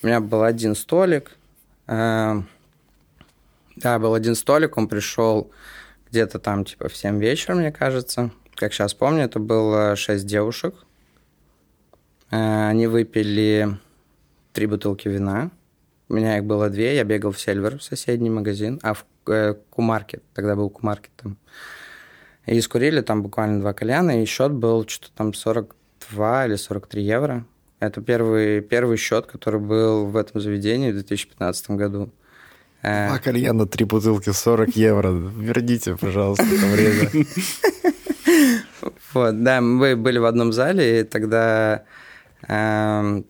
У 0.02 0.06
меня 0.06 0.20
был 0.20 0.42
один 0.42 0.74
столик. 0.74 1.30
Э, 1.86 2.42
да, 3.76 3.98
был 3.98 4.14
один 4.14 4.34
столик, 4.34 4.76
он 4.76 4.86
пришел 4.86 5.50
где-то 6.10 6.38
там 6.38 6.64
типа 6.64 6.88
в 6.88 6.96
7 6.96 7.18
вечера, 7.18 7.54
мне 7.54 7.72
кажется. 7.72 8.30
Как 8.56 8.72
сейчас 8.72 8.94
помню, 8.94 9.24
это 9.24 9.38
было 9.38 9.96
6 9.96 10.26
девушек. 10.26 10.74
Э, 12.30 12.68
они 12.68 12.86
выпили 12.86 13.78
три 14.52 14.66
бутылки 14.66 15.08
вина. 15.08 15.50
У 16.08 16.14
меня 16.14 16.38
их 16.38 16.44
было 16.44 16.68
две, 16.68 16.94
я 16.94 17.04
бегал 17.04 17.32
в 17.32 17.40
Сельвер, 17.40 17.78
в 17.78 17.82
соседний 17.82 18.30
магазин, 18.30 18.78
а 18.82 18.94
в 18.94 19.04
э, 19.26 19.54
Кумаркет, 19.70 20.22
тогда 20.34 20.54
был 20.54 20.70
Кумаркет 20.70 21.10
там. 21.16 21.36
И 22.46 22.60
скурили 22.60 23.00
там 23.00 23.22
буквально 23.22 23.60
два 23.60 23.72
кальяна, 23.72 24.22
и 24.22 24.26
счет 24.26 24.52
был 24.52 24.86
что-то 24.86 25.12
там 25.16 25.32
42 25.32 26.46
или 26.46 26.56
43 26.56 27.02
евро. 27.02 27.46
Это 27.80 28.00
первый, 28.02 28.60
первый 28.60 28.96
счет, 28.96 29.26
который 29.26 29.60
был 29.60 30.06
в 30.06 30.16
этом 30.16 30.40
заведении 30.40 30.90
в 30.90 30.94
2015 30.94 31.70
году. 31.70 32.10
Э, 32.82 33.08
два 33.08 33.18
кальяна, 33.18 33.66
три 33.66 33.84
бутылки, 33.86 34.30
40 34.30 34.76
евро. 34.76 35.08
Верните, 35.10 35.96
пожалуйста, 35.96 36.44
это 36.44 36.66
время. 36.66 37.10
Вот, 39.12 39.42
да, 39.42 39.60
мы 39.60 39.96
были 39.96 40.18
в 40.18 40.24
одном 40.24 40.52
зале, 40.52 41.00
и 41.00 41.04
тогда 41.04 41.84
эм, 42.48 43.24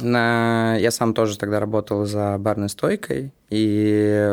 на... 0.00 0.76
Я 0.76 0.90
сам 0.90 1.14
тоже 1.14 1.38
тогда 1.38 1.60
работал 1.60 2.04
за 2.06 2.36
барной 2.38 2.68
стойкой, 2.68 3.32
и 3.50 4.28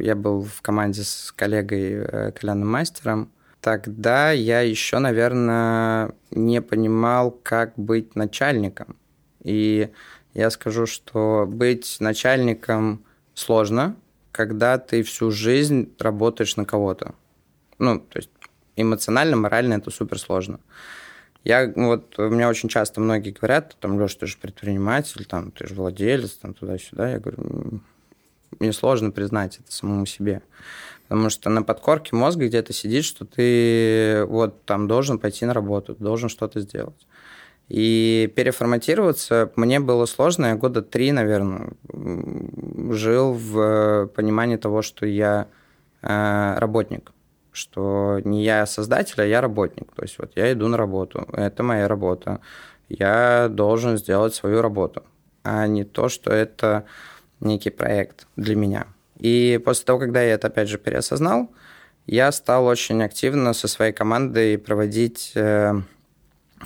я 0.00 0.14
был 0.16 0.42
в 0.42 0.62
команде 0.62 1.02
с 1.02 1.32
коллегой 1.36 1.92
э, 1.92 2.32
кальянным 2.32 2.68
мастером. 2.68 3.30
Тогда 3.60 4.30
я 4.30 4.60
еще, 4.60 4.98
наверное, 4.98 6.12
не 6.30 6.62
понимал, 6.62 7.30
как 7.30 7.74
быть 7.76 8.14
начальником. 8.14 8.96
И 9.42 9.90
я 10.34 10.50
скажу, 10.50 10.86
что 10.86 11.46
быть 11.48 11.96
начальником 12.00 13.04
сложно, 13.34 13.96
когда 14.32 14.78
ты 14.78 15.02
всю 15.02 15.30
жизнь 15.30 15.92
работаешь 15.98 16.56
на 16.56 16.64
кого-то. 16.64 17.14
Ну, 17.78 17.98
то 17.98 18.18
есть 18.18 18.30
эмоционально, 18.80 19.36
морально 19.36 19.74
это 19.74 19.90
супер 19.90 20.18
сложно. 20.18 20.60
Я, 21.44 21.72
вот, 21.74 22.18
у 22.18 22.28
меня 22.28 22.48
очень 22.48 22.68
часто 22.68 23.00
многие 23.00 23.30
говорят, 23.30 23.76
там, 23.80 24.00
Леша, 24.00 24.18
ты 24.20 24.26
же 24.26 24.36
предприниматель, 24.38 25.24
там, 25.24 25.50
ты 25.50 25.66
же 25.66 25.74
владелец, 25.74 26.32
там, 26.32 26.52
туда-сюда. 26.52 27.10
Я 27.10 27.18
говорю, 27.20 27.80
мне 28.58 28.72
сложно 28.72 29.10
признать 29.10 29.58
это 29.58 29.72
самому 29.72 30.04
себе. 30.04 30.42
Потому 31.08 31.30
что 31.30 31.48
на 31.48 31.62
подкорке 31.62 32.14
мозга 32.14 32.46
где-то 32.46 32.72
сидит, 32.72 33.04
что 33.04 33.24
ты 33.24 34.24
вот 34.26 34.64
там 34.64 34.88
должен 34.88 35.18
пойти 35.18 35.46
на 35.46 35.54
работу, 35.54 35.96
должен 35.98 36.28
что-то 36.28 36.60
сделать. 36.60 37.06
И 37.68 38.32
переформатироваться 38.34 39.52
мне 39.56 39.80
было 39.80 40.06
сложно. 40.06 40.46
Я 40.46 40.56
года 40.56 40.82
три, 40.82 41.12
наверное, 41.12 41.72
жил 42.90 43.32
в 43.32 44.06
понимании 44.14 44.56
того, 44.56 44.82
что 44.82 45.06
я 45.06 45.48
э, 46.02 46.54
работник 46.58 47.12
что 47.58 48.20
не 48.24 48.44
я 48.44 48.64
создатель, 48.66 49.20
а 49.20 49.26
я 49.26 49.40
работник. 49.40 49.92
То 49.94 50.02
есть 50.02 50.18
вот 50.18 50.32
я 50.36 50.52
иду 50.52 50.68
на 50.68 50.76
работу, 50.76 51.28
это 51.32 51.62
моя 51.62 51.88
работа. 51.88 52.40
Я 52.88 53.48
должен 53.50 53.98
сделать 53.98 54.34
свою 54.34 54.62
работу, 54.62 55.02
а 55.42 55.66
не 55.66 55.84
то, 55.84 56.08
что 56.08 56.32
это 56.32 56.84
некий 57.40 57.70
проект 57.70 58.26
для 58.36 58.56
меня. 58.56 58.86
И 59.18 59.60
после 59.64 59.84
того, 59.84 59.98
когда 59.98 60.22
я 60.22 60.34
это 60.34 60.46
опять 60.46 60.68
же 60.68 60.78
переосознал, 60.78 61.50
я 62.06 62.32
стал 62.32 62.64
очень 62.66 63.02
активно 63.02 63.52
со 63.52 63.68
своей 63.68 63.92
командой 63.92 64.56
проводить 64.56 65.32
э, 65.34 65.74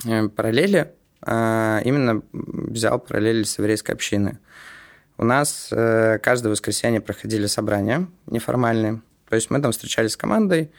э, 0.05 0.29
параллели. 0.29 0.93
Э, 1.25 1.81
именно 1.83 2.21
взял 2.31 2.99
параллели 2.99 3.43
с 3.43 3.57
еврейской 3.57 3.91
общины. 3.91 4.39
У 5.17 5.25
нас 5.25 5.67
каждое 5.69 6.49
воскресенье 6.49 6.99
проходили 6.99 7.45
собрания 7.45 8.07
неформальные. 8.25 9.01
То 9.33 9.35
есть 9.35 9.49
мы 9.49 9.59
там 9.59 9.71
встречались 9.71 10.11
с 10.11 10.15
командой, 10.15 10.69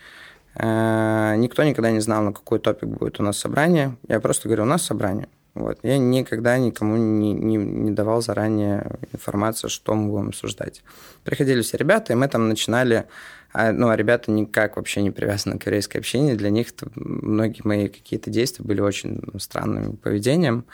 э, 0.54 1.34
никто 1.38 1.64
никогда 1.64 1.90
не 1.90 1.98
знал, 1.98 2.22
на 2.22 2.32
какой 2.32 2.60
топик 2.60 2.88
будет 2.88 3.18
у 3.18 3.24
нас 3.24 3.36
собрание. 3.36 3.96
Я 4.06 4.20
просто 4.20 4.46
говорю, 4.48 4.62
у 4.62 4.66
нас 4.66 4.84
собрание. 4.84 5.26
Вот. 5.54 5.80
Я 5.82 5.98
никогда 5.98 6.56
никому 6.56 6.96
не, 6.96 7.32
не, 7.32 7.56
не 7.56 7.90
давал 7.90 8.22
заранее 8.22 8.92
информацию, 9.12 9.70
что 9.70 9.96
мы 9.96 10.08
будем 10.08 10.28
обсуждать. 10.28 10.84
Приходили 11.24 11.62
все 11.62 11.76
ребята, 11.76 12.12
и 12.12 12.16
мы 12.16 12.28
там 12.28 12.48
начинали... 12.48 13.06
А, 13.52 13.72
ну, 13.72 13.88
а 13.88 13.96
ребята 13.96 14.30
никак 14.30 14.76
вообще 14.76 15.02
не 15.02 15.10
привязаны 15.10 15.58
к 15.58 15.66
еврейской 15.66 15.96
общине. 15.96 16.36
Для 16.36 16.50
них 16.50 16.68
многие 16.94 17.62
мои 17.64 17.88
какие-то 17.88 18.30
действия 18.30 18.64
были 18.64 18.80
очень 18.80 19.20
странным 19.40 19.96
поведением. 19.96 20.64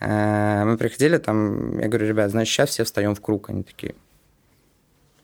Э, 0.00 0.64
мы 0.64 0.78
приходили 0.78 1.18
там, 1.18 1.78
я 1.78 1.88
говорю, 1.88 2.06
ребят, 2.06 2.30
значит, 2.30 2.54
сейчас 2.54 2.70
все 2.70 2.84
встаем 2.84 3.14
в 3.14 3.20
круг. 3.20 3.50
Они 3.50 3.64
такие, 3.64 3.96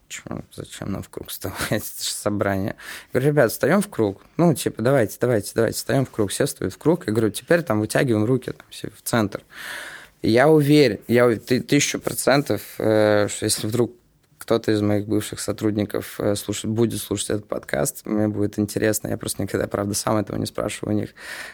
Почему? 0.09 0.43
Зачем 0.55 0.91
нам 0.91 1.03
в 1.03 1.11
круг 1.11 1.29
вставать? 1.29 1.59
Это 1.71 2.03
же 2.03 2.11
собрание. 2.11 2.77
Я 3.13 3.21
говорю, 3.21 3.29
ребят, 3.29 3.53
встаем 3.53 3.83
в 3.83 3.89
круг. 3.89 4.23
Ну, 4.39 4.55
типа, 4.55 4.81
давайте, 4.81 5.19
давайте, 5.21 5.53
давайте, 5.55 5.77
встаем 5.77 6.07
в 6.07 6.11
круг. 6.11 6.31
Все 6.31 6.47
встают 6.47 6.73
в 6.73 6.79
круг. 6.79 7.07
Я 7.07 7.13
говорю, 7.13 7.31
теперь 7.31 7.63
там 7.63 7.81
вытягиваем 7.81 8.25
руки 8.25 8.53
там, 8.53 8.67
все 8.71 8.89
в 8.89 9.03
центр. 9.03 9.43
Я 10.23 10.49
уверен, 10.49 10.99
я 11.09 11.29
тысячу 11.37 12.01
процентов, 12.01 12.63
э, 12.79 13.29
что 13.29 13.45
если 13.45 13.67
вдруг 13.67 13.93
кто-то 14.49 14.73
из 14.73 14.81
моих 14.81 15.07
бывших 15.07 15.41
сотрудников 15.41 16.19
э, 16.19 16.35
слушает, 16.35 16.73
будет 16.73 17.03
слушать 17.03 17.29
этот 17.29 17.49
подкаст, 17.49 18.07
мне 18.07 18.29
будет 18.29 18.59
интересно. 18.59 19.09
Я 19.09 19.19
просто 19.19 19.43
никогда, 19.43 19.67
правда, 19.67 19.93
сам 19.93 20.17
этого 20.17 20.39
не 20.39 20.47
спрашиваю 20.47 20.97
у 20.97 20.99
них. 20.99 21.11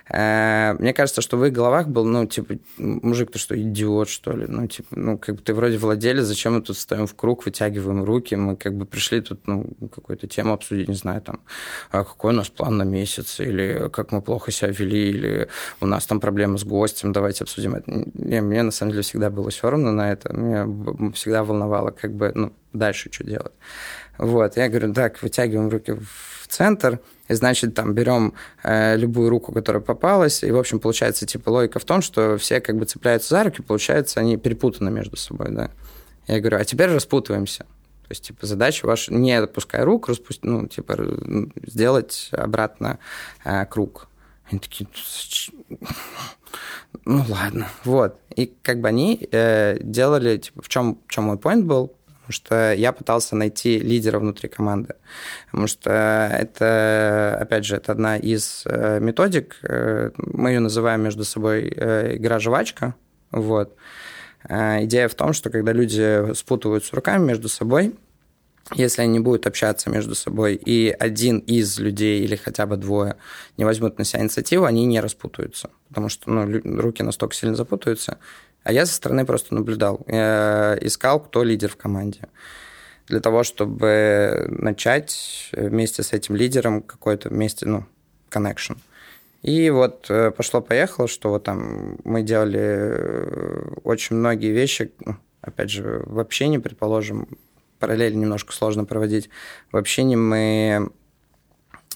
Э, 0.09 0.75
мне 0.79 0.95
кажется, 0.95 1.21
что 1.21 1.37
в 1.37 1.45
их 1.45 1.53
головах 1.53 1.89
был, 1.89 2.05
ну, 2.05 2.25
типа, 2.25 2.55
мужик, 2.79 3.33
ты 3.33 3.41
что, 3.41 3.61
идиот, 3.61 4.09
что 4.09 4.31
ли? 4.31 4.47
Ну, 4.47 4.69
типа, 4.69 4.89
ну, 4.93 5.19
как 5.19 5.35
бы 5.35 5.43
ты 5.43 5.55
вроде 5.55 5.77
владелец, 5.77 6.23
зачем 6.23 6.55
мы 6.55 6.63
тут 6.63 6.79
стоим 6.79 7.09
в 7.09 7.17
круг, 7.17 7.45
вытягиваем 7.45 8.05
руки? 8.05 8.37
Мы 8.37 8.55
как 8.55 8.77
бы 8.77 8.87
пришли 8.87 9.21
тут, 9.21 9.45
ну, 9.49 9.67
какую-то 9.93 10.29
тему 10.29 10.53
обсудить, 10.53 10.87
не 10.87 10.95
знаю, 10.95 11.21
там, 11.21 11.41
а 11.91 12.05
какой 12.05 12.33
у 12.33 12.37
нас 12.37 12.49
план 12.49 12.77
на 12.77 12.85
месяц, 12.85 13.41
или 13.41 13.91
как 13.93 14.13
мы 14.13 14.23
плохо 14.23 14.53
себя 14.53 14.71
вели, 14.71 15.11
или 15.11 15.49
у 15.81 15.87
нас 15.87 16.07
там 16.07 16.21
проблемы 16.21 16.59
с 16.59 16.65
гостем, 16.65 17.13
давайте 17.13 17.43
обсудим 17.43 17.75
это. 17.75 17.91
Не, 18.15 18.41
мне, 18.41 18.63
на 18.63 18.71
самом 18.71 18.93
деле, 18.93 19.03
всегда 19.03 19.31
было 19.31 19.51
все 19.51 19.69
равно 19.69 19.91
на 19.91 20.13
это. 20.13 20.33
Меня 20.33 21.13
всегда 21.13 21.43
волновало, 21.43 21.91
как 21.91 22.15
бы, 22.15 22.31
ну, 22.37 22.53
дальше 22.75 23.11
что 23.11 23.25
делать. 23.25 23.53
Вот, 24.19 24.57
я 24.57 24.69
говорю, 24.69 24.93
так, 24.93 25.23
вытягиваем 25.23 25.69
руки 25.69 25.93
в 25.93 26.47
центр, 26.49 27.01
и, 27.29 27.35
значит, 27.35 27.75
там 27.75 27.95
берем 27.95 28.35
э, 28.63 28.97
любую 28.97 29.31
руку, 29.31 29.53
которая 29.53 29.83
попалась, 29.83 30.45
и, 30.45 30.51
в 30.51 30.59
общем, 30.59 30.79
получается, 30.79 31.27
типа, 31.27 31.49
логика 31.49 31.79
в 31.79 31.85
том, 31.85 32.03
что 32.03 32.37
все 32.39 32.61
как 32.61 32.77
бы 32.77 32.85
цепляются 32.85 33.31
за 33.31 33.45
руки, 33.45 33.63
получается, 33.63 34.21
они 34.21 34.37
перепутаны 34.37 34.91
между 34.91 35.17
собой, 35.17 35.49
да. 35.51 35.71
Я 36.27 36.41
говорю, 36.41 36.59
а 36.59 36.65
теперь 36.65 36.91
распутываемся. 36.91 37.65
То 38.05 38.11
есть, 38.11 38.25
типа, 38.25 38.47
задача 38.47 38.87
ваша 38.87 39.13
не 39.15 39.33
отпуская 39.33 39.85
рук, 39.85 40.09
распусти, 40.09 40.47
ну, 40.47 40.69
типа, 40.69 40.99
сделать 41.67 42.29
обратно 42.33 42.99
э, 43.45 43.65
круг. 43.67 44.09
Они 44.51 44.61
такие, 44.61 44.87
ну 47.07 47.25
ладно, 47.29 47.69
вот. 47.85 48.19
И 48.37 48.53
как 48.63 48.81
бы 48.81 48.89
они 48.89 49.27
э, 49.33 49.79
делали, 49.81 50.37
типа, 50.37 50.63
в 50.63 50.69
чем, 50.69 50.99
в 51.07 51.11
чем 51.11 51.25
мой 51.25 51.37
point 51.37 51.63
был, 51.63 51.95
потому 52.25 52.33
что 52.33 52.73
я 52.73 52.93
пытался 52.93 53.37
найти 53.37 53.79
лидера 53.79 54.19
внутри 54.19 54.49
команды, 54.49 54.95
потому 55.51 55.67
что 55.67 55.91
это, 56.33 57.37
опять 57.39 57.67
же, 57.67 57.77
это 57.77 57.93
одна 57.93 58.17
из 58.17 58.63
э, 58.65 58.99
методик, 59.01 59.59
э, 59.63 60.11
мы 60.17 60.51
ее 60.51 60.61
называем 60.61 61.03
между 61.03 61.25
собой 61.25 61.71
э, 61.77 62.17
игра-жвачка, 62.17 62.95
вот. 63.31 63.77
Идея 64.47 65.09
в 65.09 65.15
том, 65.15 65.33
что 65.33 65.49
когда 65.49 65.73
люди 65.73 66.35
спутываются 66.35 66.95
руками 66.95 67.25
между 67.25 67.49
собой, 67.49 67.95
если 68.75 69.03
они 69.03 69.19
будут 69.21 69.47
общаться 69.47 69.89
между 69.91 70.15
собой, 70.15 70.55
и 70.55 70.95
один 70.99 71.39
из 71.39 71.79
людей 71.79 72.23
или 72.23 72.37
хотя 72.37 72.67
бы 72.67 72.77
двое 72.77 73.17
не 73.57 73.65
возьмут 73.65 73.99
на 73.99 74.05
себя 74.05 74.21
инициативу, 74.23 74.65
они 74.65 74.85
не 74.85 75.01
распутаются, 75.01 75.71
потому 75.89 76.11
что 76.11 76.31
ну, 76.31 76.61
руки 76.81 77.03
настолько 77.03 77.35
сильно 77.35 77.55
запутаются, 77.55 78.19
а 78.65 78.73
я 78.73 78.87
со 78.87 78.95
стороны 78.95 79.25
просто 79.25 79.55
наблюдал, 79.55 80.05
искал, 80.09 81.21
кто 81.21 81.45
лидер 81.45 81.71
в 81.71 81.77
команде. 81.77 82.23
Для 83.07 83.21
того, 83.21 83.43
чтобы 83.45 84.47
начать 84.49 85.51
вместе 85.53 86.03
с 86.03 86.13
этим 86.13 86.37
лидером 86.37 86.83
какой-то 86.83 87.29
вместе, 87.29 87.67
ну, 87.67 87.85
connection. 88.31 88.79
И 89.43 89.69
вот 89.69 90.07
э, 90.09 90.31
пошло-поехало, 90.31 91.07
что 91.07 91.29
вот 91.29 91.45
там 91.45 91.99
мы 92.03 92.23
делали 92.23 92.61
э, 92.61 93.75
очень 93.85 94.17
многие 94.17 94.53
вещи, 94.53 94.91
ну, 95.05 95.17
опять 95.43 95.69
же, 95.69 96.03
в 96.07 96.19
общении, 96.19 96.57
предположим, 96.57 97.29
параллель 97.79 98.17
немножко 98.17 98.55
сложно 98.55 98.87
проводить. 98.87 99.29
В 99.71 99.77
общении 99.77 100.17
мы 100.17 100.89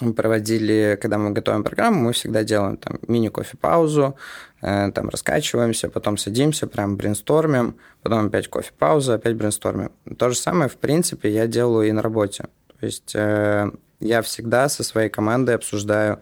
проводили, 0.00 0.98
когда 1.00 1.18
мы 1.18 1.30
готовим 1.30 1.64
программу, 1.64 2.00
мы 2.00 2.12
всегда 2.12 2.44
делаем 2.44 2.76
там 2.76 2.98
мини-кофе-паузу, 3.06 4.16
э, 4.62 4.92
там 4.92 5.08
раскачиваемся, 5.08 5.88
потом 5.88 6.16
садимся, 6.16 6.66
прям 6.66 6.96
брейнстормим, 6.96 7.76
потом 8.02 8.26
опять 8.26 8.48
кофе-пауза, 8.48 9.14
опять 9.14 9.36
брейнстормим. 9.36 9.92
То 10.16 10.30
же 10.30 10.36
самое, 10.36 10.68
в 10.68 10.76
принципе, 10.76 11.30
я 11.30 11.46
делаю 11.46 11.88
и 11.88 11.92
на 11.92 12.02
работе. 12.02 12.44
То 12.78 12.86
есть 12.86 13.12
э, 13.14 13.70
я 14.00 14.22
всегда 14.22 14.68
со 14.68 14.84
своей 14.84 15.10
командой 15.10 15.54
обсуждаю, 15.54 16.20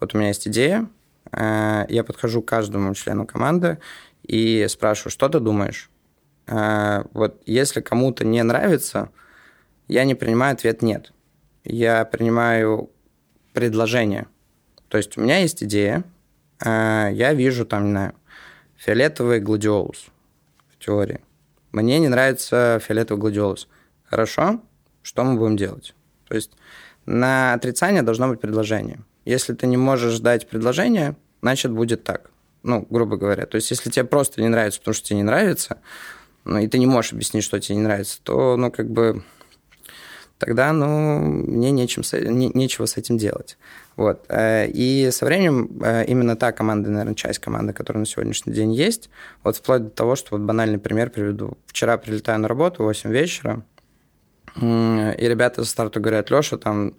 вот 0.00 0.14
у 0.14 0.18
меня 0.18 0.28
есть 0.28 0.48
идея, 0.48 0.88
э, 1.32 1.84
я 1.88 2.04
подхожу 2.04 2.42
к 2.42 2.48
каждому 2.48 2.94
члену 2.94 3.26
команды 3.26 3.78
и 4.22 4.66
спрашиваю, 4.68 5.10
что 5.10 5.28
ты 5.28 5.40
думаешь? 5.40 5.90
Вот 6.46 7.42
если 7.44 7.82
кому-то 7.82 8.24
не 8.24 8.42
нравится, 8.42 9.10
я 9.86 10.04
не 10.04 10.14
принимаю 10.14 10.54
ответ 10.54 10.80
«нет». 10.80 11.12
Я 11.64 12.06
принимаю 12.06 12.90
предложение. 13.58 14.26
То 14.88 14.98
есть 14.98 15.18
у 15.18 15.20
меня 15.20 15.38
есть 15.38 15.64
идея, 15.64 16.04
э, 16.64 17.10
я 17.12 17.34
вижу 17.34 17.66
там, 17.66 17.86
не 17.86 17.90
знаю, 17.90 18.14
фиолетовый 18.76 19.40
гладиолус 19.40 20.06
в 20.70 20.84
теории. 20.84 21.20
Мне 21.72 21.98
не 21.98 22.08
нравится 22.08 22.80
фиолетовый 22.80 23.20
гладиолус. 23.20 23.66
Хорошо, 24.04 24.60
что 25.02 25.24
мы 25.24 25.36
будем 25.36 25.56
делать? 25.56 25.94
То 26.28 26.36
есть 26.36 26.52
на 27.04 27.54
отрицание 27.54 28.02
должно 28.02 28.28
быть 28.28 28.40
предложение. 28.40 29.00
Если 29.24 29.54
ты 29.54 29.66
не 29.66 29.76
можешь 29.76 30.20
дать 30.20 30.48
предложение, 30.48 31.16
значит, 31.42 31.72
будет 31.72 32.04
так. 32.04 32.30
Ну, 32.62 32.86
грубо 32.88 33.16
говоря. 33.16 33.46
То 33.46 33.56
есть, 33.56 33.70
если 33.70 33.90
тебе 33.90 34.04
просто 34.04 34.40
не 34.40 34.48
нравится, 34.48 34.78
потому 34.78 34.94
что 34.94 35.08
тебе 35.08 35.16
не 35.16 35.22
нравится, 35.24 35.78
ну, 36.44 36.58
и 36.58 36.68
ты 36.68 36.78
не 36.78 36.86
можешь 36.86 37.12
объяснить, 37.12 37.44
что 37.44 37.58
тебе 37.58 37.76
не 37.76 37.82
нравится, 37.82 38.20
то, 38.22 38.56
ну, 38.56 38.70
как 38.70 38.88
бы 38.88 39.24
тогда, 40.38 40.72
ну, 40.72 41.20
мне 41.20 41.70
нечем, 41.70 42.02
не, 42.12 42.50
нечего 42.54 42.86
с 42.86 42.96
этим 42.96 43.18
делать. 43.18 43.58
Вот. 43.96 44.24
Э, 44.28 44.66
и 44.66 45.10
со 45.10 45.24
временем 45.24 45.80
э, 45.82 46.04
именно 46.06 46.36
та 46.36 46.52
команда, 46.52 46.90
наверное, 46.90 47.14
часть 47.14 47.40
команды, 47.40 47.72
которая 47.72 48.00
на 48.00 48.06
сегодняшний 48.06 48.52
день 48.52 48.72
есть, 48.72 49.10
вот 49.42 49.56
вплоть 49.56 49.84
до 49.84 49.90
того, 49.90 50.16
что 50.16 50.36
вот 50.36 50.42
банальный 50.42 50.78
пример 50.78 51.10
приведу. 51.10 51.58
Вчера 51.66 51.98
прилетаю 51.98 52.38
на 52.38 52.48
работу 52.48 52.82
в 52.82 52.86
8 52.86 53.10
вечера, 53.10 53.64
И 54.56 55.16
ребята 55.18 55.64
со 55.64 55.70
старта 55.70 56.00
говорят, 56.00 56.30
Леша, 56.30 56.56
там 56.56 56.94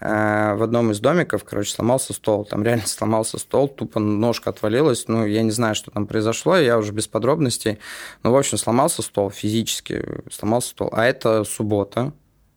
э, 0.00 0.54
в 0.54 0.62
одном 0.62 0.92
из 0.92 1.00
домиков, 1.00 1.42
короче, 1.42 1.72
сломался 1.72 2.12
стол. 2.12 2.44
Там 2.44 2.62
реально 2.62 2.86
сломался 2.86 3.38
стол, 3.38 3.68
тупо 3.68 3.98
ножка 3.98 4.50
отвалилась. 4.50 5.08
Ну, 5.08 5.26
я 5.26 5.42
не 5.42 5.50
знаю, 5.50 5.74
что 5.74 5.90
там 5.90 6.06
произошло, 6.06 6.56
я 6.56 6.78
уже 6.78 6.92
без 6.92 7.08
подробностей. 7.08 7.78
Ну, 8.22 8.30
в 8.30 8.36
общем, 8.36 8.58
сломался 8.58 9.02
стол 9.02 9.30
физически, 9.30 10.04
сломался 10.30 10.68
стол. 10.70 10.88
А 10.92 11.04
это 11.04 11.42
суббота, 11.42 12.12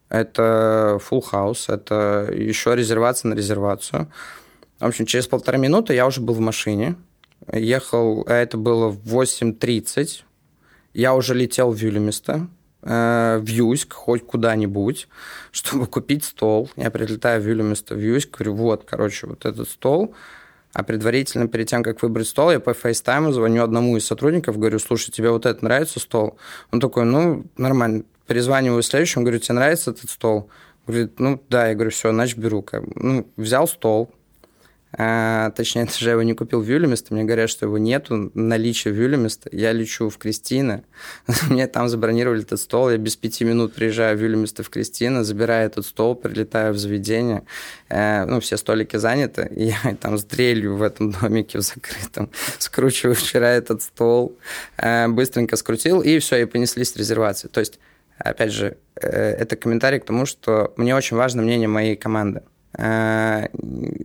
это 0.09 0.99
full 1.09 1.23
house, 1.31 1.73
это 1.73 2.29
еще 2.33 2.75
резервация 2.75 3.29
на 3.29 3.33
резервацию. 3.33 4.11
В 4.79 4.85
общем, 4.85 5.05
через 5.05 5.27
полтора 5.27 5.57
минуты 5.57 5.93
я 5.93 6.05
уже 6.05 6.21
был 6.21 6.35
в 6.35 6.39
машине, 6.39 6.95
ехал, 7.51 8.23
а 8.27 8.33
это 8.33 8.57
было 8.57 8.89
в 8.89 8.99
8.30, 9.05 10.23
я 10.93 11.15
уже 11.15 11.33
летел 11.33 11.71
в 11.71 11.77
Вюлеместо, 11.77 12.47
э, 12.81 13.39
в 13.41 13.47
Юськ, 13.47 13.93
хоть 13.93 14.25
куда-нибудь, 14.25 15.07
чтобы 15.51 15.87
купить 15.87 16.23
стол. 16.23 16.69
Я 16.75 16.91
прилетаю 16.91 17.41
в 17.41 17.45
Вюлеместо, 17.45 17.95
в 17.95 17.99
Юськ, 17.99 18.37
говорю, 18.37 18.55
вот, 18.55 18.83
короче, 18.85 19.27
вот 19.27 19.45
этот 19.45 19.69
стол, 19.69 20.15
а 20.73 20.83
предварительно, 20.83 21.47
перед 21.47 21.67
тем, 21.67 21.83
как 21.83 22.01
выбрать 22.01 22.27
стол, 22.27 22.51
я 22.51 22.59
по 22.59 22.73
фейстайму 22.73 23.31
звоню 23.31 23.63
одному 23.63 23.97
из 23.97 24.05
сотрудников, 24.05 24.57
говорю, 24.57 24.79
слушай, 24.79 25.11
тебе 25.11 25.31
вот 25.31 25.45
это 25.45 25.63
нравится 25.63 25.99
стол? 25.99 26.37
Он 26.71 26.79
такой, 26.79 27.05
ну, 27.05 27.45
нормально. 27.57 28.03
Перезваниваю 28.27 28.83
следующему, 28.83 29.23
говорю, 29.23 29.39
тебе 29.39 29.55
нравится 29.55 29.91
этот 29.91 30.09
стол? 30.09 30.49
Говорит, 30.85 31.19
ну, 31.19 31.41
да. 31.49 31.69
Я 31.69 31.75
говорю, 31.75 31.91
все, 31.91 32.11
значит, 32.11 32.37
беру. 32.37 32.65
Ну, 32.95 33.27
взял 33.37 33.67
стол, 33.67 34.11
а, 34.93 35.51
точнее, 35.51 35.85
даже 35.99 36.09
его 36.09 36.23
не 36.23 36.33
купил 36.33 36.61
в 36.61 36.65
Вюлеместа. 36.65 37.13
Мне 37.13 37.23
говорят, 37.23 37.49
что 37.49 37.65
его 37.65 37.77
нету, 37.77 38.31
наличия 38.33 38.91
Вюлеместа. 38.91 39.49
Я 39.51 39.71
лечу 39.71 40.09
в 40.09 40.17
Кристина. 40.17 40.83
Мне 41.49 41.67
там 41.67 41.89
забронировали 41.89 42.41
этот 42.41 42.59
стол. 42.59 42.89
Я 42.89 42.97
без 42.97 43.15
пяти 43.15 43.43
минут 43.43 43.73
приезжаю 43.73 44.17
в 44.17 44.21
Вюлеместа 44.21 44.63
в 44.63 44.69
Кристина, 44.69 45.23
забираю 45.23 45.67
этот 45.67 45.85
стол, 45.85 46.15
прилетаю 46.15 46.73
в 46.73 46.77
заведение. 46.77 47.43
Э, 47.89 48.25
ну, 48.25 48.39
все 48.39 48.57
столики 48.57 48.97
заняты. 48.97 49.49
И 49.55 49.65
я 49.83 49.95
там 49.95 50.17
с 50.17 50.23
дрелью 50.23 50.77
в 50.77 50.81
этом 50.81 51.11
домике 51.11 51.59
в 51.59 51.61
закрытом 51.61 52.29
скручиваю 52.57 53.15
вчера 53.15 53.49
этот 53.49 53.81
стол. 53.81 54.37
Э, 54.77 55.07
быстренько 55.07 55.57
скрутил, 55.57 56.01
и 56.01 56.19
все, 56.19 56.37
и 56.37 56.45
понеслись 56.45 56.95
резервации. 56.95 57.49
То 57.49 57.59
есть, 57.59 57.79
опять 58.17 58.51
же, 58.51 58.77
э, 58.95 59.08
это 59.10 59.56
комментарий 59.56 59.99
к 59.99 60.06
тому, 60.06 60.25
что 60.25 60.73
мне 60.77 60.95
очень 60.95 61.17
важно 61.17 61.41
мнение 61.41 61.67
моей 61.67 61.95
команды. 61.95 62.41
Э, 62.77 63.47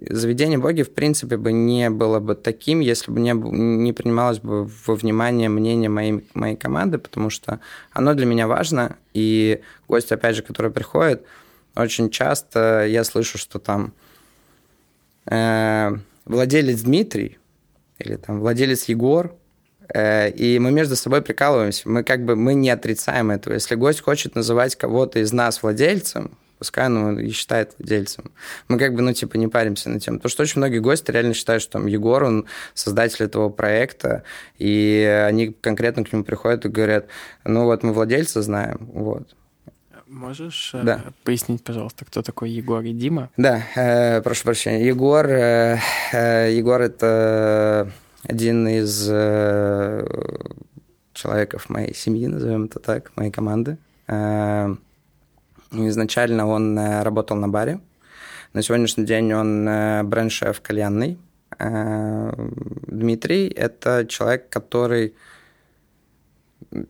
заведение 0.08 0.58
боги, 0.58 0.82
в 0.82 0.94
принципе, 0.94 1.36
бы 1.36 1.52
не 1.52 1.90
было 1.90 2.20
бы 2.20 2.34
таким, 2.34 2.80
если 2.80 3.10
бы 3.10 3.20
не, 3.20 3.32
не 3.32 3.92
принималось 3.92 4.38
бы 4.38 4.64
во 4.64 4.94
внимание 4.94 5.48
мнение 5.48 5.90
моей, 5.90 6.24
моей 6.34 6.56
команды, 6.56 6.98
потому 6.98 7.28
что 7.28 7.60
оно 7.92 8.14
для 8.14 8.26
меня 8.26 8.46
важно, 8.46 8.96
и 9.12 9.60
гости, 9.88 10.14
опять 10.14 10.36
же, 10.36 10.42
которые 10.42 10.72
приходят, 10.72 11.22
очень 11.74 12.10
часто 12.10 12.86
я 12.86 13.04
слышу, 13.04 13.36
что 13.38 13.58
там 13.58 13.92
э, 15.26 15.90
владелец 16.24 16.80
Дмитрий 16.80 17.38
или 17.98 18.16
там 18.16 18.40
владелец 18.40 18.84
Егор, 18.84 19.34
и 19.94 20.58
мы 20.60 20.72
между 20.72 20.96
собой 20.96 21.22
прикалываемся. 21.22 21.88
Мы 21.88 22.02
как 22.02 22.24
бы 22.24 22.36
мы 22.36 22.54
не 22.54 22.70
отрицаем 22.70 23.30
этого. 23.30 23.54
Если 23.54 23.74
гость 23.74 24.00
хочет 24.00 24.34
называть 24.34 24.76
кого-то 24.76 25.18
из 25.18 25.32
нас 25.32 25.62
владельцем, 25.62 26.36
пускай 26.62 26.86
он 26.86 27.18
и 27.18 27.30
считает 27.30 27.74
владельцем. 27.76 28.30
Мы 28.68 28.78
как 28.78 28.94
бы, 28.94 29.02
ну, 29.02 29.12
типа, 29.12 29.36
не 29.36 29.48
паримся 29.48 29.90
на 29.90 29.98
тем. 29.98 30.18
Потому 30.18 30.30
что 30.30 30.44
очень 30.44 30.58
многие 30.58 30.78
гости 30.78 31.10
реально 31.10 31.34
считают, 31.34 31.60
что 31.60 31.72
там 31.72 31.86
Егор, 31.86 32.22
он 32.22 32.46
создатель 32.72 33.24
этого 33.24 33.48
проекта, 33.48 34.22
и 34.58 35.02
они 35.26 35.48
конкретно 35.60 36.04
к 36.04 36.12
нему 36.12 36.22
приходят 36.22 36.64
и 36.64 36.68
говорят, 36.68 37.06
ну, 37.42 37.64
вот 37.64 37.82
мы 37.82 37.92
владельца 37.92 38.42
знаем, 38.42 38.88
вот. 38.92 39.34
Можешь 40.06 40.70
э, 40.74 40.82
да. 40.84 41.00
пояснить, 41.24 41.64
пожалуйста, 41.64 42.04
кто 42.04 42.22
такой 42.22 42.50
Егор 42.50 42.80
и 42.84 42.92
Дима? 42.92 43.30
Да, 43.36 43.64
э, 43.74 44.22
прошу 44.22 44.44
прощения. 44.44 44.86
Егор, 44.86 45.26
э, 45.26 45.78
э, 46.12 46.52
Егор 46.52 46.80
это 46.80 47.90
один 48.24 48.68
из 48.68 49.08
э, 49.10 50.06
человеков 51.12 51.68
моей 51.68 51.94
семьи, 51.94 52.26
назовем 52.26 52.64
это 52.64 52.78
так, 52.78 53.12
моей 53.16 53.30
команды. 53.30 53.76
Э, 54.08 54.74
Изначально 55.72 56.46
он 56.46 56.78
э, 56.78 57.02
работал 57.02 57.36
на 57.36 57.48
баре. 57.48 57.80
На 58.52 58.62
сегодняшний 58.62 59.04
день 59.04 59.32
он 59.32 59.66
э, 59.66 60.02
бренд-шеф 60.02 60.60
кальянный. 60.60 61.18
Э, 61.58 62.32
Дмитрий– 62.86 63.48
это 63.56 64.06
человек, 64.06 64.50
который 64.50 65.14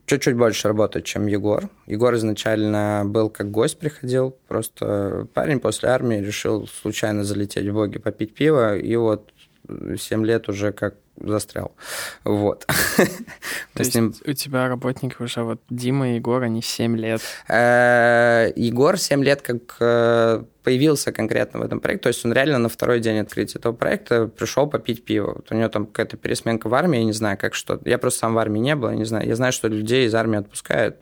чуть-чуть 0.07 0.37
больше 0.37 0.67
работает, 0.67 1.05
чем 1.05 1.27
Егор. 1.27 1.69
Егор 1.87 2.15
изначально 2.17 3.05
был 3.07 3.31
как 3.31 3.53
гость, 3.53 3.79
приходил. 3.79 4.37
Просто 4.49 5.29
парень 5.33 5.61
после 5.61 5.89
армии 5.89 6.17
решил 6.17 6.67
случайно 6.67 7.23
залететь 7.23 7.69
в 7.69 7.73
Боги 7.73 7.99
попить 7.99 8.35
пиво. 8.35 8.77
И 8.77 8.97
вот 8.97 9.33
7 9.69 10.27
лет 10.27 10.49
уже 10.49 10.73
как 10.73 10.97
застрял. 11.23 11.73
Вот. 12.25 12.67
То 13.75 13.83
есть 13.83 13.97
у 13.97 14.33
тебя 14.33 14.69
работники 14.69 15.17
уже 15.21 15.43
вот 15.43 15.61
Дима 15.71 16.13
и 16.13 16.15
Егор, 16.17 16.43
они 16.43 16.63
7 16.63 16.97
лет. 16.97 17.21
Э, 17.49 18.53
Егор 18.57 18.99
7 18.99 19.23
лет 19.25 19.43
как 19.43 19.77
э, 19.81 20.43
появился 20.63 21.13
конкретно 21.13 21.61
в 21.61 21.63
этом 21.63 21.81
проекте, 21.81 22.05
то 22.05 22.09
есть 22.09 22.25
он 22.25 22.33
реально 22.33 22.59
на 22.59 22.69
второй 22.69 23.01
день 23.01 23.19
открытия 23.19 23.59
этого 23.59 23.73
проекта 23.73 24.27
пришел 24.29 24.67
попить 24.67 25.05
пиво. 25.05 25.35
Вот 25.37 25.51
у 25.51 25.55
него 25.55 25.69
там 25.69 25.87
какая-то 25.87 26.17
пересменка 26.17 26.69
в 26.69 26.75
армии, 26.75 26.99
я 26.99 27.05
не 27.05 27.13
знаю, 27.13 27.39
как 27.39 27.55
что. 27.55 27.81
Я 27.85 27.99
просто 27.99 28.21
сам 28.21 28.35
в 28.35 28.39
армии 28.39 28.61
не 28.61 28.77
был, 28.77 28.91
я 28.91 28.97
не 28.97 29.05
знаю. 29.05 29.27
Я 29.27 29.37
знаю, 29.37 29.53
что 29.53 29.69
людей 29.69 30.07
из 30.07 30.15
армии 30.15 30.39
отпускают. 30.39 30.97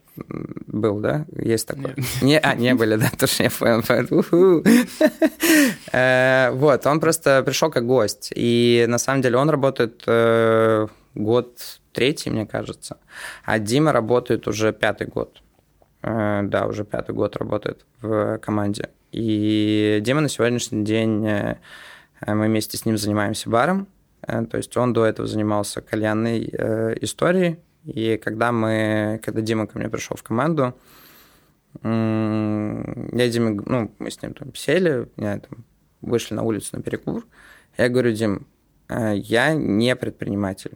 Был, 0.67 0.99
да? 0.99 1.25
Есть 1.37 1.67
такое? 1.67 1.95
Не, 2.21 2.39
а, 2.39 2.55
не 2.55 2.75
были, 2.75 2.97
да, 2.97 3.11
тоже 3.19 3.45
я 3.45 3.51
понял. 3.51 3.83
Э, 5.93 6.51
вот, 6.53 6.87
он 6.87 7.01
просто 7.01 7.43
пришел 7.43 7.71
как 7.71 7.85
гость. 7.85 8.31
И 8.35 8.85
на 8.89 8.99
самом 8.99 9.23
деле 9.23 9.39
он 9.39 9.51
работает 9.51 10.03
э, 10.11 10.87
год 11.15 11.81
третий, 11.93 12.31
мне 12.31 12.47
кажется. 12.47 12.99
А 13.45 13.59
Дима 13.59 13.93
работает 13.93 14.47
уже 14.49 14.73
пятый 14.73 15.07
год. 15.07 15.43
Э, 16.03 16.43
да, 16.45 16.67
уже 16.67 16.85
пятый 16.85 17.15
год 17.15 17.37
работает 17.37 17.85
в 18.01 18.39
команде. 18.39 18.91
И 19.13 19.99
Дима 20.03 20.21
на 20.21 20.29
сегодняшний 20.29 20.85
день, 20.85 21.27
мы 22.27 22.47
вместе 22.47 22.77
с 22.77 22.85
ним 22.85 22.97
занимаемся 22.97 23.51
баром. 23.51 23.89
То 24.23 24.57
есть 24.57 24.77
он 24.77 24.93
до 24.93 25.05
этого 25.05 25.27
занимался 25.27 25.81
кальянной 25.81 26.45
историей, 27.01 27.59
и 27.85 28.21
когда 28.23 28.53
мы, 28.53 29.21
когда 29.25 29.41
Дима 29.41 29.67
ко 29.67 29.79
мне 29.79 29.89
пришел 29.89 30.17
в 30.17 30.23
команду, 30.23 30.75
я 31.83 33.29
Диме, 33.29 33.61
ну, 33.67 33.93
мы 33.99 34.11
с 34.11 34.23
ним 34.23 34.35
там 34.35 34.55
сели, 34.55 35.09
я, 35.17 35.39
там, 35.39 35.65
вышли 36.01 36.35
на 36.35 36.43
улицу 36.43 36.77
на 36.77 36.83
перекур. 36.83 37.27
Я 37.77 37.89
говорю, 37.89 38.13
Дим, 38.13 38.37
э, 38.37 38.43
я 39.15 39.55
не 39.55 39.95
предприниматель. 39.97 40.73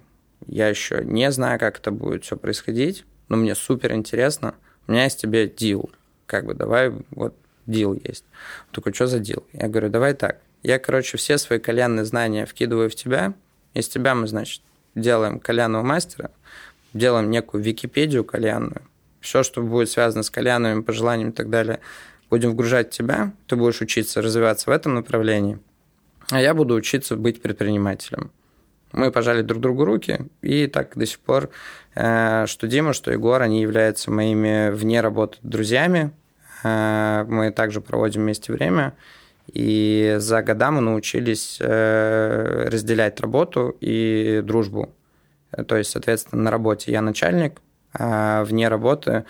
Я 0.47 0.69
еще 0.69 1.03
не 1.05 1.31
знаю, 1.33 1.59
как 1.59 1.79
это 1.79 1.91
будет 1.91 2.25
все 2.25 2.37
происходить, 2.37 3.05
но 3.29 3.37
мне 3.37 3.55
супер 3.55 3.93
интересно. 3.95 4.55
У 4.87 4.93
меня 4.93 5.05
есть 5.05 5.21
тебе 5.21 5.49
дил. 5.49 5.91
Как 6.27 6.45
бы 6.45 6.55
давай, 6.55 6.93
вот 7.11 7.35
дил 7.67 7.95
есть. 7.95 8.25
Такой, 8.73 8.93
что 8.93 9.07
за 9.07 9.19
дил? 9.19 9.45
Я 9.53 9.69
говорю, 9.69 9.89
давай 9.89 10.15
так. 10.15 10.41
Я, 10.63 10.79
короче, 10.79 11.17
все 11.17 11.39
свои 11.39 11.59
кальянные 11.59 12.05
знания 12.05 12.47
вкидываю 12.47 12.91
в 12.91 12.95
тебя. 12.95 13.35
Из 13.73 13.89
тебя 13.89 14.15
мы, 14.15 14.27
значит, 14.27 14.63
делаем 14.95 15.41
кальянного 15.41 15.83
мастера 15.83 16.31
делаем 16.95 17.31
некую 17.31 17.63
Википедию 17.63 18.25
кальянную. 18.25 18.83
Все, 19.21 19.43
что 19.43 19.61
будет 19.63 19.91
связано 19.91 20.23
с 20.23 20.31
кальянами, 20.31 20.81
пожеланиями 20.81 21.31
и 21.31 21.33
так 21.33 21.51
далее, 21.51 21.81
будем 22.31 22.51
вгружать 22.51 22.91
тебя, 22.91 23.33
ты 23.47 23.57
будешь 23.57 23.81
учиться 23.81 24.23
развиваться 24.23 24.71
в 24.71 24.73
этом 24.73 24.95
направлении, 24.95 25.59
а 26.31 26.41
я 26.41 26.55
буду 26.55 26.75
учиться 26.75 27.17
быть 27.17 27.43
предпринимателем. 27.43 28.31
Мы 28.93 29.11
пожали 29.11 29.43
друг 29.43 29.61
другу 29.61 29.85
руки, 29.85 30.21
и 30.41 30.69
так 30.69 30.97
до 30.97 31.05
сих 31.05 31.19
пор, 31.19 31.51
э, 31.97 32.47
что 32.47 32.69
Дима, 32.69 32.93
что 32.93 33.11
Егор, 33.11 33.43
они 33.43 33.61
являются 33.61 34.11
моими 34.13 34.71
вне 34.71 35.01
работы 35.01 35.39
друзьями. 35.43 36.13
Э, 36.63 37.25
мы 37.29 37.51
также 37.51 37.81
проводим 37.81 38.23
вместе 38.23 38.53
время, 38.53 38.95
и 39.53 40.17
за 40.19 40.43
года 40.43 40.71
мы 40.71 40.81
научились 40.81 41.59
э, 41.61 42.69
разделять 42.71 43.21
работу 43.21 43.77
и 43.81 44.43
дружбу. 44.45 44.95
То 45.67 45.77
есть, 45.77 45.91
соответственно, 45.91 46.43
на 46.43 46.51
работе 46.53 46.93
я 46.93 47.03
начальник, 47.03 47.61
а 47.93 48.45
вне 48.45 48.69
работы 48.69 49.25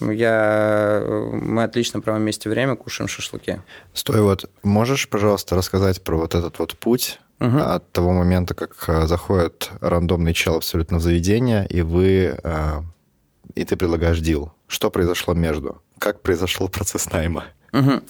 я, 0.00 1.02
мы 1.32 1.64
отлично 1.64 2.00
проводим 2.00 2.24
вместе 2.24 2.50
время, 2.50 2.76
кушаем 2.76 3.08
шашлыки. 3.08 3.60
Стой, 3.94 4.20
вот 4.20 4.50
можешь, 4.62 5.08
пожалуйста, 5.08 5.56
рассказать 5.56 6.02
про 6.02 6.16
вот 6.16 6.34
этот 6.34 6.58
вот 6.58 6.76
путь 6.76 7.18
угу. 7.40 7.58
от 7.58 7.90
того 7.92 8.12
момента, 8.12 8.54
как 8.54 8.74
э, 8.88 9.06
заходит 9.06 9.70
рандомный 9.80 10.34
чел 10.34 10.56
абсолютно 10.56 10.98
в 10.98 11.02
заведение, 11.02 11.66
и 11.68 11.82
вы 11.82 12.38
э, 12.42 12.80
и 13.54 13.64
ты 13.64 13.76
предлагаешь 13.76 14.20
дил. 14.20 14.52
Что 14.66 14.90
произошло 14.90 15.34
между? 15.34 15.82
Как 15.98 16.20
произошел 16.20 16.68
процесс 16.70 17.10
найма? 17.10 17.44
Угу. 17.72 18.02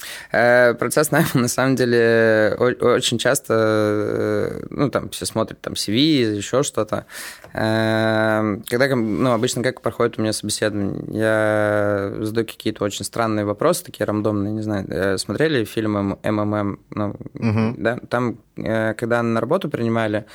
Процесс 0.79 1.11
найма, 1.11 1.29
на 1.35 1.49
самом 1.49 1.77
деле, 1.77 2.57
очень 2.59 3.19
часто, 3.19 3.55
э, 3.55 4.67
ну, 4.71 4.91
там, 4.91 5.09
все 5.11 5.27
смотрят 5.27 5.61
там 5.61 5.75
CV, 5.75 6.37
еще 6.37 6.63
что-то. 6.63 7.07
Э, 7.53 8.59
когда, 8.69 8.95
ну, 8.95 9.33
обычно 9.33 9.63
как 9.63 9.81
проходит 9.81 10.19
у 10.19 10.23
меня 10.23 10.33
собеседование? 10.33 11.05
Я 11.09 12.13
задаю 12.21 12.47
какие-то 12.47 12.85
очень 12.85 13.05
странные 13.05 13.45
вопросы, 13.45 13.85
такие 13.85 14.05
рандомные, 14.05 14.53
не 14.53 14.63
знаю. 14.63 15.19
Смотрели 15.19 15.65
фильм 15.65 16.19
МММ? 16.23 16.81
Ну, 16.91 17.17
угу. 17.35 17.75
да? 17.79 17.99
Там, 18.09 18.39
когда 18.55 19.23
на 19.23 19.41
работу 19.41 19.69
принимали, 19.69 20.27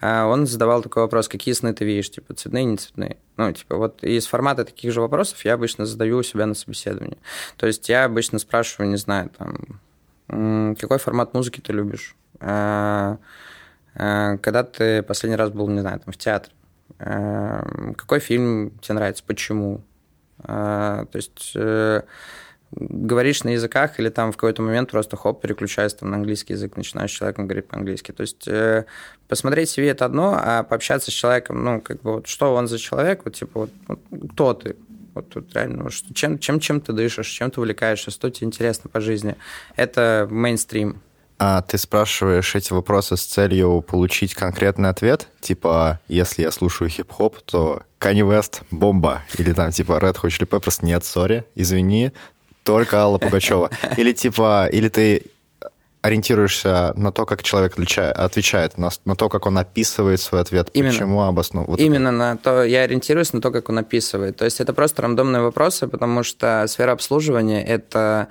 он 0.00 0.46
задавал 0.46 0.82
такой 0.82 1.02
вопрос, 1.02 1.28
какие 1.28 1.54
сны 1.54 1.74
ты 1.74 1.84
видишь, 1.84 2.10
типа, 2.10 2.34
цветные, 2.34 2.64
не 2.64 2.76
цветные? 2.76 3.16
Ну, 3.36 3.52
типа, 3.52 3.76
вот 3.76 4.02
из 4.02 4.26
формата 4.26 4.64
таких 4.64 4.92
же 4.92 5.00
вопросов 5.00 5.44
я 5.44 5.54
обычно 5.54 5.86
задаю 5.86 6.18
у 6.18 6.22
себя 6.22 6.46
на 6.46 6.54
собеседовании. 6.54 7.18
То 7.56 7.66
есть 7.66 7.88
я 7.88 8.04
обычно 8.04 8.38
спрашиваю, 8.38 8.90
не 8.90 8.96
знаю, 8.96 9.30
там, 9.36 10.74
какой 10.76 10.98
формат 10.98 11.34
музыки 11.34 11.60
ты 11.60 11.72
любишь? 11.72 12.14
А, 12.40 13.18
а, 13.94 14.36
когда 14.38 14.62
ты 14.62 15.02
последний 15.02 15.36
раз 15.36 15.50
был, 15.50 15.68
не 15.68 15.80
знаю, 15.80 16.00
там, 16.00 16.12
в 16.12 16.16
театре? 16.16 16.54
А, 16.98 17.92
какой 17.96 18.20
фильм 18.20 18.72
тебе 18.80 18.94
нравится? 18.94 19.24
Почему? 19.26 19.82
То 20.42 21.08
есть 21.12 21.52
э, 21.54 22.00
говоришь 22.72 23.42
на 23.42 23.50
языках 23.50 23.98
или 23.98 24.08
там 24.08 24.32
в 24.32 24.36
какой-то 24.36 24.62
момент 24.62 24.90
просто 24.90 25.16
хоп, 25.16 25.42
переключаешься 25.42 25.98
там, 25.98 26.10
на 26.10 26.16
английский 26.16 26.52
язык, 26.52 26.76
начинаешь 26.76 27.10
с 27.10 27.14
человеком 27.14 27.46
говорить 27.46 27.66
по-английски. 27.66 28.12
То 28.12 28.22
есть 28.22 28.46
э, 28.46 28.84
посмотреть 29.28 29.76
CV 29.76 29.90
это 29.90 30.04
одно, 30.04 30.38
а 30.40 30.62
пообщаться 30.62 31.10
с 31.10 31.14
человеком, 31.14 31.64
ну, 31.64 31.80
как 31.80 32.00
бы 32.02 32.14
вот 32.14 32.26
что 32.28 32.54
он 32.54 32.68
за 32.68 32.78
человек, 32.78 33.22
вот 33.24 33.34
типа 33.34 33.60
вот, 33.60 33.70
вот 33.88 34.00
кто 34.32 34.54
ты, 34.54 34.76
вот, 35.14 35.34
вот 35.34 35.52
реально, 35.54 35.84
вот, 35.84 35.92
чем, 36.14 36.38
чем, 36.38 36.60
чем 36.60 36.80
ты 36.80 36.92
дышишь, 36.92 37.28
чем 37.28 37.50
ты 37.50 37.60
увлекаешься, 37.60 38.10
что 38.10 38.30
тебе 38.30 38.46
интересно 38.46 38.88
по 38.88 39.00
жизни. 39.00 39.36
Это 39.76 40.28
мейнстрим. 40.30 41.02
А 41.42 41.62
ты 41.62 41.78
спрашиваешь 41.78 42.54
эти 42.54 42.70
вопросы 42.72 43.16
с 43.16 43.24
целью 43.24 43.80
получить 43.80 44.34
конкретный 44.34 44.90
ответ? 44.90 45.26
Типа, 45.40 45.98
если 46.06 46.42
я 46.42 46.50
слушаю 46.50 46.90
хип-хоп, 46.90 47.38
то 47.46 47.82
Kanye 47.98 48.28
West– 48.28 48.60
бомба. 48.70 49.22
Или 49.38 49.54
там 49.54 49.70
типа 49.70 49.92
Red 49.92 50.20
Hot 50.20 50.28
Chili 50.28 50.46
Peppers– 50.46 50.80
нет, 50.82 51.02
сори, 51.02 51.46
извини, 51.54 52.12
только 52.64 52.98
Алла 52.98 53.18
Пугачева. 53.18 53.70
Или 53.96 54.12
типа, 54.12 54.68
или 54.70 54.88
ты 54.88 55.22
ориентируешься 56.02 56.92
на 56.96 57.12
то, 57.12 57.26
как 57.26 57.42
человек 57.42 57.74
отвечает, 57.74 58.78
на, 58.78 58.90
на 59.04 59.16
то, 59.16 59.28
как 59.28 59.46
он 59.46 59.58
описывает 59.58 60.20
свой 60.20 60.40
ответ, 60.40 60.70
Именно. 60.72 60.92
почему 60.92 61.22
обоснов. 61.22 61.68
Вот 61.68 61.78
Именно 61.78 62.08
это. 62.08 62.16
на 62.16 62.36
то, 62.36 62.64
я 62.64 62.82
ориентируюсь 62.82 63.32
на 63.32 63.40
то, 63.40 63.50
как 63.50 63.68
он 63.68 63.78
описывает. 63.78 64.36
То 64.36 64.44
есть 64.44 64.60
это 64.60 64.72
просто 64.72 65.02
рандомные 65.02 65.42
вопросы, 65.42 65.88
потому 65.88 66.22
что 66.22 66.64
сфера 66.68 66.92
обслуживания 66.92 67.62
это 67.64 68.28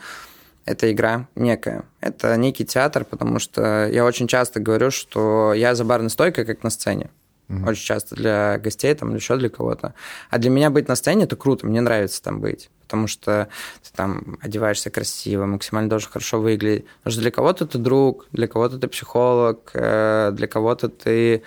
это 0.65 0.91
игра 0.91 1.27
некая. 1.35 1.83
Это 1.99 2.37
некий 2.37 2.63
театр, 2.63 3.03
потому 3.03 3.39
что 3.39 3.87
я 3.87 4.05
очень 4.05 4.27
часто 4.27 4.59
говорю, 4.59 4.91
что 4.91 5.53
я 5.53 5.73
за 5.73 5.83
барной 5.83 6.11
стойкой, 6.11 6.45
как 6.45 6.63
на 6.63 6.69
сцене. 6.69 7.09
Mm-hmm. 7.49 7.67
Очень 7.67 7.85
часто 7.85 8.15
для 8.15 8.57
гостей, 8.59 8.93
там, 8.93 9.09
или 9.09 9.17
еще 9.17 9.35
для 9.35 9.49
кого-то. 9.49 9.93
А 10.29 10.37
для 10.37 10.49
меня 10.49 10.69
быть 10.69 10.87
на 10.87 10.95
сцене– 10.95 11.23
это 11.25 11.35
круто, 11.35 11.65
мне 11.65 11.81
нравится 11.81 12.21
там 12.21 12.39
быть 12.39 12.69
потому 12.89 13.05
что 13.05 13.47
ты 13.83 13.91
там 13.95 14.39
одеваешься 14.41 14.89
красиво, 14.89 15.45
максимально 15.45 15.91
должен 15.91 16.09
хорошо 16.09 16.41
выглядеть. 16.41 16.85
Потому 17.03 17.11
что 17.11 17.21
для 17.21 17.31
кого-то 17.31 17.67
ты 17.67 17.77
друг, 17.77 18.25
для 18.31 18.47
кого-то 18.47 18.79
ты 18.79 18.87
психолог, 18.87 19.69
э, 19.75 20.31
для 20.33 20.47
кого-то 20.47 20.89
ты 20.89 21.43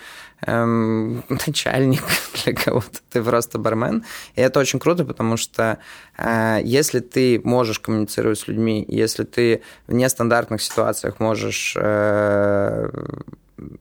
эм, 0.47 1.25
начальник, 1.47 2.05
для 2.45 2.53
кого-то 2.53 3.01
ты 3.11 3.23
просто 3.25 3.59
бармен. 3.59 4.05
И 4.37 4.41
это 4.41 4.61
очень 4.61 4.79
круто, 4.79 5.05
потому 5.05 5.37
что 5.37 5.79
э, 6.17 6.61
если 6.63 7.01
ты 7.01 7.41
можешь 7.43 7.81
коммуницировать 7.81 8.39
с 8.39 8.47
людьми, 8.47 8.85
если 8.87 9.25
ты 9.25 9.63
в 9.89 9.95
нестандартных 9.95 10.63
ситуациях 10.63 11.19
можешь 11.19 11.75
э, 11.77 12.89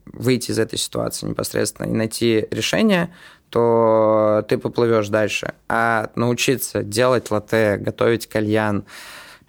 выйти 0.06 0.50
из 0.50 0.58
этой 0.58 0.78
ситуации 0.78 1.26
непосредственно 1.26 1.86
и 1.86 1.92
найти 1.92 2.46
решение, 2.50 3.12
то 3.50 4.44
ты 4.48 4.56
поплывешь 4.58 5.08
дальше. 5.08 5.54
А 5.68 6.10
научиться 6.14 6.82
делать 6.82 7.30
латте, 7.30 7.76
готовить 7.76 8.26
кальян 8.26 8.84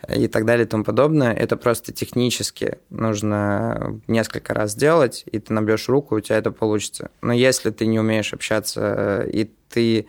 и 0.10 0.28
так 0.28 0.46
далее 0.46 0.66
и 0.66 0.70
тому 0.70 0.84
подобное, 0.84 1.34
это 1.34 1.56
просто 1.56 1.94
технически 1.94 2.80
нужно 2.90 4.02
несколько 4.08 4.54
раз 4.54 4.76
делать, 4.76 5.24
и 5.32 5.40
ты 5.40 5.54
набьешь 5.54 5.88
руку, 5.88 6.16
у 6.16 6.20
тебя 6.20 6.38
это 6.38 6.52
получится. 6.52 7.12
Но 7.22 7.32
если 7.32 7.70
ты 7.70 7.86
не 7.86 8.00
умеешь 8.00 8.34
общаться, 8.34 9.26
и 9.32 9.50
ты 9.70 10.08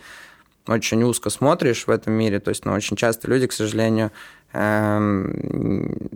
очень 0.67 1.03
узко 1.03 1.31
смотришь 1.31 1.87
в 1.87 1.91
этом 1.91 2.15
мире, 2.15 2.41
то 2.41 2.49
есть 2.49 2.65
ну, 2.65 2.73
очень 2.73 2.97
часто 2.97 3.29
люди, 3.29 3.47
к 3.47 3.53
сожалению, 3.53 4.11
эм, 4.53 6.09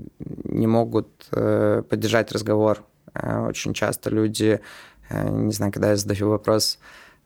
не 0.45 0.67
могут 0.67 1.09
э, 1.33 1.83
поддержать 1.89 2.33
разговор. 2.33 2.83
Э, 3.15 3.47
очень 3.47 3.75
часто 3.75 4.11
люди, 4.11 4.61
э, 5.09 5.29
не 5.29 5.53
знаю, 5.53 5.73
когда 5.73 5.91
я 5.91 5.97
задаю 5.97 6.31
вопрос, 6.31 6.79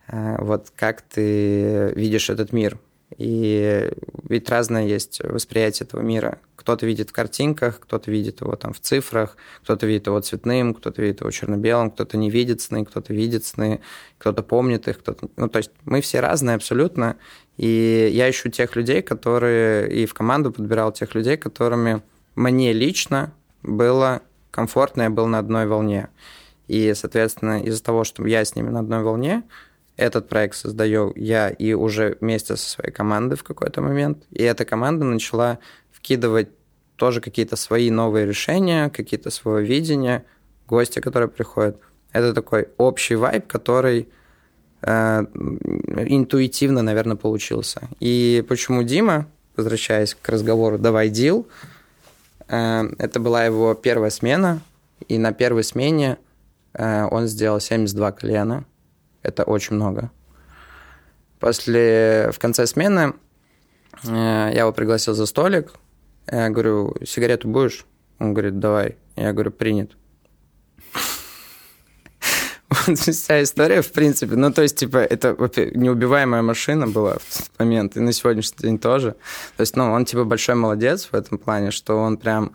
Э, 0.08 0.36
вот 0.38 0.70
как 0.76 1.02
ты 1.02 1.92
видишь 1.94 2.30
этот 2.30 2.52
мир. 2.52 2.78
И 3.18 3.90
ведь 4.26 4.48
разное 4.48 4.86
есть 4.86 5.20
восприятие 5.22 5.86
этого 5.86 6.00
мира. 6.00 6.38
Кто-то 6.56 6.86
видит 6.86 7.10
в 7.10 7.12
картинках, 7.12 7.80
кто-то 7.80 8.10
видит 8.10 8.40
его 8.40 8.56
там 8.56 8.72
в 8.72 8.80
цифрах, 8.80 9.36
кто-то 9.62 9.86
видит 9.86 10.06
его 10.06 10.18
цветным, 10.20 10.72
кто-то 10.72 11.02
видит 11.02 11.20
его 11.20 11.30
черно-белым, 11.30 11.90
кто-то 11.90 12.16
не 12.16 12.30
видит 12.30 12.62
сны, 12.62 12.86
кто-то 12.86 13.12
видит 13.12 13.44
сны, 13.44 13.80
кто-то 14.16 14.42
помнит 14.42 14.88
их, 14.88 15.00
кто-то... 15.00 15.28
Ну, 15.36 15.48
то 15.48 15.58
есть 15.58 15.70
мы 15.84 16.00
все 16.00 16.20
разные 16.20 16.56
абсолютно, 16.56 17.16
и 17.58 18.08
я 18.12 18.30
ищу 18.30 18.48
тех 18.48 18.76
людей, 18.76 19.02
которые... 19.02 19.92
И 19.92 20.06
в 20.06 20.14
команду 20.14 20.50
подбирал 20.50 20.90
тех 20.90 21.14
людей, 21.14 21.36
которыми 21.36 22.02
мне 22.34 22.72
лично 22.72 23.34
было 23.62 24.22
комфортно, 24.52 25.02
я 25.02 25.10
был 25.10 25.26
на 25.26 25.40
одной 25.40 25.66
волне. 25.66 26.08
И, 26.68 26.94
соответственно, 26.94 27.60
из-за 27.64 27.82
того, 27.82 28.04
что 28.04 28.24
я 28.24 28.44
с 28.44 28.54
ними 28.54 28.68
на 28.68 28.80
одной 28.80 29.02
волне, 29.02 29.42
этот 29.96 30.28
проект 30.28 30.54
создаю 30.54 31.12
я 31.16 31.50
и 31.50 31.72
уже 31.72 32.16
вместе 32.20 32.56
со 32.56 32.70
своей 32.70 32.92
командой 32.92 33.34
в 33.34 33.42
какой-то 33.42 33.80
момент. 33.80 34.24
И 34.30 34.42
эта 34.42 34.64
команда 34.64 35.04
начала 35.04 35.58
вкидывать 35.90 36.48
тоже 36.96 37.20
какие-то 37.20 37.56
свои 37.56 37.90
новые 37.90 38.26
решения, 38.26 38.88
какие-то 38.90 39.30
свое 39.30 39.66
видение, 39.66 40.24
гости, 40.68 41.00
которые 41.00 41.28
приходят. 41.28 41.78
Это 42.12 42.32
такой 42.32 42.68
общий 42.76 43.16
вайб, 43.16 43.46
который 43.46 44.08
э, 44.82 45.24
интуитивно, 46.06 46.82
наверное, 46.82 47.16
получился. 47.16 47.88
И 48.00 48.44
почему 48.48 48.82
Дима, 48.82 49.26
возвращаясь 49.56 50.14
к 50.14 50.28
разговору 50.28 50.78
«давай 50.78 51.08
дил», 51.08 51.46
э, 51.48 51.71
это 52.56 53.20
была 53.20 53.44
его 53.44 53.74
первая 53.74 54.10
смена, 54.10 54.60
и 55.08 55.18
на 55.18 55.32
первой 55.32 55.64
смене 55.64 56.18
э, 56.74 57.06
он 57.10 57.26
сделал 57.26 57.60
72 57.60 58.12
колена– 58.12 58.64
это 59.22 59.44
очень 59.44 59.76
много. 59.76 60.10
После, 61.38 62.30
в 62.32 62.38
конце 62.38 62.66
смены 62.66 63.14
э, 64.04 64.50
я 64.52 64.60
его 64.60 64.72
пригласил 64.72 65.14
за 65.14 65.26
столик. 65.26 65.72
Я 66.30 66.50
говорю, 66.50 66.94
сигарету 67.04 67.48
будешь? 67.48 67.86
Он 68.18 68.32
говорит, 68.32 68.58
давай. 68.58 68.96
Я 69.16 69.32
говорю, 69.32 69.50
принят. 69.50 69.96
Вся 72.96 73.42
история, 73.42 73.82
в 73.82 73.92
принципе. 73.92 74.36
Ну, 74.36 74.52
то 74.52 74.62
есть, 74.62 74.76
типа, 74.76 74.98
это 74.98 75.36
неубиваемая 75.74 76.42
машина 76.42 76.86
была 76.86 77.14
в 77.14 77.38
тот 77.38 77.50
момент, 77.58 77.96
и 77.96 78.00
на 78.00 78.12
сегодняшний 78.12 78.58
день 78.58 78.78
тоже. 78.78 79.14
То 79.56 79.60
есть, 79.60 79.76
ну, 79.76 79.92
он, 79.92 80.04
типа, 80.04 80.24
большой 80.24 80.54
молодец 80.54 81.08
в 81.12 81.14
этом 81.14 81.38
плане, 81.38 81.70
что 81.70 81.96
он 81.96 82.16
прям... 82.16 82.52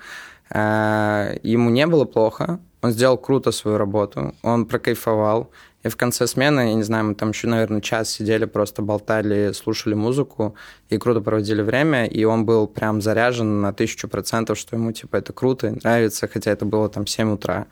Э, 0.49 1.37
ему 1.43 1.69
не 1.69 1.85
было 1.87 2.05
плохо, 2.05 2.59
он 2.81 2.91
сделал 2.91 3.17
круто 3.17 3.51
свою 3.51 3.77
работу, 3.77 4.33
он 4.43 4.65
прокайфовал. 4.65 5.51
И 5.83 5.89
в 5.89 5.95
конце 5.95 6.27
смены, 6.27 6.61
я 6.61 6.73
не 6.73 6.83
знаю, 6.83 7.05
мы 7.05 7.15
там 7.15 7.29
еще, 7.29 7.47
наверное, 7.47 7.81
час 7.81 8.09
сидели, 8.09 8.45
просто 8.45 8.81
болтали, 8.81 9.51
слушали 9.53 9.93
музыку 9.93 10.55
и 10.89 10.97
круто 10.97 11.21
проводили 11.21 11.61
время. 11.61 12.05
И 12.05 12.23
он 12.23 12.45
был 12.45 12.67
прям 12.67 13.01
заряжен 13.01 13.61
на 13.61 13.73
тысячу 13.73 14.07
процентов, 14.07 14.57
что 14.57 14.75
ему, 14.75 14.91
типа, 14.91 15.17
это 15.17 15.33
круто 15.33 15.71
нравится, 15.71 16.27
хотя 16.27 16.51
это 16.51 16.65
было 16.65 16.89
там 16.89 17.05
7 17.05 17.31
утра. 17.31 17.67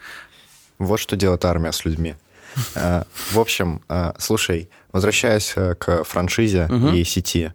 Вот 0.78 1.00
что 1.00 1.16
делает 1.16 1.46
армия 1.46 1.72
с 1.72 1.86
людьми. 1.86 2.16
Э, 2.76 3.04
в 3.32 3.40
общем, 3.40 3.82
э, 3.90 4.14
слушай, 4.18 4.70
возвращаясь 4.92 5.54
э, 5.56 5.76
к 5.76 6.04
франшизе 6.04 6.70
и 6.94 7.04
сети, 7.04 7.54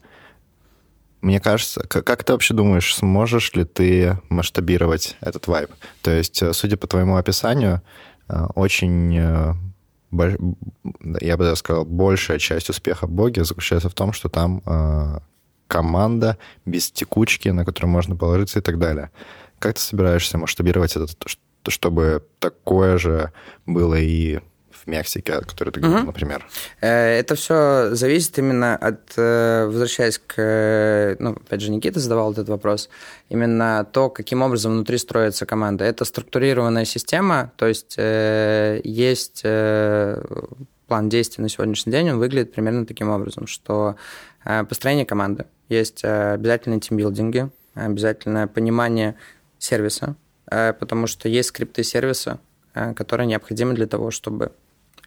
мне 1.20 1.38
кажется, 1.38 1.82
как 1.86 2.24
ты 2.24 2.32
вообще 2.32 2.55
думаешь, 2.55 2.94
сможешь 2.94 3.53
ли 3.53 3.64
ты 3.64 4.18
масштабировать 4.30 5.16
этот 5.20 5.48
вайб? 5.48 5.70
То 6.01 6.11
есть, 6.11 6.42
судя 6.55 6.78
по 6.78 6.86
твоему 6.86 7.16
описанию, 7.16 7.82
очень 8.55 9.14
я 10.11 11.36
бы 11.36 11.44
даже 11.44 11.57
сказал, 11.57 11.84
большая 11.84 12.38
часть 12.38 12.70
успеха 12.70 13.07
Боги 13.07 13.40
заключается 13.40 13.90
в 13.90 13.94
том, 13.94 14.14
что 14.14 14.30
там 14.30 14.62
команда 15.66 16.38
без 16.64 16.90
текучки, 16.90 17.51
на 17.51 17.66
которую 17.66 17.90
можно 17.90 18.16
положиться 18.16 18.59
и 18.59 18.62
так 18.62 18.78
далее. 18.78 19.11
Как 19.59 19.74
ты 19.74 19.80
собираешься 19.80 20.38
масштабировать 20.38 20.96
это, 20.96 21.07
чтобы 21.68 22.26
такое 22.38 22.96
же 22.96 23.30
было 23.66 23.94
и 23.94 24.40
в 24.84 24.86
Мексике, 24.86 25.40
который 25.40 25.70
ты 25.70 25.80
говорил, 25.80 26.00
угу. 26.00 26.06
например? 26.06 26.46
Э, 26.80 27.18
это 27.18 27.34
все 27.34 27.94
зависит 27.94 28.38
именно 28.38 28.76
от, 28.76 29.12
э, 29.16 29.66
возвращаясь 29.66 30.18
к, 30.18 31.16
ну, 31.18 31.32
опять 31.32 31.60
же, 31.60 31.70
Никита 31.70 32.00
задавал 32.00 32.32
этот 32.32 32.48
вопрос, 32.48 32.88
именно 33.28 33.86
то, 33.92 34.08
каким 34.10 34.42
образом 34.42 34.72
внутри 34.72 34.98
строится 34.98 35.46
команда. 35.46 35.84
Это 35.84 36.04
структурированная 36.04 36.84
система, 36.84 37.52
то 37.56 37.66
есть 37.66 37.96
есть 37.96 39.42
план 39.42 41.08
действий 41.08 41.42
на 41.42 41.48
сегодняшний 41.48 41.92
день, 41.92 42.10
он 42.10 42.18
выглядит 42.18 42.52
примерно 42.52 42.86
таким 42.86 43.10
образом, 43.10 43.46
что 43.46 43.96
построение 44.44 45.06
команды, 45.06 45.46
есть 45.68 46.04
обязательные 46.04 46.80
тимбилдинги, 46.80 47.50
обязательное 47.74 48.46
понимание 48.46 49.14
сервиса, 49.58 50.16
потому 50.46 51.06
что 51.06 51.28
есть 51.28 51.50
скрипты 51.50 51.84
сервиса, 51.84 52.40
Э, 52.72 52.94
которые 52.94 53.26
необходимы 53.26 53.74
для 53.74 53.86
того, 53.86 54.10
чтобы 54.10 54.52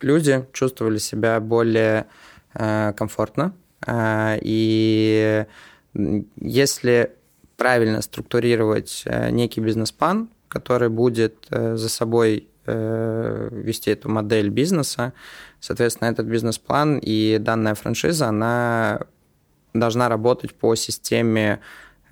люди 0.02 0.46
чувствовали 0.54 0.98
себя 0.98 1.40
более 1.40 2.08
э, 2.54 2.94
комфортно. 2.94 3.54
Э, 3.86 4.38
и 4.42 5.46
если 6.40 7.12
правильно 7.58 8.02
структурировать 8.02 9.06
некий 9.30 9.62
бизнес-план, 9.62 10.30
который 10.48 10.90
будет 10.90 11.48
за 11.50 11.88
собой 11.88 12.48
вести 12.66 13.92
эту 13.92 14.10
модель 14.10 14.50
бизнеса, 14.50 15.14
соответственно, 15.60 16.10
этот 16.10 16.26
бизнес-план 16.26 16.98
и 16.98 17.38
данная 17.38 17.76
франшиза, 17.76 18.28
она 18.28 19.02
должна 19.74 20.10
работать 20.10 20.56
по 20.56 20.74
системе 20.76 21.60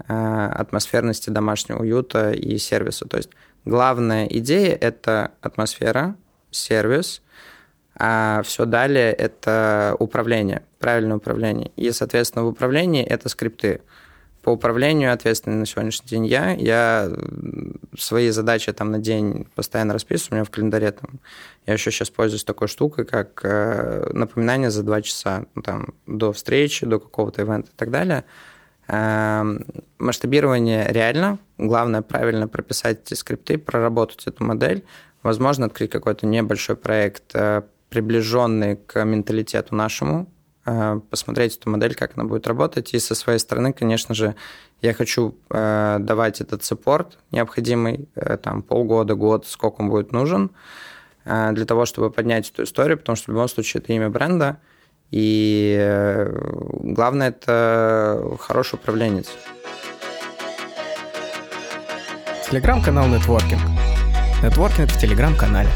атмосферности 0.08 1.32
домашнего 1.32 1.80
уюта 1.80 2.32
и 2.32 2.58
сервиса. 2.60 3.08
То 3.08 3.18
есть 3.18 3.32
Главная 3.66 4.26
идея– 4.26 4.76
это 4.82 5.32
атмосфера, 5.42 6.16
сервис, 6.50 7.22
а 8.04 8.42
все 8.44 8.66
далее– 8.66 9.14
это 9.14 9.96
управление, 10.00 10.64
правильное 10.80 11.18
управление. 11.18 11.72
И, 11.76 11.92
соответственно, 11.92 12.46
в 12.46 12.48
управлении 12.48 13.04
это 13.04 13.30
скрипты. 13.30 13.82
По 14.42 14.50
управлению 14.50 15.14
ответственный 15.14 15.58
на 15.58 15.68
сегодняшний 15.68 16.08
день 16.08 16.26
я. 16.26 16.52
Я 16.54 17.12
свои 17.96 18.32
задачи 18.32 18.74
там 18.74 18.90
на 18.90 18.98
день 18.98 19.46
постоянно 19.54 19.94
расписываю. 19.94 20.32
У 20.32 20.36
меня 20.38 20.46
в 20.46 20.50
календаре 20.50 20.92
там... 20.92 21.20
Я 21.68 21.74
еще 21.74 21.92
сейчас 21.92 22.10
пользуюсь 22.10 22.44
такой 22.44 22.68
штукой, 22.68 23.06
как 23.06 23.42
э, 23.44 24.10
напоминание 24.14 24.72
за 24.72 24.82
два 24.82 25.04
часа 25.04 25.46
ну, 25.54 25.62
там, 25.62 25.94
до 26.08 26.34
встречи, 26.34 26.88
до 26.88 27.00
какого-то 27.00 27.44
ивента 27.44 27.70
и 27.70 27.76
так 27.76 27.92
далее– 27.92 28.24
Эм, 28.94 29.64
масштабирование 30.00 30.88
реально. 30.92 31.40
Главное 31.58 32.02
правильно 32.02 32.50
прописать 32.50 33.00
эти 33.06 33.14
скрипты, 33.14 33.58
проработать 33.58 34.28
эту 34.28 34.44
модель. 34.44 34.84
Возможно, 35.24 35.68
открыть 35.68 35.92
какой-то 35.92 36.26
небольшой 36.26 36.76
проект, 36.76 37.34
э, 37.92 37.94
приближенный 37.94 38.76
к 38.78 39.04
менталитету 39.04 39.76
нашему, 39.76 40.28
э, 40.66 41.00
посмотреть 41.10 41.58
эту 41.58 41.70
модель, 41.70 41.96
как 41.96 42.12
она 42.16 42.26
будет 42.26 42.48
работать. 42.48 42.94
И 42.94 43.00
со 43.00 43.16
своей 43.16 43.40
стороны, 43.40 43.74
конечно 43.74 44.16
же, 44.16 44.36
я 44.82 44.94
хочу 44.94 45.36
э, 45.50 45.98
давать 46.00 46.42
этот 46.42 46.64
саппорт 46.64 47.20
необходимый, 47.32 48.10
там, 48.44 48.64
полгода, 48.64 49.16
год, 49.16 49.46
сколько 49.48 49.82
он 49.82 49.90
будет 49.90 50.12
нужен, 50.12 50.52
для 51.24 51.66
того, 51.66 51.86
чтобы 51.86 52.10
поднять 52.10 52.50
эту 52.50 52.64
историю, 52.64 52.98
потому 52.98 53.16
что 53.16 53.32
в 53.32 53.36
любом 53.36 53.48
случае 53.48 53.82
это 53.82 53.94
имя 53.94 54.10
бренда– 54.10 54.58
и 55.12 55.78
э, 55.78 56.32
главное– 56.84 57.28
это 57.30 58.24
хороший 58.40 58.76
управленец. 58.76 59.28
Телеграм-канал 62.50 63.08
Нетворкинг. 63.08 63.62
Нетворкинг 64.42 64.90
в 64.90 65.00
Телеграм-канале. 65.00 65.70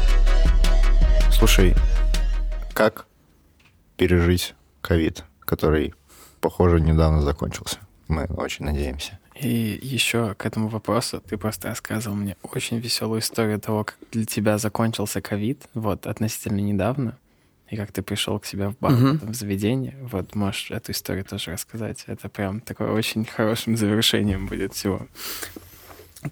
Слушай, 1.30 1.74
как 2.76 3.06
пережить 3.96 4.54
ковид, 4.82 5.24
который, 5.40 5.94
похоже, 6.42 6.78
недавно 6.78 7.22
закончился? 7.22 7.78
Мы 8.06 8.26
очень 8.26 8.66
надеемся. 8.66 9.18
И 9.34 9.78
еще 9.82 10.34
к 10.34 10.44
этому 10.44 10.68
вопросу 10.68 11.22
ты 11.26 11.38
просто 11.38 11.68
рассказывал 11.68 12.16
мне 12.16 12.36
очень 12.42 12.78
веселую 12.78 13.20
историю 13.20 13.58
того, 13.60 13.84
как 13.84 13.96
для 14.12 14.26
тебя 14.26 14.58
закончился 14.58 15.22
ковид, 15.22 15.62
вот, 15.72 16.06
относительно 16.06 16.60
недавно 16.60 17.16
и 17.70 17.76
как 17.76 17.92
ты 17.92 18.02
пришел 18.02 18.38
к 18.38 18.44
себе 18.44 18.68
в 18.68 18.78
бар, 18.78 18.92
угу. 18.92 19.26
в 19.26 19.34
заведение. 19.34 19.96
Вот 20.02 20.34
можешь 20.34 20.70
эту 20.70 20.92
историю 20.92 21.24
тоже 21.24 21.52
рассказать. 21.52 22.04
Это 22.06 22.28
прям 22.28 22.60
такое 22.60 22.90
очень 22.92 23.24
хорошим 23.24 23.76
завершением 23.78 24.48
будет 24.48 24.74
всего. 24.74 25.06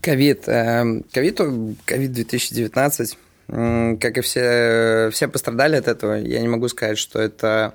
Ковид. 0.02 0.46
Эм, 0.46 1.04
ковид, 1.10 1.40
ковид 1.86 2.12
2019. 2.12 3.18
Как 3.46 4.16
и 4.16 4.20
все, 4.20 5.10
все 5.12 5.28
пострадали 5.28 5.76
от 5.76 5.88
этого. 5.88 6.14
Я 6.14 6.40
не 6.40 6.48
могу 6.48 6.68
сказать, 6.68 6.98
что 6.98 7.20
это... 7.20 7.74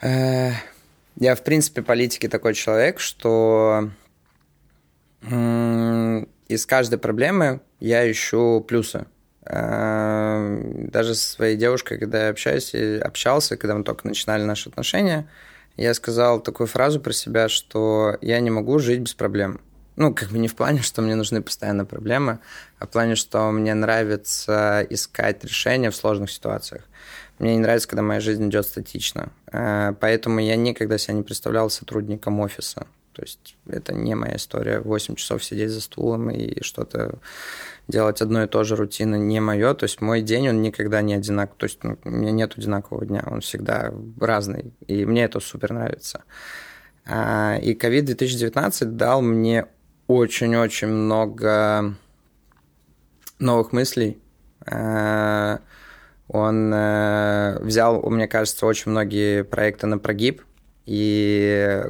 Э, 0.00 0.52
я, 1.16 1.34
в 1.34 1.42
принципе, 1.42 1.82
политики 1.82 2.28
такой 2.28 2.54
человек, 2.54 3.00
что 3.00 3.90
из 6.48 6.66
каждой 6.66 6.98
проблемы 6.98 7.60
я 7.80 8.10
ищу 8.10 8.64
плюсы. 8.66 9.06
Эм, 9.44 10.88
даже 10.88 11.14
со 11.14 11.28
своей 11.28 11.56
девушкой, 11.56 11.98
когда 11.98 12.24
я 12.24 12.30
общаюсь, 12.30 12.74
общался, 13.02 13.56
когда 13.56 13.74
мы 13.74 13.82
только 13.82 14.06
начинали 14.06 14.44
наши 14.44 14.68
отношения, 14.68 15.28
я 15.76 15.94
сказал 15.94 16.40
такую 16.40 16.66
фразу 16.66 17.00
про 17.00 17.12
себя, 17.12 17.48
что 17.48 18.18
я 18.20 18.38
не 18.40 18.50
могу 18.50 18.78
жить 18.78 19.00
без 19.00 19.14
проблем. 19.14 19.60
Ну, 19.96 20.14
как 20.14 20.30
бы 20.30 20.38
не 20.38 20.48
в 20.48 20.54
плане, 20.54 20.80
что 20.80 21.02
мне 21.02 21.14
нужны 21.14 21.42
постоянно 21.42 21.84
проблемы, 21.84 22.38
а 22.78 22.86
в 22.86 22.90
плане, 22.90 23.14
что 23.14 23.50
мне 23.50 23.74
нравится 23.74 24.86
искать 24.88 25.44
решения 25.44 25.90
в 25.90 25.96
сложных 25.96 26.30
ситуациях. 26.30 26.84
Мне 27.38 27.54
не 27.54 27.60
нравится, 27.60 27.88
когда 27.88 28.02
моя 28.02 28.20
жизнь 28.20 28.48
идет 28.48 28.66
статично. 28.66 29.30
Э, 29.52 29.94
поэтому 30.00 30.40
я 30.40 30.56
никогда 30.56 30.96
себя 30.96 31.14
не 31.14 31.22
представлял 31.22 31.68
сотрудником 31.70 32.40
офиса. 32.40 32.86
То 33.12 33.22
есть 33.22 33.56
это 33.66 33.92
не 33.92 34.14
моя 34.14 34.36
история. 34.36 34.80
8 34.80 35.16
часов 35.16 35.44
сидеть 35.44 35.70
за 35.70 35.80
стулом 35.80 36.30
и 36.30 36.62
что-то 36.62 37.18
делать 37.88 38.22
одно 38.22 38.44
и 38.44 38.46
то 38.46 38.64
же 38.64 38.76
рутина 38.76 39.16
не 39.16 39.40
мое. 39.40 39.74
То 39.74 39.84
есть 39.84 40.00
мой 40.00 40.22
день, 40.22 40.48
он 40.48 40.62
никогда 40.62 41.02
не 41.02 41.14
одинаковый. 41.14 41.58
То 41.58 41.64
есть 41.64 41.84
ну, 41.84 41.98
у 42.04 42.10
меня 42.10 42.30
нет 42.30 42.56
одинакового 42.56 43.04
дня, 43.04 43.24
он 43.26 43.40
всегда 43.40 43.92
разный. 44.18 44.72
И 44.86 45.04
мне 45.04 45.24
это 45.24 45.40
супер 45.40 45.72
нравится. 45.72 46.22
А, 47.04 47.58
и 47.60 47.74
COVID-2019 47.74 48.84
дал 48.84 49.20
мне 49.20 49.66
очень-очень 50.06 50.88
много 50.88 51.94
новых 53.38 53.72
мыслей. 53.72 54.18
А, 54.66 55.60
он 56.28 56.72
э, 56.72 57.58
взял, 57.60 58.08
мне 58.08 58.26
кажется, 58.28 58.66
очень 58.66 58.90
многие 58.90 59.44
проекты 59.44 59.86
на 59.86 59.98
прогиб, 59.98 60.42
и 60.86 61.82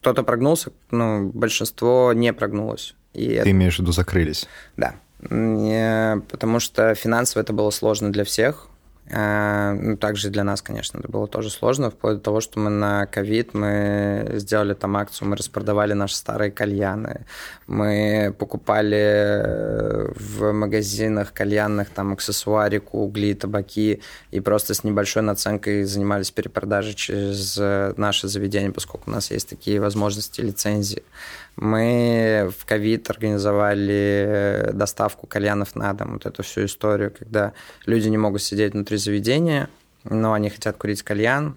кто-то 0.00 0.22
прогнулся, 0.22 0.70
ну, 0.90 1.30
большинство 1.30 2.12
не 2.12 2.32
прогнулось. 2.32 2.94
И 3.14 3.28
Ты 3.28 3.36
это... 3.36 3.50
имеешь 3.50 3.76
в 3.76 3.80
виду 3.80 3.92
закрылись? 3.92 4.48
Да. 4.76 4.96
Потому 5.22 6.60
что 6.60 6.94
финансово 6.94 7.42
это 7.42 7.52
было 7.52 7.70
сложно 7.70 8.12
для 8.12 8.24
всех. 8.24 8.68
А, 9.10 9.74
ну, 9.74 9.96
также 9.98 10.30
для 10.30 10.44
нас, 10.44 10.62
конечно, 10.62 10.98
это 10.98 11.08
было 11.08 11.26
тоже 11.26 11.50
сложно, 11.50 11.90
вплоть 11.90 12.16
до 12.16 12.20
того, 12.20 12.40
что 12.40 12.58
мы 12.58 12.70
на 12.70 13.04
ковид, 13.04 13.52
мы 13.52 14.32
сделали 14.36 14.72
там 14.72 14.96
акцию, 14.96 15.28
мы 15.28 15.36
распродавали 15.36 15.92
наши 15.92 16.16
старые 16.16 16.50
кальяны, 16.50 17.26
мы 17.66 18.34
покупали 18.38 18.96
э, 18.96 20.12
в 20.16 20.52
магазинах 20.52 21.34
кальянных 21.34 21.90
там 21.90 22.14
аксессуарику, 22.14 23.00
угли, 23.00 23.34
табаки, 23.34 24.00
и 24.30 24.40
просто 24.40 24.72
с 24.72 24.84
небольшой 24.84 25.22
наценкой 25.22 25.84
занимались 25.84 26.30
перепродажей 26.30 26.94
через 26.94 27.58
э, 27.60 27.92
наше 27.98 28.28
заведение, 28.28 28.72
поскольку 28.72 29.10
у 29.10 29.14
нас 29.14 29.30
есть 29.30 29.50
такие 29.50 29.80
возможности 29.80 30.40
лицензии. 30.40 31.02
Мы 31.56 32.50
в 32.56 32.64
ковид 32.64 33.08
организовали 33.10 34.24
э, 34.26 34.72
доставку 34.72 35.26
кальянов 35.26 35.76
на 35.76 35.92
дом, 35.92 36.14
вот 36.14 36.26
эту 36.26 36.42
всю 36.42 36.64
историю, 36.64 37.12
когда 37.16 37.52
люди 37.86 38.08
не 38.08 38.18
могут 38.18 38.42
сидеть 38.42 38.72
внутри 38.72 38.96
заведения, 38.96 39.68
но 40.02 40.32
они 40.32 40.50
хотят 40.50 40.76
курить 40.76 41.02
кальян. 41.02 41.56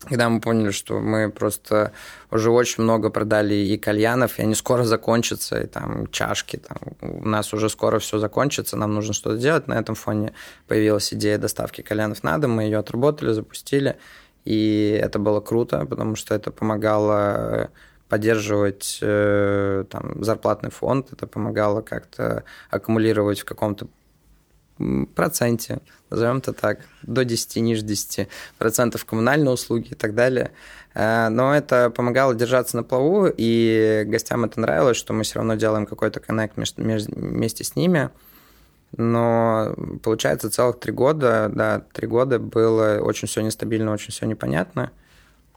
Когда 0.00 0.28
мы 0.28 0.40
поняли, 0.40 0.70
что 0.70 1.00
мы 1.00 1.30
просто 1.30 1.92
уже 2.30 2.50
очень 2.50 2.82
много 2.82 3.10
продали 3.10 3.54
и 3.54 3.76
кальянов, 3.78 4.38
и 4.38 4.42
они 4.42 4.54
скоро 4.54 4.84
закончатся, 4.84 5.60
и 5.60 5.66
там 5.66 6.06
чашки, 6.08 6.58
там, 6.58 6.78
у 7.00 7.26
нас 7.26 7.52
уже 7.52 7.68
скоро 7.68 7.98
все 7.98 8.18
закончится, 8.18 8.76
нам 8.76 8.94
нужно 8.94 9.14
что-то 9.14 9.38
делать. 9.38 9.68
На 9.68 9.78
этом 9.78 9.94
фоне 9.94 10.32
появилась 10.68 11.12
идея 11.12 11.38
доставки 11.38 11.80
кальянов 11.80 12.22
на 12.22 12.38
дом, 12.38 12.52
мы 12.52 12.64
ее 12.64 12.78
отработали, 12.78 13.32
запустили, 13.32 13.96
и 14.44 14.98
это 15.02 15.18
было 15.18 15.40
круто, 15.40 15.84
потому 15.86 16.14
что 16.14 16.34
это 16.34 16.50
помогало 16.50 17.70
поддерживать 18.08 18.98
э, 19.02 19.84
там, 19.90 20.22
зарплатный 20.22 20.70
фонд, 20.70 21.12
это 21.12 21.26
помогало 21.26 21.80
как-то 21.82 22.44
аккумулировать 22.70 23.40
в 23.40 23.44
каком-то 23.44 23.88
проценте, 25.14 25.80
назовем 26.10 26.38
это 26.38 26.52
так, 26.52 26.80
до 27.02 27.24
10, 27.24 27.56
ниже 27.56 27.82
10 27.82 28.28
процентов 28.58 29.04
коммунальные 29.04 29.52
услуги 29.52 29.88
и 29.88 29.94
так 29.94 30.14
далее. 30.14 30.52
Э, 30.94 31.28
но 31.28 31.54
это 31.54 31.90
помогало 31.90 32.34
держаться 32.34 32.76
на 32.76 32.82
плаву, 32.84 33.26
и 33.34 34.04
гостям 34.06 34.44
это 34.44 34.60
нравилось, 34.60 34.96
что 34.96 35.12
мы 35.12 35.24
все 35.24 35.36
равно 35.36 35.54
делаем 35.54 35.86
какой-то 35.86 36.20
коннект 36.20 36.56
вместе 36.56 37.64
с 37.64 37.76
ними. 37.76 38.10
Но 38.96 39.74
получается 40.02 40.48
целых 40.48 40.78
три 40.78 40.92
года, 40.92 41.50
да, 41.52 41.82
три 41.92 42.06
года 42.06 42.38
было 42.38 43.00
очень 43.02 43.28
все 43.28 43.42
нестабильно, 43.42 43.92
очень 43.92 44.12
все 44.12 44.26
непонятно. 44.26 44.92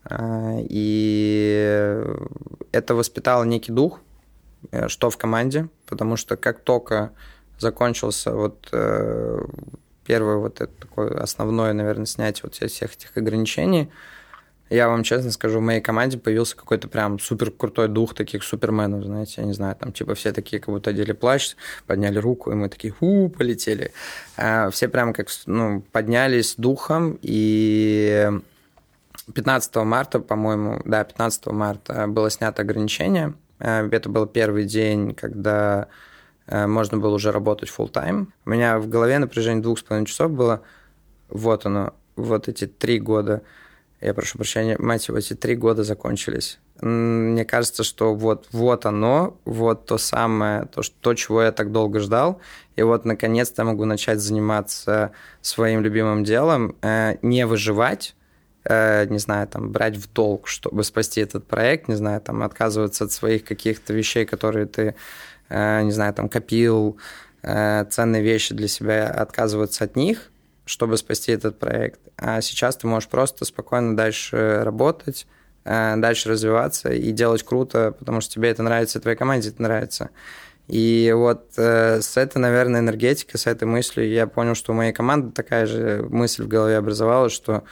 А, 0.04 0.58
и 0.60 2.04
это 2.72 2.96
воспитало 2.96 3.44
некий 3.44 3.72
дух, 3.72 4.00
э, 4.72 4.88
что 4.88 5.10
в 5.10 5.18
команде, 5.18 5.70
потому 5.86 6.16
что 6.16 6.38
как 6.38 6.62
только 6.62 7.12
закончился 7.58 8.34
вот 8.34 8.70
э, 8.72 9.42
первое 10.06 10.38
вот 10.38 10.62
это 10.62 10.74
такое 10.80 11.22
основное, 11.22 11.74
наверное, 11.74 12.06
снятие 12.06 12.44
вот 12.44 12.56
всех 12.56 12.96
этих 12.96 13.16
ограничений, 13.18 13.90
я 14.70 14.88
вам 14.88 15.04
честно 15.04 15.32
скажу, 15.32 15.60
в 15.60 15.64
моей 15.64 15.82
команде 15.82 16.20
появился 16.20 16.56
какой-то 16.56 16.88
прям 16.88 17.18
супер 17.20 17.50
крутой 17.50 17.88
дух 17.88 18.14
таких 18.14 18.44
суперменов, 18.44 19.04
знаете, 19.04 19.36
я 19.38 19.44
не 19.44 19.54
знаю, 19.54 19.76
там 19.76 19.92
типа 19.92 20.14
все 20.14 20.32
такие 20.32 20.60
как 20.60 20.70
будто 20.70 20.92
одели 20.92 21.12
плащ, 21.12 21.56
подняли 21.88 22.20
руку, 22.20 22.52
и 22.52 22.56
мы 22.56 22.70
такие, 22.70 22.94
у, 23.00 23.30
полетели. 23.30 23.92
А 24.38 24.70
все 24.70 24.88
прям 24.88 25.14
как, 25.14 25.28
ну, 25.48 25.82
поднялись 25.92 26.54
духом, 26.56 27.18
и 27.22 28.32
15 29.34 29.76
марта, 29.78 30.20
по-моему, 30.20 30.82
да, 30.86 31.04
15 31.04 31.48
марта 31.48 32.08
было 32.08 32.30
снято 32.30 32.62
ограничение. 32.62 33.34
Э, 33.60 33.88
это 33.92 34.10
был 34.10 34.26
первый 34.26 34.66
день, 34.66 35.14
когда 35.14 35.88
э, 36.48 36.68
можно 36.68 36.98
было 36.98 37.16
уже 37.16 37.32
работать 37.32 37.70
full 37.70 37.92
time. 37.92 38.28
У 38.46 38.50
меня 38.50 38.80
в 38.80 38.88
голове 38.88 39.20
напряжение 39.20 39.62
двух 39.62 39.80
с 39.80 39.84
половиной 39.84 40.08
часов 40.08 40.32
было. 40.32 40.62
Вот 41.30 41.66
оно, 41.66 41.94
вот 42.16 42.48
эти 42.48 42.66
три 42.68 43.00
года. 43.00 43.42
Я 44.02 44.14
прошу 44.14 44.38
прощения, 44.38 44.78
мать 44.80 45.08
его, 45.10 45.18
эти 45.18 45.34
три 45.34 45.56
года 45.56 45.84
закончились. 45.84 46.60
Мне 46.80 47.44
кажется, 47.44 47.84
что 47.84 48.16
вот, 48.16 48.48
вот 48.54 48.86
оно, 48.86 49.38
вот 49.44 49.86
то 49.86 49.98
самое, 49.98 50.66
то, 50.68 50.82
что, 50.82 50.96
то, 51.02 51.14
чего 51.14 51.44
я 51.44 51.52
так 51.52 51.74
долго 51.74 52.00
ждал. 52.00 52.40
И 52.78 52.82
вот, 52.82 53.04
наконец-то, 53.04 53.66
могу 53.66 53.84
начать 53.84 54.22
заниматься 54.22 55.12
своим 55.42 55.82
любимым 55.82 56.24
делом, 56.24 56.78
э, 56.82 57.18
не 57.22 57.46
выживать, 57.46 58.16
Э, 58.70 59.08
не 59.10 59.18
знаю, 59.18 59.48
там, 59.48 59.72
брать 59.72 59.98
в 59.98 60.14
долг, 60.14 60.48
чтобы 60.48 60.84
спасти 60.84 61.22
этот 61.22 61.48
проект, 61.48 61.88
не 61.88 61.96
знаю, 61.96 62.22
там, 62.22 62.44
отказываться 62.44 63.06
от 63.06 63.12
своих 63.12 63.44
каких-то 63.44 63.94
вещей, 63.94 64.26
которые 64.26 64.68
ты, 64.68 64.94
э, 65.50 65.82
не 65.82 65.92
знаю, 65.92 66.14
там, 66.14 66.30
копил, 66.30 66.98
э, 67.42 67.86
ценные 67.90 68.22
вещи 68.22 68.54
для 68.54 68.68
себя, 68.68 69.08
отказываться 69.08 69.86
от 69.86 69.96
них, 69.96 70.30
чтобы 70.66 70.98
спасти 70.98 71.32
этот 71.32 71.58
проект. 71.58 72.00
А 72.16 72.42
сейчас 72.42 72.78
ты 72.78 72.86
можешь 72.86 73.10
просто 73.10 73.44
спокойно 73.44 73.98
дальше 73.98 74.62
работать, 74.64 75.26
дальше 75.66 76.30
развиваться 76.30 76.90
и 76.94 77.12
делать 77.12 77.44
круто, 77.44 77.96
потому 77.98 78.22
что 78.22 78.34
тебе 78.34 78.50
это 78.50 78.64
нравится, 78.64 79.00
твоей 79.00 79.18
команде 79.18 79.50
это 79.50 79.62
нравится. 79.62 80.10
И 80.68 81.12
вот 81.16 81.54
э, 81.58 82.02
с 82.02 82.18
этой, 82.18 82.38
наверное, 82.38 82.82
энергетикой, 82.82 83.40
с 83.40 83.48
этой 83.48 83.66
мыслью 83.66 84.08
я 84.08 84.28
понял, 84.28 84.54
что 84.54 84.72
у 84.72 84.76
моей 84.76 84.94
команды 84.94 85.32
такая 85.32 85.66
же 85.66 86.06
мысль 86.10 86.44
в 86.44 86.48
голове 86.48 86.78
образовалась, 86.78 87.34
что 87.34 87.64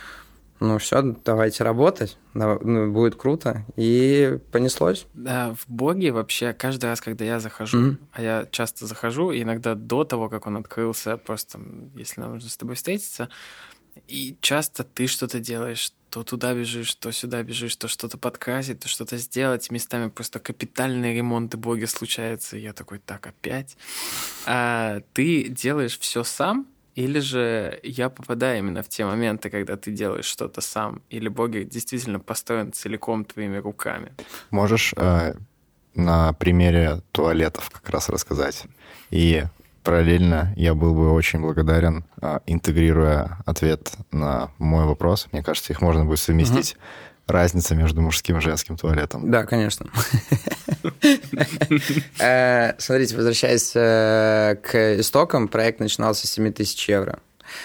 ну 0.59 0.77
все, 0.77 1.15
давайте 1.23 1.63
работать, 1.63 2.17
ну, 2.33 2.91
будет 2.91 3.15
круто. 3.15 3.65
И 3.75 4.39
понеслось. 4.51 5.05
Да, 5.13 5.53
в 5.53 5.65
Боге 5.67 6.11
вообще 6.11 6.53
каждый 6.53 6.85
раз, 6.85 7.01
когда 7.01 7.25
я 7.25 7.39
захожу, 7.39 7.77
mm-hmm. 7.77 7.97
а 8.13 8.21
я 8.21 8.47
часто 8.51 8.85
захожу, 8.87 9.31
иногда 9.33 9.75
до 9.75 10.03
того, 10.03 10.29
как 10.29 10.47
он 10.47 10.57
открылся, 10.57 11.17
просто 11.17 11.59
если 11.95 12.21
нам 12.21 12.33
нужно 12.33 12.49
с 12.49 12.57
тобой 12.57 12.75
встретиться, 12.75 13.29
и 14.07 14.37
часто 14.41 14.83
ты 14.83 15.07
что-то 15.07 15.39
делаешь, 15.39 15.91
то 16.09 16.23
туда 16.23 16.53
бежишь, 16.53 16.95
то 16.95 17.11
сюда 17.11 17.43
бежишь, 17.43 17.75
то 17.75 17.87
что-то 17.87 18.17
подкрасить, 18.17 18.79
то 18.79 18.87
что-то 18.87 19.17
сделать. 19.17 19.69
Местами 19.71 20.09
просто 20.09 20.39
капитальные 20.39 21.15
ремонты 21.15 21.57
боги 21.57 21.85
случаются. 21.85 22.57
И 22.57 22.61
я 22.61 22.73
такой, 22.73 22.99
так, 22.99 23.27
опять. 23.27 23.77
А 24.45 25.01
ты 25.13 25.49
делаешь 25.49 25.99
все 25.99 26.23
сам, 26.23 26.67
или 26.97 27.19
же 27.19 27.79
я 27.83 28.09
попадаю 28.09 28.57
именно 28.57 28.81
в 28.81 28.89
те 28.89 29.05
моменты, 29.05 29.51
когда 29.51 29.77
ты 29.77 29.91
делаешь 29.91 30.25
что-то 30.25 30.61
сам, 30.61 31.03
или 31.11 31.29
боги 31.29 31.59
действительно 31.59 32.19
построен 32.19 32.73
целиком 32.73 33.23
твоими 33.23 33.57
руками. 33.57 34.13
Можешь 34.49 34.95
э, 34.97 35.35
на 35.93 36.33
примере 36.33 37.01
туалетов 37.11 37.69
как 37.69 37.87
раз 37.91 38.09
рассказать. 38.09 38.65
И 39.11 39.43
параллельно 39.83 40.51
я 40.57 40.73
был 40.73 40.95
бы 40.95 41.11
очень 41.11 41.39
благодарен, 41.39 42.03
э, 42.19 42.39
интегрируя 42.47 43.37
ответ 43.45 43.91
на 44.11 44.49
мой 44.57 44.85
вопрос. 44.85 45.27
Мне 45.31 45.43
кажется, 45.43 45.73
их 45.73 45.81
можно 45.81 46.03
будет 46.03 46.19
совместить. 46.19 46.73
Угу 46.73 46.81
разница 47.27 47.75
между 47.75 48.01
мужским 48.01 48.37
и 48.37 48.41
женским 48.41 48.77
туалетом. 48.77 49.29
Да, 49.29 49.43
конечно. 49.43 49.87
Э, 52.19 52.73
смотрите, 52.77 53.15
возвращаясь 53.15 53.71
э, 53.75 54.55
к 54.61 54.99
истокам, 54.99 55.47
проект 55.47 55.79
начинался 55.79 56.27
с 56.27 56.31
7 56.31 56.51
тысяч 56.53 56.87
евро. 56.89 57.19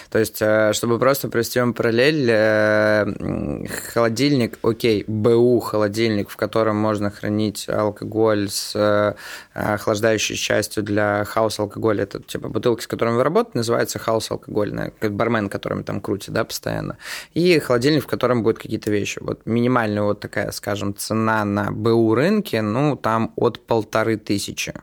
То 0.09 0.19
есть, 0.19 0.41
э, 0.41 0.73
чтобы 0.73 0.99
просто 0.99 1.29
провести 1.29 1.59
вам 1.59 1.73
параллель, 1.73 2.27
э, 2.29 3.65
холодильник, 3.93 4.59
окей, 4.61 5.03
БУ 5.07 5.59
холодильник, 5.59 6.29
в 6.29 6.37
котором 6.37 6.75
можно 6.77 7.09
хранить 7.09 7.67
алкоголь 7.69 8.49
с 8.49 8.73
э, 8.75 9.13
охлаждающей 9.53 10.35
частью 10.35 10.83
для 10.83 11.23
house 11.25 11.59
алкоголя, 11.59 12.03
это 12.03 12.21
типа 12.21 12.49
бутылки, 12.49 12.83
с 12.83 12.87
которыми 12.87 13.15
вы 13.15 13.23
работаете, 13.23 13.59
называется 13.59 13.99
house 13.99 14.31
алкогольная, 14.31 14.93
как 14.99 15.13
бармен, 15.13 15.49
которым 15.49 15.83
там 15.83 16.01
крутит, 16.01 16.33
да, 16.33 16.43
постоянно. 16.43 16.97
И 17.33 17.59
холодильник, 17.59 18.03
в 18.03 18.07
котором 18.07 18.43
будут 18.43 18.59
какие-то 18.59 18.91
вещи. 18.91 19.19
Вот 19.21 19.41
минимальная 19.45 20.03
вот 20.03 20.19
такая, 20.19 20.51
скажем, 20.51 20.95
цена 20.95 21.45
на 21.45 21.71
БУ 21.71 22.15
рынке, 22.15 22.61
ну, 22.61 22.95
там 22.95 23.33
от 23.35 23.59
полторы 23.59 24.17
тысячи. 24.17 24.73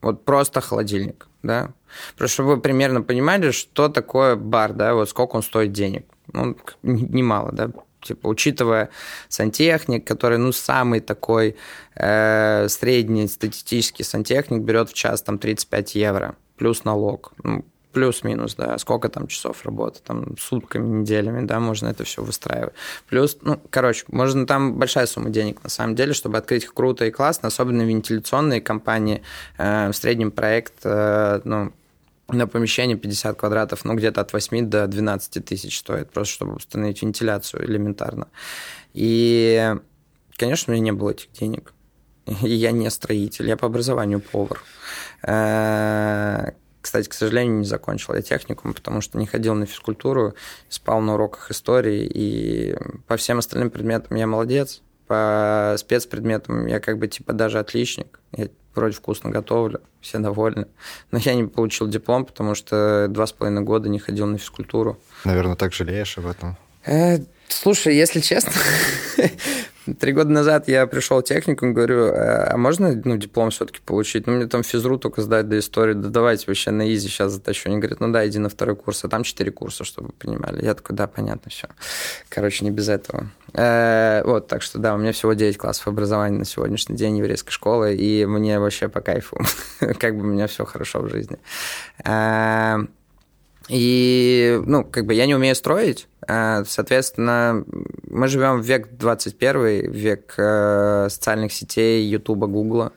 Вот 0.00 0.24
просто 0.24 0.60
холодильник, 0.60 1.26
да, 1.42 1.70
Просто 2.16 2.34
чтобы 2.34 2.56
вы 2.56 2.60
примерно 2.60 3.02
понимали, 3.02 3.50
что 3.50 3.88
такое 3.88 4.36
бар, 4.36 4.72
да, 4.72 4.94
вот 4.94 5.08
сколько 5.08 5.36
он 5.36 5.42
стоит 5.42 5.72
денег. 5.72 6.04
Ну, 6.32 6.56
немало, 6.82 7.52
да, 7.52 7.70
типа, 8.04 8.28
учитывая 8.28 8.90
сантехник, 9.28 10.06
который, 10.06 10.38
ну, 10.38 10.52
самый 10.52 11.00
такой 11.00 11.56
э, 11.94 12.68
средний 12.68 13.26
статистический 13.26 14.04
сантехник 14.04 14.62
берет 14.62 14.90
в 14.90 14.94
час 14.94 15.22
там 15.22 15.38
35 15.38 15.94
евро, 15.94 16.36
плюс 16.56 16.84
налог. 16.84 17.32
Ну, 17.42 17.64
плюс-минус, 17.94 18.56
да, 18.56 18.76
сколько 18.78 19.08
там 19.08 19.28
часов 19.28 19.64
работы, 19.64 20.00
там 20.04 20.36
сутками, 20.36 21.00
неделями, 21.00 21.46
да, 21.46 21.60
можно 21.60 21.88
это 21.88 22.04
все 22.04 22.22
выстраивать. 22.22 22.74
Плюс, 23.08 23.38
ну, 23.40 23.60
короче, 23.70 24.04
можно 24.08 24.46
там 24.46 24.74
большая 24.74 25.06
сумма 25.06 25.30
денег 25.30 25.62
на 25.62 25.70
самом 25.70 25.94
деле, 25.94 26.12
чтобы 26.12 26.36
открыть 26.36 26.66
круто 26.66 27.06
и 27.06 27.10
классно, 27.10 27.48
особенно 27.48 27.82
вентиляционные 27.82 28.60
компании, 28.60 29.22
э, 29.56 29.88
в 29.90 29.94
среднем 29.94 30.32
проект, 30.32 30.74
э, 30.82 31.40
ну, 31.44 31.72
на 32.28 32.46
помещение 32.46 32.96
50 32.96 33.36
квадратов, 33.36 33.84
ну, 33.84 33.94
где-то 33.94 34.20
от 34.20 34.32
8 34.32 34.68
до 34.68 34.86
12 34.86 35.44
тысяч 35.44 35.78
стоит, 35.78 36.10
просто 36.10 36.34
чтобы 36.34 36.54
установить 36.54 37.02
вентиляцию 37.02 37.66
элементарно. 37.66 38.28
И, 38.94 39.74
конечно, 40.36 40.72
у 40.72 40.74
меня 40.74 40.84
не 40.84 40.92
было 40.92 41.10
этих 41.10 41.32
денег. 41.32 41.72
Я 42.26 42.70
не 42.70 42.90
строитель, 42.90 43.48
я 43.48 43.58
по 43.58 43.66
образованию 43.66 44.20
повар. 44.20 44.62
Э, 45.22 46.52
кстати, 46.80 47.08
к 47.08 47.14
сожалению, 47.14 47.58
не 47.58 47.64
закончил 47.64 48.14
я 48.14 48.22
техникум, 48.22 48.72
потому 48.72 49.00
что 49.00 49.18
не 49.18 49.26
ходил 49.26 49.54
на 49.54 49.66
физкультуру, 49.66 50.34
спал 50.68 51.00
на 51.00 51.14
уроках 51.14 51.50
истории, 51.50 52.04
и 52.04 52.76
по 53.06 53.16
всем 53.16 53.38
остальным 53.38 53.70
предметам 53.70 54.16
я 54.16 54.26
молодец, 54.26 54.82
по 55.06 55.76
спецпредметам 55.78 56.66
я 56.66 56.80
как 56.80 56.98
бы 56.98 57.08
типа 57.08 57.32
даже 57.32 57.58
отличник. 57.58 58.20
Я 58.32 58.48
вроде 58.74 58.94
вкусно 58.94 59.30
готовлю, 59.30 59.80
все 60.00 60.18
довольны. 60.18 60.66
Но 61.10 61.18
я 61.18 61.34
не 61.34 61.44
получил 61.44 61.88
диплом, 61.88 62.24
потому 62.24 62.54
что 62.54 63.06
два 63.08 63.26
с 63.26 63.32
половиной 63.32 63.62
года 63.62 63.88
не 63.88 63.98
ходил 63.98 64.26
на 64.26 64.38
физкультуру. 64.38 64.98
Наверное, 65.24 65.56
так 65.56 65.72
жалеешь 65.72 66.18
об 66.18 66.26
этом? 66.26 66.56
Э, 66.86 67.18
слушай, 67.48 67.96
если 67.96 68.20
честно, 68.20 68.52
Три 70.00 70.12
года 70.12 70.30
назад 70.30 70.68
я 70.68 70.86
пришел 70.86 71.20
в 71.20 71.24
техникум, 71.24 71.74
говорю, 71.74 72.06
«Э, 72.06 72.52
а 72.52 72.56
можно 72.56 73.00
ну, 73.04 73.16
диплом 73.16 73.50
все-таки 73.50 73.80
получить? 73.84 74.26
Ну, 74.26 74.34
мне 74.34 74.46
там 74.46 74.62
физру 74.62 74.98
только 74.98 75.20
сдать 75.20 75.48
до 75.48 75.58
истории, 75.58 75.92
да 75.92 76.08
давайте 76.08 76.44
вообще 76.46 76.70
на 76.70 76.92
изи 76.94 77.08
сейчас 77.08 77.32
затащу. 77.32 77.68
Они 77.68 77.78
говорят, 77.78 78.00
ну 78.00 78.10
да, 78.10 78.26
иди 78.26 78.38
на 78.38 78.48
второй 78.48 78.76
курс, 78.76 79.04
а 79.04 79.08
там 79.08 79.22
четыре 79.24 79.50
курса, 79.50 79.84
чтобы 79.84 80.08
вы 80.08 80.14
понимали. 80.14 80.64
Я 80.64 80.74
такой, 80.74 80.96
да, 80.96 81.06
понятно, 81.06 81.50
все. 81.50 81.68
Короче, 82.28 82.64
не 82.64 82.70
без 82.70 82.88
этого. 82.88 83.30
Э, 83.52 84.22
вот, 84.24 84.48
так 84.48 84.62
что 84.62 84.78
да, 84.78 84.94
у 84.94 84.98
меня 84.98 85.12
всего 85.12 85.34
9 85.34 85.58
классов 85.58 85.86
образования 85.86 86.38
на 86.38 86.44
сегодняшний 86.44 86.96
день 86.96 87.18
еврейской 87.18 87.52
школы, 87.52 87.94
и 87.94 88.24
мне 88.24 88.58
вообще 88.58 88.88
по 88.88 89.00
кайфу, 89.00 89.38
как 89.98 90.16
бы 90.16 90.22
у 90.22 90.26
меня 90.26 90.46
все 90.46 90.64
хорошо 90.64 91.00
в 91.00 91.08
жизни. 91.08 91.38
Э, 93.68 93.72
и, 93.72 94.60
ну, 94.64 94.84
как 94.84 95.06
бы 95.06 95.14
я 95.14 95.26
не 95.26 95.34
умею 95.34 95.54
строить, 95.54 96.08
а, 96.26 96.64
соответственно, 96.64 97.64
мы 98.08 98.28
живем 98.28 98.60
в 98.60 98.64
век 98.64 98.88
21, 98.92 99.90
век 99.90 100.34
э, 100.36 101.08
социальных 101.10 101.52
сетей, 101.52 102.04
Ютуба, 102.06 102.46
Гугла. 102.46 102.92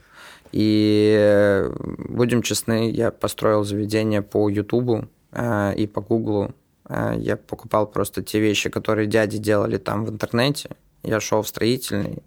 И 0.53 1.65
будем 2.09 2.41
честны, 2.41 2.89
я 2.89 3.11
построил 3.11 3.63
заведение 3.63 4.21
по 4.21 4.49
Ютубу 4.49 5.07
э, 5.31 5.75
и 5.75 5.87
по 5.87 6.01
Гуглу. 6.01 6.53
Э, 6.87 7.13
я 7.17 7.37
покупал 7.37 7.87
просто 7.87 8.23
те 8.23 8.39
вещи, 8.39 8.69
которые 8.69 9.07
дяди 9.07 9.37
делали 9.37 9.77
там 9.77 10.05
в 10.05 10.09
интернете, 10.09 10.69
Я 11.03 11.19
шел 11.19 11.41
в 11.41 11.47
строительный. 11.47 12.23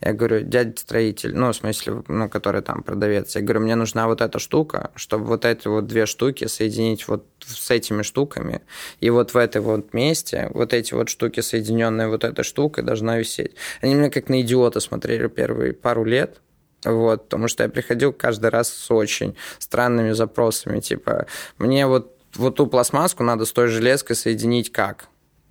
Я 0.00 0.12
говорю, 0.12 0.40
дядя 0.40 0.76
строитель, 0.76 1.34
ну, 1.34 1.52
в 1.52 1.56
смысле, 1.56 2.02
ну, 2.08 2.28
который 2.28 2.62
там 2.62 2.82
продавец. 2.82 3.36
Я 3.36 3.42
говорю, 3.42 3.60
мне 3.60 3.76
нужна 3.76 4.06
вот 4.08 4.20
эта 4.20 4.38
штука, 4.38 4.90
чтобы 4.94 5.26
вот 5.26 5.44
эти 5.44 5.68
вот 5.68 5.86
две 5.86 6.06
штуки 6.06 6.46
соединить 6.46 7.06
вот 7.08 7.26
с 7.44 7.70
этими 7.70 8.02
штуками. 8.02 8.62
И 9.00 9.10
вот 9.10 9.34
в 9.34 9.36
этой 9.36 9.60
вот 9.60 9.94
месте 9.94 10.50
вот 10.54 10.72
эти 10.72 10.94
вот 10.94 11.08
штуки, 11.08 11.40
соединенные 11.40 12.08
вот 12.08 12.24
этой 12.24 12.42
штукой, 12.42 12.84
должна 12.84 13.18
висеть. 13.18 13.54
Они 13.80 13.94
меня 13.94 14.10
как 14.10 14.28
на 14.28 14.40
идиота 14.40 14.80
смотрели 14.80 15.28
первые 15.28 15.72
пару 15.72 16.04
лет. 16.04 16.40
Вот, 16.84 17.24
потому 17.24 17.48
что 17.48 17.62
я 17.62 17.68
приходил 17.68 18.12
каждый 18.12 18.50
раз 18.50 18.68
с 18.68 18.90
очень 18.90 19.34
странными 19.58 20.12
запросами, 20.12 20.80
типа, 20.80 21.26
мне 21.58 21.86
вот 21.86 22.12
вот 22.36 22.56
ту 22.56 22.66
пластмасску 22.66 23.22
надо 23.22 23.44
с 23.44 23.52
той 23.52 23.68
железкой 23.68 24.14
соединить 24.14 24.70
как? 24.70 25.08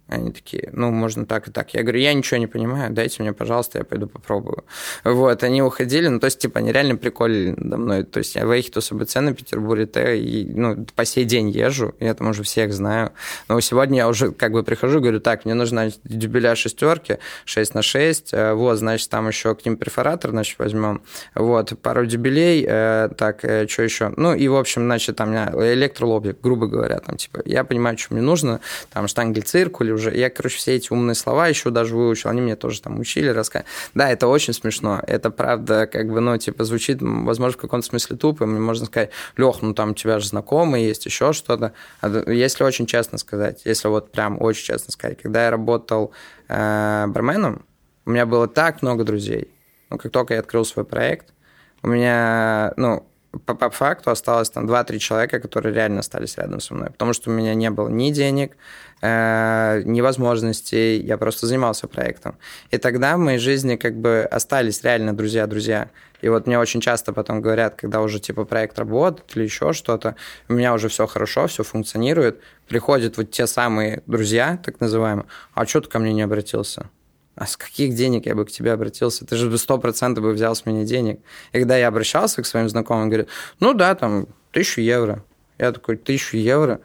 Они 0.08 0.32
такие, 0.32 0.70
ну, 0.72 0.92
можно 0.92 1.26
так 1.26 1.48
и 1.48 1.52
так. 1.52 1.74
Я 1.74 1.82
говорю, 1.82 2.00
я 2.00 2.14
ничего 2.14 2.38
не 2.38 2.46
понимаю, 2.46 2.94
дайте 2.94 3.24
мне, 3.24 3.34
пожалуйста, 3.34 3.80
я 3.80 3.84
пойду 3.84 4.06
попробую. 4.06 4.64
Вот, 5.04 5.44
они 5.44 5.64
уходили, 5.64 6.08
ну, 6.08 6.20
то 6.20 6.26
есть, 6.26 6.38
типа, 6.40 6.60
они 6.60 6.72
реально 6.72 6.96
приколили 6.96 7.56
надо 7.58 7.78
мной. 7.78 8.04
То 8.04 8.20
есть, 8.20 8.36
я 8.36 8.46
в 8.46 8.52
Эйхиту 8.52 8.82
СБЦ 8.82 9.16
на 9.16 9.34
Петербурге 9.34 9.88
Т, 9.88 10.20
и, 10.20 10.46
ну, 10.54 10.86
по 10.96 11.06
сей 11.06 11.26
день 11.26 11.50
езжу, 11.50 11.96
я 12.00 12.14
там 12.14 12.30
уже 12.30 12.44
всех 12.44 12.72
знаю. 12.72 13.14
Но 13.48 13.60
сегодня 13.62 13.98
я 13.98 14.08
уже 14.08 14.32
как 14.32 14.52
бы 14.52 14.64
прихожу, 14.64 15.00
говорю, 15.00 15.20
так, 15.20 15.46
мне 15.46 15.56
нужна 15.56 15.90
дюбеля 16.04 16.56
шестерки, 16.56 17.18
6 17.46 17.74
на 17.74 17.82
6, 17.82 18.34
э, 18.34 18.54
вот, 18.54 18.78
значит, 18.78 19.10
там 19.10 19.28
еще 19.28 19.56
к 19.56 19.66
ним 19.66 19.76
перфоратор, 19.76 20.32
значит, 20.32 20.60
возьмем. 20.60 21.02
Вот, 21.34 21.80
пару 21.82 22.06
дюбелей, 22.06 22.64
э, 22.68 23.10
так, 23.18 23.44
э, 23.44 23.68
что 23.68 23.82
еще? 23.82 24.14
Ну, 24.18 24.36
и, 24.36 24.48
в 24.48 24.56
общем, 24.56 24.84
значит, 24.84 25.16
там 25.16 25.34
электролобик, 25.34 26.40
грубо 26.42 26.68
говоря, 26.68 27.00
там, 27.00 27.18
типа, 27.18 27.42
я 27.46 27.64
понимаю, 27.64 27.98
что 27.98 28.14
мне 28.14 28.22
нужно, 28.22 28.62
там, 28.94 29.08
штангель 29.08 29.44
циркуль, 29.44 29.95
уже. 29.96 30.16
Я, 30.16 30.30
короче, 30.30 30.58
все 30.58 30.76
эти 30.76 30.92
умные 30.92 31.16
слова 31.16 31.48
еще 31.48 31.70
даже 31.70 31.96
выучил. 31.96 32.30
Они 32.30 32.42
мне 32.42 32.56
тоже 32.56 32.82
там 32.82 33.00
учили, 33.00 33.30
рассказывали. 33.30 33.70
Да, 33.94 34.10
это 34.10 34.28
очень 34.28 34.54
смешно. 34.54 35.02
Это 35.08 35.32
правда, 35.32 35.88
как 35.88 36.12
бы, 36.12 36.20
ну, 36.20 36.38
типа, 36.38 36.64
звучит, 36.64 37.00
возможно, 37.02 37.58
в 37.58 37.62
каком-то 37.62 37.88
смысле 37.88 38.18
тупо. 38.18 38.46
Мне 38.46 38.60
можно 38.60 38.86
сказать, 38.86 39.12
Лех, 39.38 39.62
ну, 39.62 39.74
там 39.74 39.92
у 39.92 39.94
тебя 39.94 40.20
же 40.20 40.28
знакомые 40.28 40.88
есть, 40.88 41.06
еще 41.06 41.34
что-то. 41.34 41.74
А 42.02 42.32
если 42.32 42.64
очень 42.64 42.86
честно 42.86 43.18
сказать, 43.18 43.62
если 43.66 43.88
вот 43.88 44.12
прям 44.12 44.42
очень 44.42 44.66
честно 44.66 44.92
сказать, 44.92 45.22
когда 45.22 45.46
я 45.46 45.52
работал 45.52 46.12
э, 46.48 47.06
барменом, 47.08 47.66
у 48.06 48.12
меня 48.12 48.26
было 48.26 48.48
так 48.48 48.82
много 48.82 49.04
друзей. 49.04 49.52
Ну, 49.90 49.98
как 49.98 50.12
только 50.12 50.34
я 50.34 50.40
открыл 50.40 50.66
свой 50.66 50.86
проект, 50.86 51.34
у 51.82 51.88
меня, 51.88 52.74
ну, 52.78 53.08
по, 53.46 53.56
по 53.56 53.70
факту 53.70 54.12
осталось 54.12 54.50
там 54.50 54.66
2-3 54.66 55.00
человека, 55.00 55.40
которые 55.40 55.74
реально 55.74 56.00
остались 56.00 56.38
рядом 56.38 56.60
со 56.60 56.74
мной, 56.74 56.90
потому 56.90 57.14
что 57.14 57.30
у 57.30 57.34
меня 57.34 57.54
не 57.54 57.70
было 57.70 57.90
ни 57.90 58.12
денег, 58.12 58.58
э, 59.02 59.82
ни 59.86 60.02
возможностей, 60.02 61.00
я 61.02 61.18
просто 61.18 61.48
занимался 61.48 61.88
проектом. 61.88 62.38
И 62.72 62.78
тогда 62.78 63.16
в 63.16 63.20
моей 63.20 63.40
жизни 63.40 63.76
как 63.76 63.96
бы 63.96 64.28
остались 64.30 64.84
реально 64.84 65.16
друзья-друзья. 65.16 65.90
И 66.22 66.30
вот 66.30 66.48
мне 66.48 66.58
очень 66.58 66.82
часто 66.82 67.14
потом 67.14 67.42
говорят, 67.42 67.76
когда 67.76 68.02
уже 68.02 68.20
типа 68.20 68.46
проект 68.46 68.80
работает 68.80 69.36
или 69.36 69.44
еще 69.44 69.74
что-то, 69.74 70.16
у 70.48 70.54
меня 70.54 70.74
уже 70.74 70.88
все 70.88 71.06
хорошо, 71.08 71.48
все 71.48 71.64
функционирует, 71.64 72.42
приходят 72.68 73.18
вот 73.18 73.32
те 73.32 73.48
самые 73.48 74.02
друзья, 74.08 74.60
так 74.64 74.80
называемые, 74.80 75.26
а 75.54 75.66
что 75.66 75.82
ты 75.82 75.90
ко 75.90 76.00
мне 76.00 76.14
не 76.14 76.24
обратился? 76.24 76.90
А 77.36 77.46
с 77.46 77.58
каких 77.58 77.96
денег 77.96 78.26
я 78.26 78.36
бы 78.36 78.46
к 78.46 78.52
тебе 78.52 78.72
обратился? 78.72 79.26
Ты 79.26 79.36
же 79.36 79.58
сто 79.58 79.78
процентов 79.78 80.24
бы 80.24 80.32
взял 80.32 80.56
с 80.56 80.66
меня 80.66 80.84
денег. 80.84 81.20
И 81.52 81.60
когда 81.60 81.78
я 81.78 81.88
обращался 81.88 82.42
к 82.42 82.46
своим 82.46 82.70
знакомым, 82.70 83.10
говорю, 83.10 83.28
ну 83.60 83.74
да, 83.74 83.94
там, 83.96 84.28
тысячу 84.52 84.82
евро. 84.82 85.24
Я 85.58 85.72
такой, 85.72 85.98
тысячу 85.98 86.38
евро? 86.38 86.80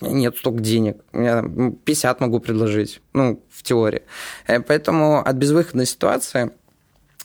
Нет 0.00 0.36
столько 0.36 0.60
денег. 0.60 0.98
Я 1.12 1.42
50 1.84 2.20
могу 2.20 2.40
предложить, 2.40 3.00
ну, 3.12 3.42
в 3.50 3.62
теории. 3.62 4.02
Э, 4.46 4.60
поэтому 4.60 5.20
от 5.20 5.36
безвыходной 5.36 5.86
ситуации 5.86 6.50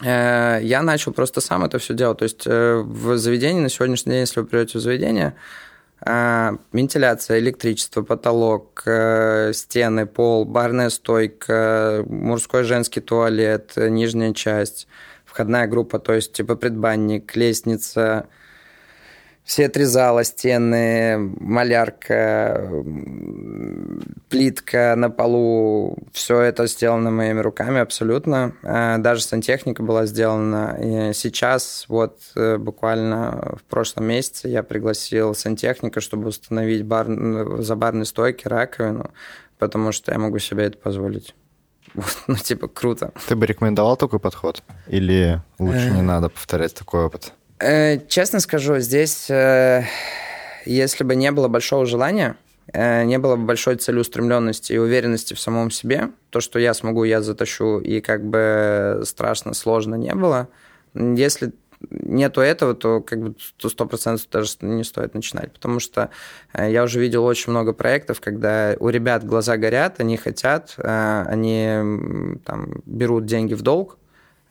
э, 0.01 0.59
я 0.61 0.81
начал 0.81 1.13
просто 1.13 1.41
сам 1.41 1.63
это 1.63 1.77
все 1.77 1.93
делать. 1.93 2.19
То 2.19 2.23
есть 2.23 2.43
э, 2.45 2.75
в 2.75 3.17
заведении 3.17 3.61
на 3.61 3.69
сегодняшний 3.69 4.11
день, 4.11 4.21
если 4.21 4.41
вы 4.41 4.47
придете 4.47 4.79
в 4.79 4.81
заведение, 4.81 5.35
вентиляция, 6.03 7.39
электричество, 7.39 8.01
потолок, 8.01 8.81
э, 8.85 9.51
стены, 9.53 10.07
пол, 10.07 10.45
барная 10.45 10.89
стойка, 10.89 12.03
мужской 12.07 12.63
женский 12.63 13.01
туалет, 13.01 13.73
нижняя 13.75 14.33
часть, 14.33 14.87
входная 15.25 15.67
группа, 15.67 15.99
то 15.99 16.13
есть 16.13 16.33
типа 16.33 16.55
предбанник, 16.55 17.35
лестница, 17.35 18.27
все 19.43 19.69
три 19.69 19.83
зала, 19.83 20.23
стены, 20.23 21.17
малярка, 21.39 22.69
плитка 24.29 24.93
на 24.95 25.09
полу, 25.09 25.97
все 26.13 26.39
это 26.41 26.67
сделано 26.67 27.11
моими 27.11 27.39
руками 27.39 27.79
абсолютно. 27.79 28.55
А, 28.63 28.97
даже 28.99 29.23
сантехника 29.23 29.83
была 29.83 30.05
сделана. 30.05 30.77
И 30.79 31.13
сейчас, 31.13 31.85
вот 31.87 32.19
э, 32.35 32.57
буквально 32.57 33.57
в 33.59 33.63
прошлом 33.69 34.05
месяце, 34.05 34.47
я 34.47 34.63
пригласил 34.63 35.33
сантехника, 35.33 36.01
чтобы 36.01 36.29
установить 36.29 36.85
бар, 36.85 37.07
за 37.61 37.75
барной 37.75 38.05
стойки 38.05 38.47
раковину, 38.47 39.11
потому 39.57 39.91
что 39.91 40.11
я 40.11 40.19
могу 40.19 40.39
себе 40.39 40.65
это 40.65 40.77
позволить. 40.77 41.35
Вот, 41.93 42.23
ну, 42.27 42.35
типа, 42.35 42.69
круто. 42.69 43.11
Ты 43.27 43.35
бы 43.35 43.45
рекомендовал 43.45 43.97
такой 43.97 44.19
подход? 44.19 44.63
Или 44.87 45.41
лучше 45.59 45.89
не 45.89 46.01
надо 46.01 46.29
повторять 46.29 46.73
такой 46.73 47.03
опыт? 47.03 47.33
Э, 47.61 47.99
честно 48.07 48.39
скажу, 48.39 48.79
здесь, 48.79 49.29
э, 49.29 49.83
если 50.65 51.03
бы 51.03 51.15
не 51.15 51.31
было 51.31 51.47
большого 51.47 51.85
желания, 51.85 52.35
э, 52.73 53.03
не 53.03 53.19
было 53.19 53.35
бы 53.35 53.45
большой 53.45 53.75
целеустремленности 53.75 54.73
и 54.73 54.77
уверенности 54.77 55.35
в 55.35 55.39
самом 55.39 55.69
себе, 55.69 56.09
то, 56.31 56.39
что 56.39 56.57
я 56.57 56.73
смогу, 56.73 57.03
я 57.03 57.21
затащу, 57.21 57.79
и 57.79 58.01
как 58.01 58.25
бы 58.25 59.03
страшно, 59.05 59.53
сложно 59.53 59.93
не 59.93 60.15
было. 60.15 60.47
Если 60.95 61.53
нету 61.91 62.41
этого, 62.41 62.73
то 62.73 63.01
как 63.01 63.19
бы 63.19 63.35
сто 63.59 63.85
процентов 63.85 64.27
даже 64.31 64.55
не 64.61 64.83
стоит 64.83 65.13
начинать, 65.13 65.51
потому 65.51 65.79
что 65.79 66.09
я 66.55 66.83
уже 66.83 66.99
видел 66.99 67.25
очень 67.25 67.51
много 67.51 67.73
проектов, 67.73 68.21
когда 68.21 68.75
у 68.79 68.89
ребят 68.89 69.25
глаза 69.25 69.57
горят, 69.57 69.99
они 69.99 70.15
хотят, 70.15 70.75
они 70.77 72.37
там 72.45 72.81
берут 72.85 73.25
деньги 73.25 73.55
в 73.55 73.63
долг, 73.63 73.97
Э, 74.00 74.00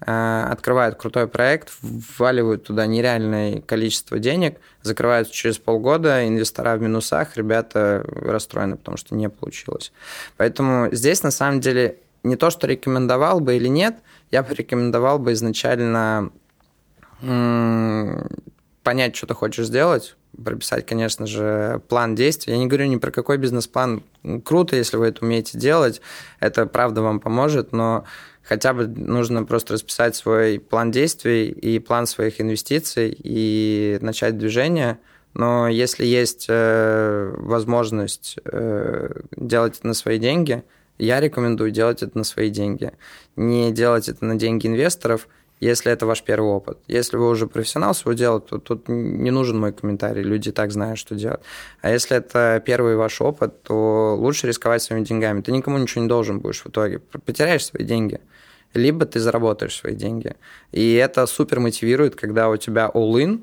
открывают 0.00 0.96
крутой 0.96 1.28
проект, 1.28 1.70
вваливают 1.82 2.64
туда 2.64 2.86
нереальное 2.86 3.60
количество 3.60 4.18
денег, 4.18 4.58
закрываются 4.82 5.32
через 5.34 5.58
полгода, 5.58 6.26
инвестора 6.26 6.76
в 6.76 6.80
минусах, 6.80 7.36
ребята 7.36 8.04
расстроены, 8.06 8.76
потому 8.76 8.96
что 8.96 9.14
не 9.14 9.28
получилось. 9.28 9.92
Поэтому 10.36 10.88
здесь 10.90 11.22
на 11.22 11.30
самом 11.30 11.60
деле 11.60 11.98
не 12.22 12.36
то, 12.36 12.50
что 12.50 12.66
рекомендовал 12.66 13.40
бы 13.40 13.56
или 13.56 13.68
нет, 13.68 13.96
я 14.30 14.42
бы 14.42 14.54
рекомендовал 14.54 15.18
бы 15.18 15.32
изначально 15.32 16.30
понять, 18.82 19.16
что 19.16 19.26
ты 19.26 19.34
хочешь 19.34 19.66
сделать, 19.66 20.16
прописать, 20.42 20.86
конечно 20.86 21.26
же, 21.26 21.82
план 21.88 22.14
действий. 22.14 22.54
Я 22.54 22.58
не 22.58 22.66
говорю 22.66 22.86
ни 22.86 22.96
про 22.96 23.10
какой 23.10 23.36
бизнес-план. 23.36 24.02
Круто, 24.44 24.76
если 24.76 24.96
вы 24.96 25.08
это 25.08 25.24
умеете 25.24 25.58
делать, 25.58 26.00
это 26.38 26.64
правда 26.66 27.02
вам 27.02 27.20
поможет, 27.20 27.72
но 27.72 28.04
хотя 28.50 28.72
бы 28.72 28.88
нужно 28.88 29.44
просто 29.44 29.74
расписать 29.74 30.16
свой 30.16 30.58
план 30.58 30.90
действий 30.90 31.50
и 31.50 31.78
план 31.78 32.06
своих 32.06 32.40
инвестиций 32.40 33.16
и 33.16 33.96
начать 34.00 34.36
движение. 34.36 34.98
Но 35.34 35.68
если 35.68 36.04
есть 36.04 36.46
э, 36.48 37.32
возможность 37.36 38.38
э, 38.44 39.20
делать 39.36 39.78
это 39.78 39.86
на 39.86 39.94
свои 39.94 40.18
деньги, 40.18 40.64
я 40.98 41.20
рекомендую 41.20 41.70
делать 41.70 42.02
это 42.02 42.18
на 42.18 42.24
свои 42.24 42.50
деньги. 42.50 42.90
Не 43.36 43.70
делать 43.70 44.08
это 44.08 44.24
на 44.24 44.34
деньги 44.34 44.66
инвесторов– 44.66 45.28
если 45.60 45.92
это 45.92 46.06
ваш 46.06 46.22
первый 46.22 46.50
опыт. 46.50 46.78
Если 46.88 47.18
вы 47.18 47.28
уже 47.28 47.46
профессионал 47.46 47.94
своего 47.94 48.18
дела, 48.18 48.40
то 48.40 48.58
тут 48.58 48.88
не 48.88 49.30
нужен 49.30 49.60
мой 49.60 49.72
комментарий, 49.72 50.22
люди 50.22 50.50
так 50.52 50.72
знают, 50.72 50.98
что 50.98 51.14
делать. 51.14 51.40
А 51.82 51.90
если 51.90 52.16
это 52.16 52.62
первый 52.64 52.96
ваш 52.96 53.20
опыт, 53.20 53.62
то 53.62 54.16
лучше 54.18 54.46
рисковать 54.46 54.82
своими 54.82 55.04
деньгами. 55.04 55.42
Ты 55.42 55.52
никому 55.52 55.76
ничего 55.76 56.02
не 56.02 56.08
должен 56.08 56.40
будешь 56.40 56.62
в 56.62 56.68
итоге. 56.68 56.98
Потеряешь 56.98 57.66
свои 57.66 57.84
деньги. 57.84 58.20
Либо 58.74 59.04
ты 59.04 59.18
заработаешь 59.20 59.76
свои 59.76 59.94
деньги. 59.94 60.36
И 60.72 60.94
это 60.94 61.26
супер 61.26 61.60
мотивирует, 61.60 62.14
когда 62.14 62.48
у 62.48 62.56
тебя 62.56 62.90
all-in, 62.94 63.42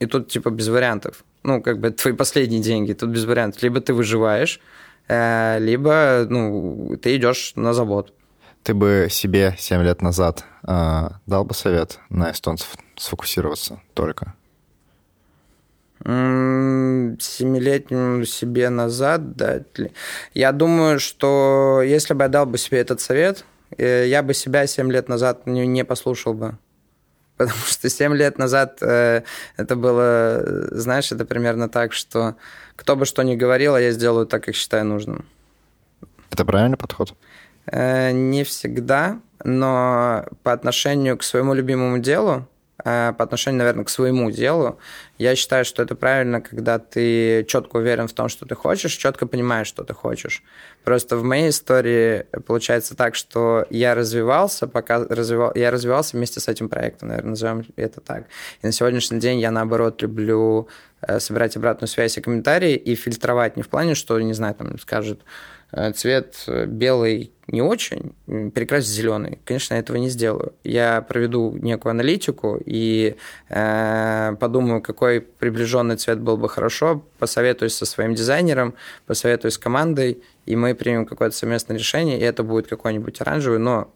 и 0.00 0.06
тут 0.06 0.28
типа 0.28 0.50
без 0.50 0.68
вариантов. 0.68 1.24
Ну, 1.42 1.62
как 1.62 1.78
бы 1.78 1.90
твои 1.90 2.12
последние 2.12 2.60
деньги, 2.60 2.92
тут 2.92 3.10
без 3.10 3.24
вариантов. 3.24 3.62
Либо 3.62 3.80
ты 3.80 3.94
выживаешь, 3.94 4.60
э, 5.08 5.58
либо 5.60 6.26
ну, 6.28 6.96
ты 7.00 7.16
идешь 7.16 7.52
на 7.56 7.72
завод. 7.72 8.12
Ты 8.62 8.74
бы 8.74 9.06
себе 9.10 9.54
7 9.58 9.82
лет 9.82 10.02
назад 10.02 10.44
э, 10.68 11.08
дал 11.26 11.44
бы 11.44 11.54
совет 11.54 11.98
на 12.10 12.30
эстонцев 12.30 12.76
сфокусироваться 12.96 13.80
только? 13.94 14.34
Семилетнему 17.18 18.24
себе 18.24 18.70
назад 18.70 19.36
дать 19.36 19.78
ли? 19.78 19.92
Я 20.32 20.52
думаю, 20.52 20.98
что 20.98 21.82
если 21.84 22.14
бы 22.14 22.22
я 22.22 22.28
дал 22.28 22.46
бы 22.46 22.56
себе 22.56 22.78
этот 22.78 23.02
совет, 23.02 23.44
я 23.78 24.22
бы 24.22 24.34
себя 24.34 24.66
7 24.66 24.90
лет 24.90 25.08
назад 25.08 25.46
не, 25.46 25.66
не 25.66 25.84
послушал 25.84 26.34
бы. 26.34 26.58
Потому 27.36 27.58
что 27.66 27.88
7 27.88 28.14
лет 28.14 28.38
назад 28.38 28.78
э, 28.82 29.22
это 29.56 29.76
было, 29.76 30.42
знаешь, 30.72 31.12
это 31.12 31.24
примерно 31.24 31.68
так, 31.68 31.92
что 31.92 32.36
кто 32.76 32.96
бы 32.96 33.06
что 33.06 33.22
ни 33.22 33.34
говорил, 33.36 33.74
а 33.74 33.80
я 33.80 33.92
сделаю 33.92 34.26
так, 34.26 34.44
как 34.44 34.54
считаю 34.54 34.84
нужным. 34.84 35.24
Это 36.30 36.44
правильный 36.44 36.76
подход? 36.76 37.14
Э, 37.66 38.10
не 38.12 38.44
всегда, 38.44 39.20
но 39.44 40.26
по 40.42 40.52
отношению 40.52 41.16
к 41.16 41.22
своему 41.22 41.54
любимому 41.54 41.98
делу, 41.98 42.32
э, 42.32 42.59
по 42.84 43.14
отношению, 43.18 43.58
наверное, 43.58 43.84
к 43.84 43.88
своему 43.88 44.30
делу, 44.30 44.78
я 45.18 45.36
считаю, 45.36 45.64
что 45.64 45.82
это 45.82 45.94
правильно, 45.94 46.40
когда 46.40 46.78
ты 46.78 47.44
четко 47.44 47.76
уверен 47.76 48.08
в 48.08 48.12
том, 48.12 48.28
что 48.28 48.46
ты 48.46 48.54
хочешь, 48.54 48.92
четко 48.92 49.26
понимаешь, 49.26 49.66
что 49.66 49.84
ты 49.84 49.92
хочешь. 49.92 50.42
Просто 50.84 51.16
в 51.16 51.22
моей 51.22 51.50
истории 51.50 52.26
получается 52.46 52.96
так, 52.96 53.14
что 53.14 53.66
я 53.70 53.94
развивался, 53.94 54.66
пока 54.66 55.04
развивал, 55.04 55.52
я 55.54 55.70
развивался 55.70 56.16
вместе 56.16 56.40
с 56.40 56.48
этим 56.48 56.68
проектом, 56.68 57.08
наверное, 57.08 57.30
назовем 57.30 57.66
это 57.76 58.00
так. 58.00 58.24
И 58.62 58.66
на 58.66 58.72
сегодняшний 58.72 59.20
день 59.20 59.40
я, 59.40 59.50
наоборот, 59.50 60.00
люблю 60.02 60.68
э, 61.02 61.20
собирать 61.20 61.56
обратную 61.56 61.88
связь 61.88 62.16
и 62.16 62.20
комментарии 62.20 62.74
и 62.74 62.94
фильтровать 62.94 63.56
не 63.56 63.62
в 63.62 63.68
плане, 63.68 63.94
что, 63.94 64.18
не 64.20 64.34
знаю, 64.34 64.54
там 64.54 64.78
скажут, 64.78 65.20
Э, 65.20 65.24
цвет 65.94 66.44
э, 66.46 66.66
белый 66.66 67.32
не 67.46 67.62
очень, 67.62 68.14
перекрась 68.26 68.84
в 68.84 68.88
зеленый. 68.88 69.40
Конечно, 69.44 69.74
я 69.74 69.80
этого 69.80 69.96
не 69.96 70.08
сделаю. 70.08 70.52
Я 70.62 71.02
проведу 71.02 71.52
некую 71.60 71.90
аналитику 71.90 72.60
и 72.64 73.16
э, 73.48 74.36
подумаю, 74.38 74.80
какой 74.80 75.20
приближенный 75.20 75.96
цвет 75.96 76.20
был 76.20 76.36
бы 76.36 76.48
хорошо, 76.48 77.04
посоветуюсь 77.18 77.74
со 77.74 77.86
своим 77.86 78.14
дизайнером, 78.14 78.74
посоветуюсь 79.06 79.54
с 79.54 79.58
командой, 79.58 80.22
и 80.46 80.54
мы 80.54 80.74
примем 80.74 81.06
какое-то 81.06 81.36
совместное 81.36 81.76
решение, 81.76 82.18
и 82.18 82.22
это 82.22 82.42
будет 82.44 82.68
какой-нибудь 82.68 83.20
оранжевый, 83.20 83.58
но 83.58 83.92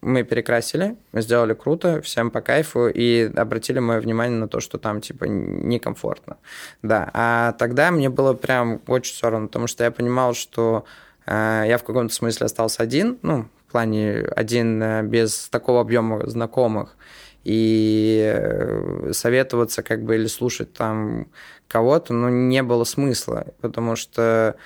мы 0.00 0.22
перекрасили, 0.22 0.96
сделали 1.12 1.54
круто, 1.54 2.00
всем 2.02 2.30
по 2.30 2.40
кайфу, 2.40 2.88
и 2.88 3.30
обратили 3.36 3.80
мое 3.80 4.00
внимание 4.00 4.38
на 4.38 4.48
то, 4.48 4.60
что 4.60 4.78
там, 4.78 5.00
типа, 5.00 5.24
некомфортно. 5.24 6.36
Да, 6.82 7.10
а 7.12 7.52
тогда 7.52 7.90
мне 7.90 8.08
было 8.08 8.34
прям 8.34 8.80
очень 8.86 9.14
все 9.14 9.30
равно, 9.30 9.48
потому 9.48 9.66
что 9.66 9.84
я 9.84 9.90
понимал, 9.90 10.34
что 10.34 10.84
я 11.30 11.78
в 11.78 11.84
каком-то 11.84 12.14
смысле 12.14 12.46
остался 12.46 12.82
один, 12.82 13.18
ну, 13.22 13.48
в 13.66 13.72
плане 13.72 14.26
один 14.34 14.82
э, 14.82 15.02
без 15.02 15.48
такого 15.48 15.80
объема 15.80 16.26
знакомых, 16.28 16.96
и 17.44 18.32
э, 18.34 19.12
советоваться 19.12 19.82
как 19.82 20.02
бы 20.04 20.16
или 20.16 20.26
слушать 20.26 20.72
там 20.72 21.28
кого-то, 21.66 22.14
ну, 22.14 22.28
не 22.28 22.62
было 22.62 22.84
смысла, 22.84 23.46
потому 23.60 23.96
что 23.96 24.56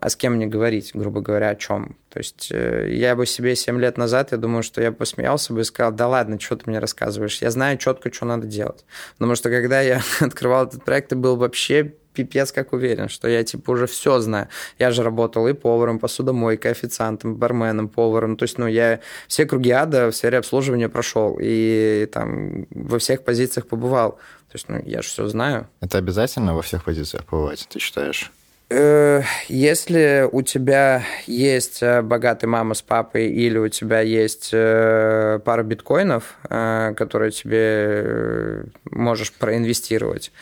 а 0.00 0.08
с 0.08 0.16
кем 0.16 0.34
мне 0.34 0.46
говорить, 0.46 0.92
грубо 0.94 1.20
говоря, 1.20 1.50
о 1.50 1.56
чем. 1.56 1.96
То 2.08 2.18
есть 2.18 2.50
я 2.50 3.14
бы 3.16 3.26
себе 3.26 3.56
7 3.56 3.78
лет 3.80 3.98
назад, 3.98 4.32
я 4.32 4.38
думаю, 4.38 4.62
что 4.62 4.80
я 4.80 4.90
бы 4.90 4.96
посмеялся 4.96 5.52
бы 5.52 5.60
и 5.60 5.64
сказал, 5.64 5.92
да 5.92 6.08
ладно, 6.08 6.40
что 6.40 6.56
ты 6.56 6.70
мне 6.70 6.78
рассказываешь, 6.78 7.42
я 7.42 7.50
знаю 7.50 7.76
четко, 7.76 8.12
что 8.12 8.24
надо 8.26 8.46
делать. 8.46 8.84
Потому 9.14 9.34
что 9.34 9.50
когда 9.50 9.80
я 9.80 10.00
открывал 10.20 10.66
этот 10.66 10.84
проект, 10.84 11.12
я 11.12 11.18
был 11.18 11.36
вообще 11.36 11.94
пипец 12.16 12.52
как 12.52 12.72
уверен, 12.72 13.08
что 13.08 13.28
я 13.28 13.44
типа 13.44 13.72
уже 13.72 13.86
все 13.86 14.18
знаю. 14.20 14.48
Я 14.78 14.90
же 14.90 15.02
работал 15.02 15.46
и 15.46 15.52
поваром, 15.52 15.98
посудомойкой, 15.98 16.70
официантом, 16.70 17.36
барменом, 17.36 17.88
поваром. 17.88 18.36
То 18.36 18.44
есть, 18.44 18.58
ну, 18.58 18.66
я 18.66 19.00
все 19.28 19.44
круги 19.44 19.70
ада 19.70 20.10
в 20.10 20.16
сфере 20.16 20.38
обслуживания 20.38 20.88
прошел 20.88 21.38
и 21.40 22.08
там 22.12 22.66
во 22.70 22.98
всех 22.98 23.22
позициях 23.22 23.66
побывал. 23.66 24.12
То 24.12 24.54
есть, 24.54 24.68
ну, 24.68 24.82
я 24.84 25.02
же 25.02 25.08
все 25.08 25.28
знаю. 25.28 25.68
Это 25.80 25.98
обязательно 25.98 26.54
во 26.54 26.62
всех 26.62 26.84
позициях 26.84 27.24
побывать, 27.24 27.66
ты 27.68 27.78
считаешь? 27.78 28.32
Э, 28.68 29.22
если 29.48 30.28
у 30.30 30.42
тебя 30.42 31.04
есть 31.26 31.82
э, 31.82 32.02
богатый 32.02 32.46
мама 32.46 32.74
с 32.74 32.82
папой 32.82 33.28
или 33.28 33.58
у 33.58 33.68
тебя 33.68 34.00
есть 34.00 34.50
э, 34.52 35.38
пара 35.44 35.62
биткоинов, 35.62 36.36
которые 36.42 37.30
тебе 37.30 38.64
можешь 38.90 39.32
проинвестировать, 39.32 40.32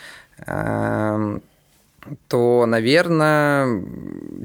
эм, 0.47 1.43
то, 2.29 2.67
наверное, 2.67 3.83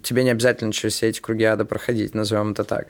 тебе 0.04 0.24
не 0.24 0.32
обязательно 0.32 0.72
через 0.72 0.94
все 0.94 1.08
эти 1.08 1.20
круги 1.20 1.44
ада 1.44 1.66
проходить, 1.66 2.16
назовем 2.16 2.52
это 2.52 2.64
так. 2.64 2.88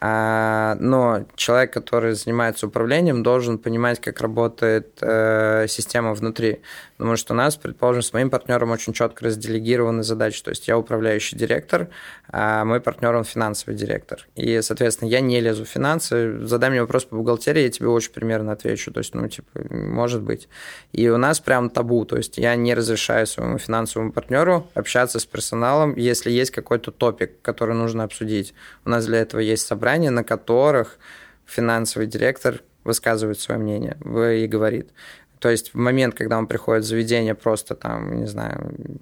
А, 0.00 0.76
но 0.80 1.26
человек, 1.34 1.72
который 1.72 2.14
занимается 2.14 2.66
управлением, 2.66 3.22
должен 3.22 3.58
понимать, 3.58 4.00
как 4.00 4.20
работает 4.20 4.98
э, 5.00 5.66
система 5.68 6.14
внутри. 6.14 6.60
Потому 6.98 7.14
что 7.16 7.32
у 7.32 7.36
нас, 7.36 7.56
предположим, 7.56 8.02
с 8.02 8.12
моим 8.12 8.28
партнером 8.28 8.72
очень 8.72 8.92
четко 8.92 9.26
разделегированы 9.26 10.02
задачи. 10.02 10.42
То 10.42 10.50
есть 10.50 10.66
я 10.66 10.76
управляющий 10.76 11.36
директор, 11.36 11.88
а 12.28 12.64
мой 12.64 12.80
партнер 12.80 13.14
он 13.14 13.22
финансовый 13.22 13.76
директор. 13.76 14.26
И, 14.34 14.60
соответственно, 14.62 15.08
я 15.08 15.20
не 15.20 15.40
лезу 15.40 15.64
в 15.64 15.68
финансы. 15.68 16.44
Задай 16.44 16.70
мне 16.70 16.80
вопрос 16.80 17.04
по 17.04 17.14
бухгалтерии, 17.16 17.62
я 17.62 17.68
тебе 17.70 17.86
очень 17.86 18.12
примерно 18.12 18.50
отвечу. 18.50 18.92
То 18.92 18.98
есть, 18.98 19.14
ну, 19.14 19.28
типа, 19.28 19.48
может 19.70 20.22
быть. 20.22 20.48
И 20.92 21.08
у 21.08 21.18
нас 21.18 21.38
прям 21.38 21.70
табу. 21.70 22.04
То 22.04 22.16
есть 22.16 22.36
я 22.36 22.56
не 22.56 22.74
разрешаю 22.74 23.28
своему 23.28 23.58
финансовому 23.58 24.12
партнеру 24.12 24.66
общаться 24.74 25.20
с 25.20 25.24
персоналом, 25.24 25.94
если 25.94 26.32
есть 26.32 26.50
какой-то 26.50 26.90
топик, 26.90 27.40
который 27.42 27.76
нужно 27.76 28.02
обсудить. 28.02 28.54
У 28.84 28.90
нас 28.90 29.06
для 29.06 29.20
этого 29.20 29.40
есть 29.40 29.64
собрания, 29.64 30.10
на 30.10 30.24
которых 30.24 30.98
финансовый 31.46 32.08
директор 32.08 32.60
высказывает 32.82 33.38
свое 33.38 33.60
мнение 33.60 33.96
и 34.34 34.46
говорит. 34.46 34.90
То 35.38 35.48
есть 35.50 35.74
в 35.74 35.78
момент, 35.78 36.14
когда 36.14 36.38
он 36.38 36.46
приходит 36.46 36.84
в 36.84 36.88
заведение 36.88 37.34
просто 37.34 37.74
там, 37.74 38.20
не 38.20 38.26
знаю, 38.26 39.00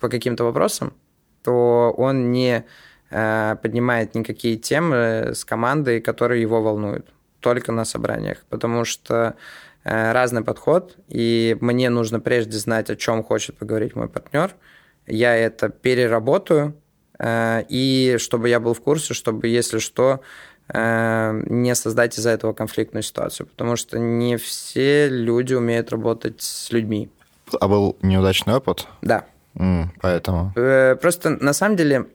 по 0.00 0.08
каким-то 0.08 0.44
вопросам, 0.44 0.92
то 1.42 1.94
он 1.96 2.32
не 2.32 2.64
э, 3.10 3.56
поднимает 3.62 4.14
никакие 4.14 4.56
темы 4.56 5.30
с 5.34 5.44
командой, 5.44 6.00
которые 6.00 6.42
его 6.42 6.60
волнуют, 6.60 7.06
только 7.40 7.72
на 7.72 7.84
собраниях, 7.84 8.44
потому 8.48 8.84
что 8.84 9.36
э, 9.84 10.12
разный 10.12 10.42
подход, 10.42 10.96
и 11.08 11.56
мне 11.60 11.90
нужно 11.90 12.20
прежде 12.20 12.58
знать, 12.58 12.90
о 12.90 12.96
чем 12.96 13.22
хочет 13.22 13.56
поговорить 13.56 13.94
мой 13.94 14.08
партнер. 14.08 14.54
Я 15.06 15.36
это 15.36 15.68
переработаю, 15.68 16.74
э, 17.18 17.62
и 17.68 18.16
чтобы 18.18 18.48
я 18.48 18.58
был 18.58 18.74
в 18.74 18.80
курсе, 18.80 19.14
чтобы, 19.14 19.46
если 19.46 19.78
что, 19.78 20.20
не 20.72 21.74
создать 21.74 22.18
из-за 22.18 22.30
этого 22.30 22.52
конфликтную 22.52 23.02
ситуацию, 23.02 23.46
потому 23.46 23.76
что 23.76 23.98
не 23.98 24.36
все 24.36 25.08
люди 25.08 25.54
умеют 25.54 25.90
работать 25.90 26.42
с 26.42 26.72
людьми. 26.72 27.08
А 27.60 27.68
был 27.68 27.96
неудачный 28.02 28.54
опыт? 28.54 28.86
Да. 29.02 29.26
Mm, 29.54 29.86
поэтому. 30.00 30.52
Э, 30.56 30.96
просто 30.96 31.30
на 31.30 31.52
самом 31.52 31.76
деле 31.76 32.06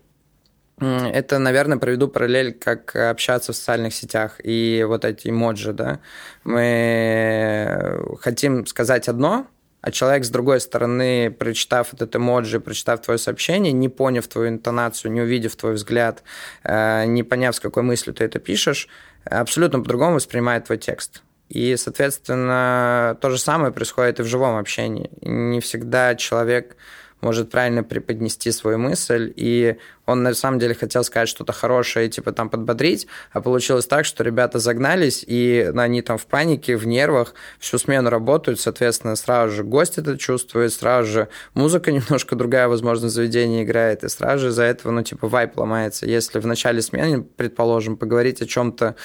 это, 0.79 1.37
наверное, 1.37 1.77
проведу 1.77 2.07
параллель, 2.07 2.53
как 2.53 2.95
общаться 2.95 3.53
в 3.53 3.55
социальных 3.55 3.93
сетях 3.93 4.39
и 4.43 4.83
вот 4.87 5.05
эти 5.05 5.29
эмоджи, 5.29 5.73
да. 5.73 5.99
Мы 6.43 8.17
хотим 8.19 8.65
сказать 8.65 9.07
одно, 9.07 9.45
а 9.82 9.91
человек 9.91 10.23
с 10.25 10.29
другой 10.29 10.59
стороны, 10.59 11.32
прочитав 11.32 11.93
этот 11.93 12.15
эмоджи, 12.15 12.59
прочитав 12.59 13.01
твое 13.01 13.17
сообщение, 13.17 13.73
не 13.73 13.89
поняв 13.89 14.27
твою 14.27 14.49
интонацию, 14.49 15.11
не 15.11 15.21
увидев 15.21 15.55
твой 15.55 15.73
взгляд, 15.73 16.23
э, 16.63 17.05
не 17.05 17.23
поняв, 17.23 17.55
с 17.55 17.59
какой 17.59 17.84
мыслью 17.84 18.13
ты 18.13 18.23
это 18.23 18.39
пишешь, 18.39 18.88
абсолютно 19.25 19.79
по-другому 19.79 20.15
воспринимает 20.15 20.65
твой 20.65 20.77
текст. 20.77 21.23
И, 21.49 21.75
соответственно, 21.75 23.17
то 23.19 23.29
же 23.29 23.38
самое 23.38 23.73
происходит 23.73 24.19
и 24.19 24.23
в 24.23 24.25
живом 24.25 24.55
общении. 24.57 25.09
Не 25.21 25.59
всегда 25.59 26.15
человек 26.15 26.77
может 27.22 27.49
правильно 27.49 27.84
преподнести 27.84 28.51
свою 28.51 28.78
мысль, 28.78 29.32
и 29.36 29.78
он 30.05 30.24
на 30.24 30.34
самом 30.34 30.59
деле 30.59 30.74
хотел 30.74 31.03
сказать 31.03 31.30
что-то 31.30 31.53
хорошее, 31.53 32.09
типа 32.09 32.32
там 32.32 32.49
подбодрить, 32.49 33.07
а 33.32 33.41
получилось 33.41 33.86
так, 33.86 34.05
что 34.05 34.24
ребята 34.24 34.59
загнались, 34.59 35.24
и 35.26 35.72
они 35.76 36.01
там 36.01 36.17
в 36.17 36.26
панике, 36.26 36.76
в 36.76 36.86
нервах, 36.86 37.34
всю 37.59 37.78
смену 37.78 38.09
работают, 38.09 38.59
соответственно, 38.59 39.15
сразу 39.15 39.55
же 39.55 39.63
гость 39.63 39.97
это 39.97 40.17
чувствует, 40.17 40.74
сразу 40.74 41.11
же 41.11 41.28
музыка 41.53 41.91
немножко 41.91 42.36
другая, 42.36 42.67
возможно, 42.67 43.09
заведение 43.09 43.63
играет, 43.63 44.03
и 44.03 44.09
сразу 44.09 44.43
же 44.43 44.47
из-за 44.49 44.63
этого, 44.63 44.91
ну, 44.91 45.03
типа, 45.03 45.28
вайп 45.28 45.57
ломается. 45.57 46.05
Если 46.05 46.39
в 46.39 46.47
начале 46.47 46.82
смены, 46.82 47.24
предположим, 47.24 47.97
поговорить 47.97 48.41
о 48.41 48.47
чем-то, 48.47 48.95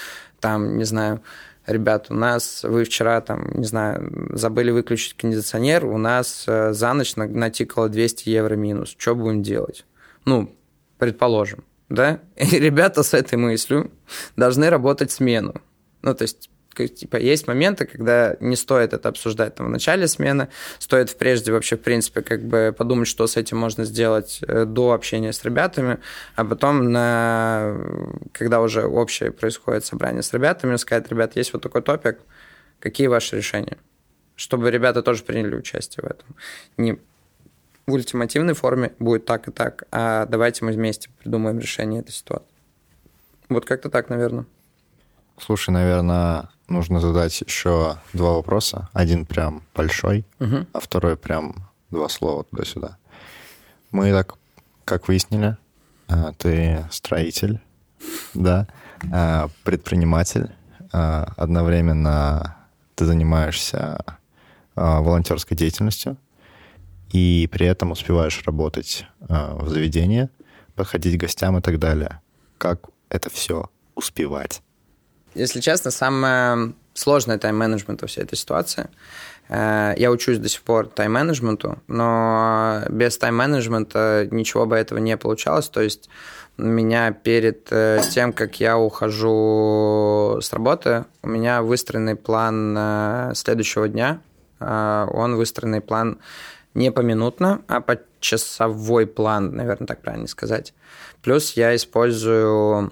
там, 0.40 0.78
не 0.78 0.84
знаю, 0.84 1.22
ребят, 1.66 2.06
у 2.10 2.14
нас 2.14 2.62
вы 2.64 2.84
вчера 2.84 3.20
там, 3.20 3.50
не 3.54 3.64
знаю, 3.64 4.30
забыли 4.32 4.70
выключить 4.70 5.14
кондиционер, 5.14 5.86
у 5.86 5.98
нас 5.98 6.44
э, 6.46 6.72
за 6.72 6.92
ночь 6.92 7.16
натикало 7.16 7.88
200 7.88 8.28
евро 8.28 8.54
минус. 8.54 8.94
Что 8.96 9.14
будем 9.14 9.42
делать? 9.42 9.84
Ну, 10.24 10.54
предположим, 10.98 11.64
да? 11.88 12.20
И 12.36 12.58
ребята 12.58 13.02
с 13.02 13.14
этой 13.14 13.36
мыслью 13.36 13.90
должны 14.36 14.70
работать 14.70 15.10
смену. 15.10 15.54
Ну, 16.02 16.14
то 16.14 16.22
есть 16.22 16.50
типа, 16.76 17.16
есть 17.16 17.46
моменты, 17.46 17.86
когда 17.86 18.36
не 18.40 18.56
стоит 18.56 18.92
это 18.92 19.08
обсуждать 19.08 19.54
там, 19.54 19.66
в 19.66 19.70
начале 19.70 20.06
смены, 20.08 20.48
стоит 20.78 21.16
прежде 21.16 21.52
вообще, 21.52 21.76
в 21.76 21.82
принципе, 21.82 22.22
как 22.22 22.42
бы 22.42 22.74
подумать, 22.76 23.08
что 23.08 23.26
с 23.26 23.36
этим 23.36 23.58
можно 23.58 23.84
сделать 23.84 24.40
э, 24.46 24.64
до 24.64 24.92
общения 24.92 25.32
с 25.32 25.44
ребятами, 25.44 25.98
а 26.34 26.44
потом, 26.44 26.92
на, 26.92 27.76
когда 28.32 28.60
уже 28.60 28.86
общее 28.86 29.32
происходит 29.32 29.84
собрание 29.84 30.22
с 30.22 30.32
ребятами, 30.32 30.76
сказать, 30.76 31.08
ребят, 31.08 31.36
есть 31.36 31.52
вот 31.52 31.62
такой 31.62 31.82
топик, 31.82 32.18
какие 32.80 33.06
ваши 33.06 33.36
решения? 33.36 33.78
Чтобы 34.34 34.70
ребята 34.70 35.02
тоже 35.02 35.22
приняли 35.22 35.56
участие 35.56 36.02
в 36.02 36.10
этом. 36.10 36.36
Не 36.76 36.98
в 37.86 37.92
ультимативной 37.92 38.54
форме 38.54 38.92
будет 38.98 39.24
так 39.24 39.48
и 39.48 39.52
так, 39.52 39.84
а 39.90 40.26
давайте 40.26 40.64
мы 40.64 40.72
вместе 40.72 41.08
придумаем 41.20 41.58
решение 41.58 42.00
этой 42.00 42.12
ситуации. 42.12 42.46
Вот 43.48 43.64
как-то 43.64 43.90
так, 43.90 44.08
наверное. 44.10 44.46
Слушай, 45.38 45.70
наверное, 45.70 46.48
нужно 46.68 47.00
задать 47.00 47.40
еще 47.40 47.96
два 48.12 48.32
вопроса. 48.32 48.88
Один 48.92 49.26
прям 49.26 49.62
большой, 49.74 50.24
угу. 50.40 50.66
а 50.72 50.80
второй 50.80 51.16
прям 51.16 51.54
два 51.90 52.08
слова 52.08 52.44
туда-сюда. 52.44 52.98
Мы 53.90 54.10
так, 54.12 54.34
как 54.84 55.08
выяснили, 55.08 55.56
а, 56.08 56.32
ты 56.32 56.86
строитель, 56.90 57.60
да, 58.34 58.66
а, 59.12 59.48
предприниматель, 59.64 60.50
а, 60.92 61.32
одновременно 61.36 62.56
ты 62.94 63.04
занимаешься 63.04 64.04
волонтерской 64.74 65.56
деятельностью 65.56 66.18
и 67.10 67.48
при 67.50 67.66
этом 67.66 67.92
успеваешь 67.92 68.42
работать 68.44 69.06
в 69.20 69.68
заведении, 69.68 70.28
подходить 70.74 71.16
к 71.16 71.20
гостям 71.20 71.56
и 71.56 71.62
так 71.62 71.78
далее. 71.78 72.20
Как 72.58 72.80
это 73.08 73.30
все 73.30 73.70
успевать? 73.94 74.62
Если 75.36 75.60
честно, 75.60 75.90
самое 75.90 76.72
сложное 76.94 77.38
тайм-менеджмент 77.38 78.00
во 78.00 78.08
всей 78.08 78.24
этой 78.24 78.36
ситуации. 78.36 78.88
Э, 79.48 79.94
я 79.96 80.10
учусь 80.10 80.38
до 80.38 80.48
сих 80.48 80.62
пор 80.62 80.88
тайм-менеджменту, 80.88 81.78
но 81.86 82.82
без 82.88 83.18
тайм-менеджмента 83.18 84.28
ничего 84.30 84.66
бы 84.66 84.76
этого 84.76 84.98
не 84.98 85.16
получалось. 85.16 85.68
То 85.68 85.82
есть 85.82 86.08
меня 86.56 87.12
перед 87.12 87.68
э, 87.70 88.00
тем, 88.10 88.32
как 88.32 88.60
я 88.60 88.78
ухожу 88.78 90.38
с 90.40 90.52
работы, 90.52 91.04
у 91.22 91.28
меня 91.28 91.62
выстроенный 91.62 92.16
план 92.16 92.74
э, 92.76 93.32
следующего 93.34 93.88
дня. 93.88 94.20
Он 94.58 95.36
выстроенный 95.36 95.82
план 95.82 96.18
не 96.72 96.90
поминутно, 96.90 97.60
а 97.68 97.82
по 97.82 97.98
часовой 98.20 99.06
план, 99.06 99.54
наверное, 99.54 99.86
так 99.86 100.00
правильно 100.00 100.28
сказать. 100.28 100.72
Плюс 101.22 101.52
я 101.52 101.76
использую 101.76 102.90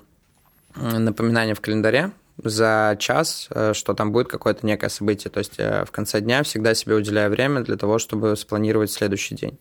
напоминания 0.77 1.55
в 1.55 1.63
календаре, 1.63 2.11
за 2.49 2.97
час, 2.99 3.49
что 3.73 3.95
там 3.95 4.13
будет 4.13 4.29
какое-то 4.29 4.67
некое 4.67 4.89
событие. 4.89 5.31
То 5.31 5.39
есть 5.39 5.59
в 5.59 5.89
конце 5.91 6.21
дня 6.21 6.43
всегда 6.43 6.75
себе 6.75 6.95
уделяю 6.95 7.31
время 7.31 7.63
для 7.63 7.77
того, 7.77 7.99
чтобы 7.99 8.37
спланировать 8.37 8.91
следующий 8.91 9.35
день. 9.35 9.59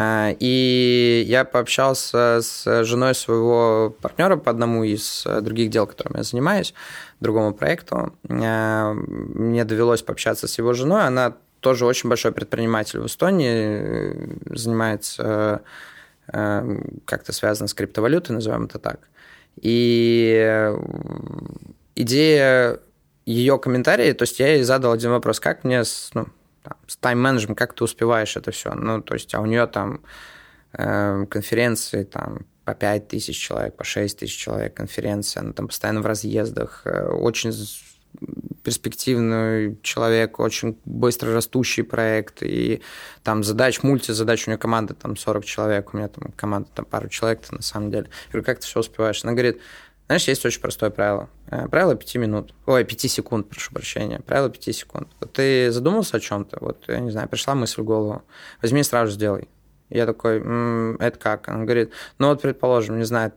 А, 0.00 0.30
и 0.38 1.24
я 1.26 1.44
пообщался 1.44 2.38
с 2.40 2.84
женой 2.84 3.14
своего 3.14 3.94
партнера 4.00 4.36
по 4.36 4.50
одному 4.50 4.84
из 4.84 5.24
э, 5.26 5.40
других 5.40 5.70
дел, 5.70 5.88
которым 5.88 6.18
я 6.18 6.22
занимаюсь, 6.22 6.72
другому 7.18 7.52
проекту. 7.52 8.12
Мне 8.22 9.64
довелось 9.64 10.02
пообщаться 10.02 10.46
с 10.46 10.56
его 10.58 10.72
женой. 10.74 11.04
Она 11.04 11.34
тоже 11.60 11.84
очень 11.84 12.08
большой 12.08 12.30
предприниматель 12.30 13.00
в 13.00 13.06
Эстонии, 13.06 14.38
занимается 14.54 15.62
э, 16.32 16.78
как-то 17.04 17.32
связано 17.32 17.66
с 17.66 17.74
криптовалютой, 17.74 18.36
назовем 18.36 18.66
это 18.66 18.78
так. 18.78 19.00
И 19.60 20.72
идея 21.98 22.80
ее 23.26 23.58
комментария, 23.58 24.14
то 24.14 24.22
есть 24.22 24.38
я 24.38 24.54
ей 24.54 24.62
задал 24.62 24.92
один 24.92 25.10
вопрос, 25.10 25.40
как 25.40 25.64
мне 25.64 25.82
ну, 26.14 26.26
там, 26.62 26.76
с 26.86 26.96
тайм-менеджером, 26.96 27.54
как 27.54 27.74
ты 27.74 27.84
успеваешь 27.84 28.36
это 28.36 28.50
все? 28.52 28.72
Ну, 28.74 29.02
то 29.02 29.14
есть, 29.14 29.34
а 29.34 29.40
у 29.40 29.46
нее 29.46 29.66
там 29.66 30.00
э, 30.72 31.26
конференции 31.28 32.04
там 32.04 32.46
по 32.64 32.74
5 32.74 33.08
тысяч 33.08 33.38
человек, 33.38 33.76
по 33.76 33.84
6 33.84 34.18
тысяч 34.18 34.36
человек 34.36 34.74
конференция, 34.74 35.42
она 35.42 35.52
там 35.52 35.68
постоянно 35.68 36.00
в 36.00 36.06
разъездах, 36.06 36.82
э, 36.84 37.08
очень 37.08 37.52
перспективный 38.62 39.78
человек, 39.82 40.40
очень 40.40 40.78
быстро 40.84 41.32
растущий 41.32 41.84
проект, 41.84 42.42
и 42.42 42.82
там 43.22 43.44
задач, 43.44 43.82
мультизадач, 43.82 44.46
у 44.46 44.50
нее 44.50 44.58
команда 44.58 44.94
там 44.94 45.16
40 45.16 45.44
человек, 45.44 45.92
у 45.92 45.96
меня 45.96 46.08
там 46.08 46.32
команда 46.36 46.68
там 46.74 46.84
пару 46.84 47.08
человек 47.08 47.40
на 47.50 47.62
самом 47.62 47.90
деле. 47.90 48.08
Я 48.26 48.32
говорю, 48.32 48.44
как 48.44 48.60
ты 48.60 48.66
все 48.66 48.80
успеваешь? 48.80 49.24
Она 49.24 49.32
говорит, 49.32 49.60
знаешь, 50.08 50.26
есть 50.26 50.44
очень 50.44 50.60
простое 50.60 50.88
правило. 50.90 51.28
Э, 51.50 51.68
правило 51.68 51.94
5 51.94 52.16
минут. 52.16 52.54
Ой, 52.64 52.82
5 52.82 53.10
секунд, 53.10 53.48
прошу 53.48 53.72
прощения. 53.72 54.20
Правило 54.20 54.48
5 54.48 54.74
секунд. 54.74 55.08
Вот 55.20 55.34
ты 55.34 55.70
задумался 55.70 56.16
о 56.16 56.20
чем-то, 56.20 56.58
вот, 56.60 56.84
я 56.88 56.98
не 57.00 57.10
знаю, 57.10 57.28
пришла 57.28 57.54
мысль 57.54 57.82
в 57.82 57.84
голову. 57.84 58.22
Возьми 58.62 58.82
сразу 58.82 59.12
сделай. 59.12 59.48
Я 59.90 60.06
такой, 60.06 60.38
м-м, 60.38 60.96
это 60.96 61.18
как? 61.18 61.48
Она 61.48 61.64
говорит, 61.64 61.92
ну 62.18 62.28
вот, 62.28 62.40
предположим, 62.40 62.98
не 62.98 63.04
знаю, 63.04 63.32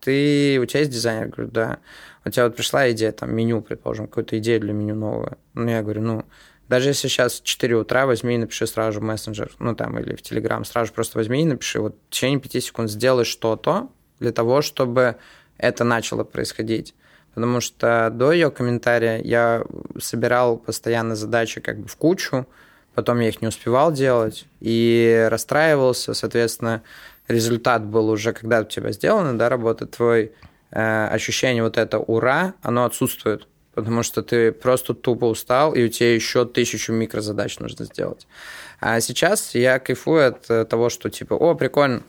ты, 0.00 0.58
у 0.60 0.64
тебя 0.64 0.80
есть 0.80 0.90
дизайнер? 0.90 1.26
Я 1.26 1.30
говорю, 1.30 1.50
да. 1.50 1.78
У 2.24 2.30
тебя 2.30 2.44
вот 2.44 2.56
пришла 2.56 2.90
идея, 2.90 3.12
там, 3.12 3.34
меню, 3.34 3.60
предположим, 3.60 4.06
какую-то 4.06 4.38
идею 4.38 4.60
для 4.60 4.72
меню 4.72 4.94
новую. 4.94 5.38
Ну, 5.54 5.68
я 5.68 5.82
говорю, 5.82 6.02
ну, 6.02 6.24
даже 6.68 6.88
если 6.88 7.08
сейчас 7.08 7.40
4 7.40 7.76
утра, 7.76 8.06
возьми 8.06 8.34
и 8.34 8.38
напиши 8.38 8.66
сразу 8.66 9.00
в 9.00 9.02
мессенджер, 9.02 9.50
ну, 9.58 9.74
там, 9.74 9.98
или 9.98 10.14
в 10.14 10.22
Телеграм, 10.22 10.64
сразу 10.64 10.92
просто 10.92 11.18
возьми 11.18 11.42
и 11.42 11.44
напиши, 11.44 11.80
вот 11.80 11.96
в 12.08 12.10
течение 12.10 12.40
5 12.40 12.64
секунд 12.64 12.90
сделай 12.90 13.24
что-то 13.24 13.88
для 14.20 14.32
того, 14.32 14.62
чтобы 14.62 15.16
это 15.60 15.84
начало 15.84 16.24
происходить. 16.24 16.94
Потому 17.34 17.60
что 17.60 18.10
до 18.12 18.32
ее 18.32 18.50
комментария 18.50 19.20
я 19.22 19.62
собирал 20.00 20.56
постоянно 20.56 21.14
задачи 21.14 21.60
как 21.60 21.78
бы 21.78 21.86
в 21.86 21.96
кучу, 21.96 22.46
потом 22.94 23.20
я 23.20 23.28
их 23.28 23.40
не 23.40 23.48
успевал 23.48 23.92
делать 23.92 24.46
и 24.60 25.28
расстраивался, 25.30 26.12
соответственно, 26.14 26.82
результат 27.28 27.84
был 27.84 28.08
уже, 28.08 28.32
когда 28.32 28.60
у 28.60 28.64
тебя 28.64 28.90
сделано, 28.90 29.38
да, 29.38 29.48
работа, 29.48 29.86
твой 29.86 30.32
э, 30.72 31.06
ощущение 31.06 31.62
вот 31.62 31.78
это 31.78 31.98
«ура», 32.00 32.54
оно 32.62 32.84
отсутствует, 32.84 33.46
потому 33.74 34.02
что 34.02 34.22
ты 34.22 34.50
просто 34.50 34.94
тупо 34.94 35.26
устал, 35.26 35.72
и 35.72 35.84
у 35.84 35.88
тебя 35.88 36.12
еще 36.12 36.44
тысячу 36.44 36.92
микрозадач 36.92 37.60
нужно 37.60 37.84
сделать. 37.84 38.26
А 38.80 39.00
сейчас 39.00 39.54
я 39.54 39.78
кайфую 39.78 40.28
от 40.28 40.68
того, 40.68 40.88
что 40.88 41.10
типа 41.10 41.34
«О, 41.34 41.54
прикольно, 41.54 42.02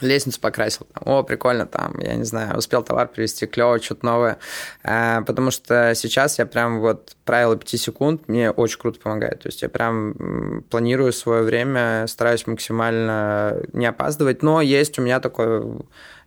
лестницу 0.00 0.40
покрасил, 0.40 0.86
о, 1.00 1.22
прикольно, 1.22 1.66
там, 1.66 1.98
я 2.00 2.14
не 2.14 2.24
знаю, 2.24 2.56
успел 2.56 2.82
товар 2.82 3.08
привезти, 3.08 3.46
клево, 3.46 3.80
что-то 3.80 4.04
новое, 4.04 4.38
а, 4.82 5.22
потому 5.22 5.50
что 5.50 5.94
сейчас 5.94 6.38
я 6.38 6.46
прям 6.46 6.80
вот 6.80 7.16
правило 7.24 7.56
5 7.56 7.80
секунд 7.80 8.28
мне 8.28 8.50
очень 8.50 8.78
круто 8.78 9.00
помогает, 9.00 9.40
то 9.40 9.48
есть 9.48 9.62
я 9.62 9.68
прям 9.68 10.64
планирую 10.70 11.12
свое 11.12 11.42
время, 11.42 12.06
стараюсь 12.08 12.46
максимально 12.46 13.62
не 13.72 13.86
опаздывать, 13.86 14.42
но 14.42 14.60
есть 14.60 14.98
у 14.98 15.02
меня 15.02 15.20
такой 15.20 15.62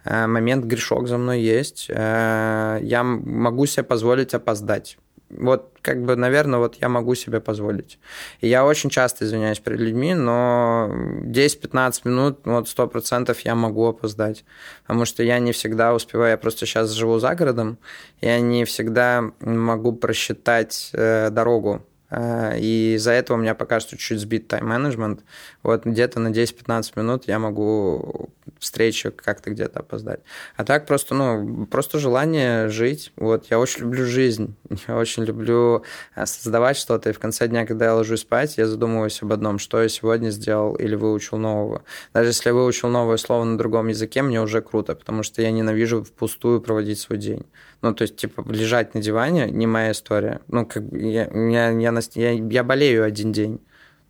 э, 0.04 0.28
момент, 0.28 0.66
грешок 0.66 1.08
за 1.08 1.18
мной 1.18 1.42
есть, 1.42 1.88
э, 1.90 2.80
я 2.82 3.04
могу 3.04 3.66
себе 3.66 3.84
позволить 3.84 4.34
опоздать, 4.34 4.98
вот, 5.30 5.78
как 5.82 6.04
бы, 6.04 6.16
наверное, 6.16 6.60
вот 6.60 6.76
я 6.82 6.90
могу 6.90 7.16
себе 7.16 7.40
позволить. 7.40 8.00
И 8.42 8.48
я 8.48 8.66
очень 8.66 8.90
часто 8.90 9.26
извиняюсь 9.26 9.60
перед 9.60 9.80
людьми, 9.80 10.14
но 10.14 10.90
10-15 10.92 12.02
минут, 12.06 12.40
вот 12.46 12.68
100% 12.68 13.38
я 13.44 13.56
могу 13.56 13.86
опоздать. 13.88 14.44
Потому 14.84 15.06
что 15.06 15.24
я 15.24 15.40
не 15.40 15.52
всегда 15.52 15.94
успеваю, 15.94 16.32
я 16.32 16.38
просто 16.38 16.66
сейчас 16.66 16.92
живу 16.92 17.20
за 17.20 17.36
городом, 17.36 17.78
я 18.22 18.40
не 18.40 18.66
всегда 18.66 19.32
могу 19.40 19.94
просчитать 19.94 20.90
э, 20.94 21.30
дорогу 21.30 21.86
и 22.12 22.96
из-за 22.96 23.12
этого 23.12 23.38
у 23.38 23.40
меня 23.40 23.54
пока 23.56 23.80
что 23.80 23.98
чуть 23.98 24.20
сбит 24.20 24.48
тайм-менеджмент. 24.48 25.22
Вот 25.64 25.86
где-то 25.86 26.20
на 26.20 26.30
10-15 26.30 26.94
минут 26.96 27.28
я 27.28 27.40
могу 27.40 28.30
встречу 28.58 29.12
как-то 29.16 29.52
где-то 29.52 29.80
опоздать. 29.80 30.22
А 30.56 30.66
так 30.66 30.86
просто, 30.86 31.14
ну, 31.16 31.66
просто 31.68 32.00
желание 32.00 32.70
жить. 32.70 33.12
Вот, 33.16 33.46
я 33.50 33.60
очень 33.60 33.82
люблю 33.82 34.06
жизнь. 34.06 34.56
Я 34.88 34.98
очень 34.98 35.24
люблю 35.24 35.84
э, 36.16 36.26
создавать 36.26 36.78
что-то. 36.78 37.10
И 37.10 37.14
в 37.14 37.20
конце 37.20 37.48
дня, 37.48 37.66
когда 37.66 37.86
я 37.86 37.96
ложусь 37.96 38.22
спать, 38.22 38.58
я 38.58 38.68
задумываюсь 38.68 39.22
об 39.22 39.34
одном, 39.34 39.60
что 39.60 39.82
я 39.82 39.90
сегодня 39.90 40.30
сделал 40.30 40.76
или 40.76 40.96
выучил 40.96 41.38
нового. 41.38 41.84
Даже 42.14 42.30
если 42.30 42.50
я 42.50 42.54
выучил 42.54 42.90
новое 42.90 43.18
слово 43.18 43.44
на 43.44 43.58
другом 43.58 43.88
языке, 43.88 44.22
мне 44.22 44.42
уже 44.42 44.62
круто, 44.62 44.96
потому 44.96 45.24
что 45.24 45.42
я 45.42 45.52
ненавижу 45.52 46.04
впустую 46.04 46.62
проводить 46.62 47.00
свой 47.00 47.18
день. 47.18 47.46
Ну, 47.82 47.94
то 47.94 48.02
есть, 48.02 48.18
типа, 48.18 48.44
лежать 48.50 48.94
на 48.94 49.02
диване 49.02 49.50
не 49.50 49.66
моя 49.66 49.92
история. 49.92 50.42
Ну, 50.48 50.66
как 50.66 50.84
бы 50.84 51.00
я, 51.00 51.30
я, 51.72 51.72
я, 52.16 52.32
я, 52.32 52.64
болею 52.64 53.04
один 53.04 53.32
день. 53.32 53.60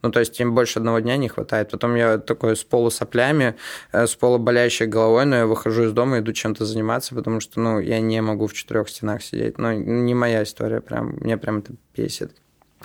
Ну, 0.02 0.12
то 0.12 0.20
есть 0.20 0.40
им 0.40 0.56
больше 0.56 0.80
одного 0.80 1.00
дня 1.00 1.18
не 1.18 1.28
хватает. 1.28 1.72
Потом 1.72 1.96
я 1.96 2.18
такой 2.18 2.56
с 2.56 2.64
полусоплями, 2.64 3.56
э, 3.92 4.08
с 4.08 4.16
полуболящей 4.16 4.86
головой, 4.86 5.26
но 5.26 5.36
я 5.36 5.46
выхожу 5.46 5.84
из 5.84 5.92
дома, 5.92 6.20
иду 6.20 6.32
чем-то 6.32 6.66
заниматься, 6.66 7.16
потому 7.16 7.42
что, 7.42 7.60
ну, 7.60 7.80
я 7.80 8.00
не 8.00 8.22
могу 8.22 8.48
в 8.48 8.54
четырех 8.54 8.90
стенах 8.90 9.22
сидеть. 9.22 9.58
Ну, 9.58 9.72
не 9.74 10.14
моя 10.14 10.44
история, 10.44 10.80
прям, 10.80 11.18
мне 11.20 11.38
прям 11.38 11.60
это 11.60 11.74
бесит. 11.96 12.32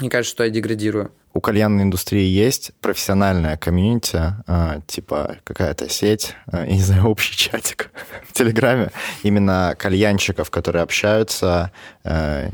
Мне 0.01 0.11
кажется, 0.11 0.35
что 0.35 0.45
я 0.45 0.51
деградирую. 0.51 1.13
У 1.35 1.41
кальянной 1.41 1.83
индустрии 1.83 2.27
есть 2.27 2.73
профессиональная 2.81 3.57
комьюнити, 3.57 4.21
а, 4.47 4.81
типа 4.87 5.39
какая-то 5.43 5.89
сеть, 5.89 6.35
а, 6.47 6.65
я 6.65 6.73
не 6.73 6.81
знаю, 6.81 7.07
общий 7.07 7.37
чатик 7.37 7.91
в 8.29 8.33
Телеграме, 8.33 8.91
именно 9.25 9.75
кальянщиков, 9.77 10.51
которые 10.51 10.83
общаются, 10.83 11.73
а, 12.05 12.51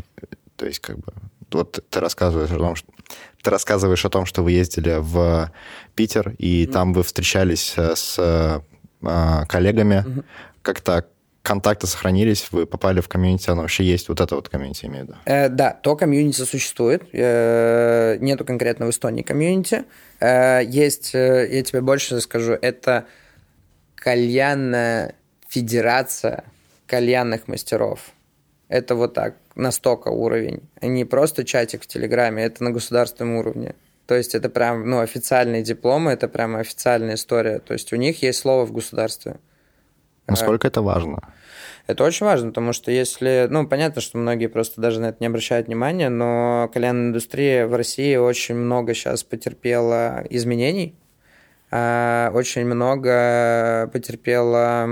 то 0.56 0.66
есть 0.66 0.80
как 0.80 0.96
бы 0.98 1.12
вот 1.52 1.84
ты 1.88 2.00
рассказываешь 2.00 2.50
о 2.50 2.58
том, 2.58 2.76
что 2.76 2.88
ты 3.42 3.50
рассказываешь 3.50 4.04
о 4.04 4.10
том, 4.10 4.26
что 4.26 4.42
вы 4.42 4.52
ездили 4.52 4.96
в 4.98 5.50
Питер, 5.94 6.34
и 6.38 6.64
mm-hmm. 6.64 6.72
там 6.72 6.92
вы 6.92 7.02
встречались 7.02 7.74
с 7.76 8.62
коллегами. 9.00 10.04
Mm-hmm. 10.06 10.24
Как-то 10.62 11.06
контакты 11.42 11.86
сохранились, 11.86 12.48
вы 12.50 12.66
попали 12.66 13.00
в 13.00 13.08
комьюнити, 13.08 13.50
оно 13.50 13.62
вообще 13.62 13.84
есть, 13.84 14.08
вот 14.08 14.20
это 14.20 14.34
вот 14.34 14.48
комьюнити 14.48 14.86
имею 14.86 15.06
в 15.06 15.08
виду? 15.08 15.18
Э, 15.24 15.48
да, 15.48 15.72
то 15.72 15.96
комьюнити 15.96 16.42
существует, 16.42 17.02
э, 17.12 18.18
нету 18.20 18.44
конкретно 18.44 18.86
в 18.86 18.90
Эстонии 18.90 19.22
комьюнити. 19.22 19.84
Э, 20.20 20.60
есть, 20.62 21.14
э, 21.14 21.48
я 21.50 21.62
тебе 21.62 21.80
больше 21.80 22.20
скажу, 22.20 22.52
это 22.52 23.06
кальянная 23.94 25.14
федерация 25.48 26.44
кальянных 26.86 27.48
мастеров. 27.48 28.00
Это 28.68 28.94
вот 28.94 29.14
так, 29.14 29.34
настолько 29.60 30.08
уровень. 30.08 30.68
Не 30.82 31.04
просто 31.04 31.44
чатик 31.44 31.82
в 31.82 31.86
Телеграме, 31.86 32.44
это 32.44 32.64
на 32.64 32.70
государственном 32.70 33.36
уровне. 33.36 33.74
То 34.06 34.16
есть 34.16 34.34
это 34.34 34.48
прям 34.48 34.88
ну, 34.90 35.00
официальные 35.00 35.62
дипломы, 35.62 36.10
это 36.12 36.26
прям 36.26 36.56
официальная 36.56 37.14
история. 37.14 37.60
То 37.60 37.74
есть 37.74 37.92
у 37.92 37.96
них 37.96 38.22
есть 38.22 38.40
слово 38.40 38.66
в 38.66 38.72
государстве. 38.72 39.36
Насколько 40.26 40.68
это 40.68 40.82
важно? 40.82 41.18
Это 41.86 42.04
очень 42.04 42.26
важно, 42.26 42.48
потому 42.48 42.72
что 42.72 42.90
если... 42.90 43.48
Ну, 43.50 43.66
понятно, 43.66 44.00
что 44.00 44.18
многие 44.18 44.46
просто 44.46 44.80
даже 44.80 45.00
на 45.00 45.06
это 45.06 45.16
не 45.20 45.26
обращают 45.26 45.66
внимания, 45.66 46.08
но 46.08 46.70
кальянная 46.72 47.08
индустрия 47.08 47.66
в 47.66 47.74
России 47.74 48.16
очень 48.16 48.54
много 48.54 48.94
сейчас 48.94 49.24
потерпела 49.24 50.24
изменений, 50.30 50.94
а, 51.70 52.30
очень 52.32 52.64
много 52.64 53.90
потерпела 53.92 54.88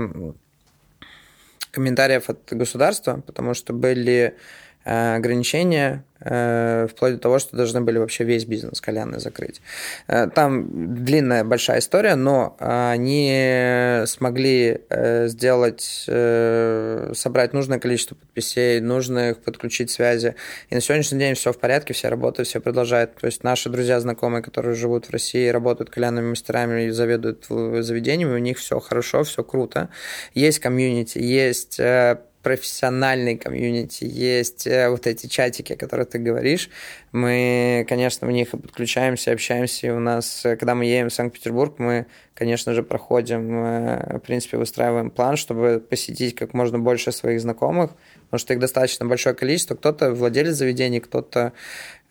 комментариев 1.71 2.29
от 2.29 2.39
государства, 2.51 3.21
потому 3.25 3.53
что 3.53 3.73
были 3.73 4.35
ограничения, 4.89 6.03
э, 6.21 6.87
вплоть 6.89 7.13
до 7.13 7.19
того, 7.19 7.39
что 7.39 7.55
должны 7.55 7.81
были 7.81 7.97
вообще 7.99 8.23
весь 8.23 8.45
бизнес 8.45 8.81
кальянный 8.81 9.19
закрыть. 9.19 9.61
Э, 10.07 10.27
там 10.33 11.03
длинная, 11.03 11.43
большая 11.43 11.79
история, 11.79 12.15
но 12.15 12.55
они 12.59 14.03
смогли 14.05 14.81
сделать, 15.27 15.81
собрать 17.15 17.53
нужное 17.53 17.79
количество 17.79 18.15
подписей, 18.15 18.79
нужно 18.79 19.31
их 19.31 19.39
подключить 19.39 19.91
связи. 19.91 20.35
И 20.69 20.75
на 20.75 20.81
сегодняшний 20.81 21.19
день 21.19 21.35
все 21.35 21.53
в 21.53 21.59
порядке, 21.59 21.93
все 21.93 22.09
работают, 22.09 22.47
все 22.47 22.59
продолжают. 22.59 23.15
То 23.15 23.27
есть 23.27 23.43
наши 23.43 23.69
друзья, 23.69 23.99
знакомые, 23.99 24.41
которые 24.41 24.75
живут 24.75 25.05
в 25.05 25.11
России, 25.11 25.47
работают 25.49 25.89
кальянными 25.89 26.29
мастерами 26.29 26.85
и 26.85 26.89
заведуют 26.89 27.45
заведениями, 27.47 28.33
у 28.33 28.39
них 28.39 28.57
все 28.57 28.79
хорошо, 28.79 29.23
все 29.23 29.43
круто. 29.43 29.89
Есть 30.33 30.59
комьюнити, 30.59 31.17
есть 31.19 31.79
профессиональный 32.49 33.37
комьюнити, 33.37 34.05
есть 34.05 34.65
э, 34.65 34.89
вот 34.89 35.05
эти 35.05 35.27
чатики, 35.27 35.73
о 35.73 35.75
которых 35.75 36.09
ты 36.09 36.17
говоришь. 36.17 36.71
Мы, 37.11 37.85
конечно, 37.87 38.27
в 38.27 38.31
них 38.31 38.55
и 38.55 38.57
подключаемся, 38.57 39.33
общаемся. 39.33 39.85
И 39.85 39.89
у 39.91 39.99
нас, 39.99 40.43
э, 40.45 40.55
когда 40.55 40.73
мы 40.73 40.85
едем 40.85 41.09
в 41.09 41.13
Санкт-Петербург, 41.13 41.75
мы, 41.77 42.07
конечно 42.33 42.73
же, 42.73 42.81
проходим, 42.81 43.63
э, 43.63 44.17
в 44.17 44.19
принципе, 44.21 44.57
выстраиваем 44.57 45.11
план, 45.11 45.37
чтобы 45.37 45.79
посетить 45.79 46.33
как 46.33 46.55
можно 46.55 46.79
больше 46.79 47.11
своих 47.11 47.39
знакомых, 47.39 47.91
потому 48.25 48.39
что 48.39 48.53
их 48.53 48.59
достаточно 48.59 49.05
большое 49.05 49.35
количество. 49.35 49.75
Кто-то 49.75 50.11
владелец 50.11 50.55
заведений, 50.55 51.01
кто-то 51.01 51.53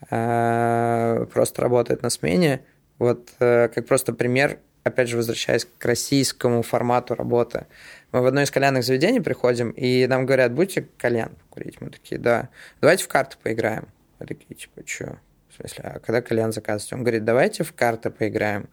э, 0.09 1.25
просто 1.33 1.61
работает 1.61 2.01
на 2.01 2.09
смене. 2.09 2.61
Вот 2.97 3.27
э, 3.41 3.67
как 3.67 3.85
просто 3.87 4.13
пример, 4.13 4.59
опять 4.85 5.09
же, 5.09 5.17
возвращаясь 5.17 5.67
к 5.77 5.85
российскому 5.85 6.61
формату 6.61 7.13
работы– 7.13 7.65
мы 8.11 8.21
в 8.21 8.25
одно 8.25 8.41
из 8.41 8.51
кальянных 8.51 8.83
заведений 8.83 9.19
приходим, 9.19 9.71
и 9.71 10.07
нам 10.07 10.25
говорят, 10.25 10.53
будете 10.53 10.87
кальян 10.97 11.31
курить? 11.49 11.79
Мы 11.81 11.89
такие, 11.89 12.19
да. 12.19 12.49
Давайте 12.81 13.03
в 13.03 13.07
карты 13.07 13.37
поиграем. 13.41 13.87
Мы 14.19 14.25
такие, 14.25 14.55
типа, 14.55 14.81
что? 14.85 15.19
В 15.49 15.55
смысле, 15.55 15.83
а 15.83 15.99
когда 15.99 16.21
кальян 16.21 16.51
заказываете? 16.51 16.95
Он 16.95 17.03
говорит, 17.03 17.25
давайте 17.25 17.63
в 17.63 17.73
карты 17.73 18.09
поиграем. 18.09 18.69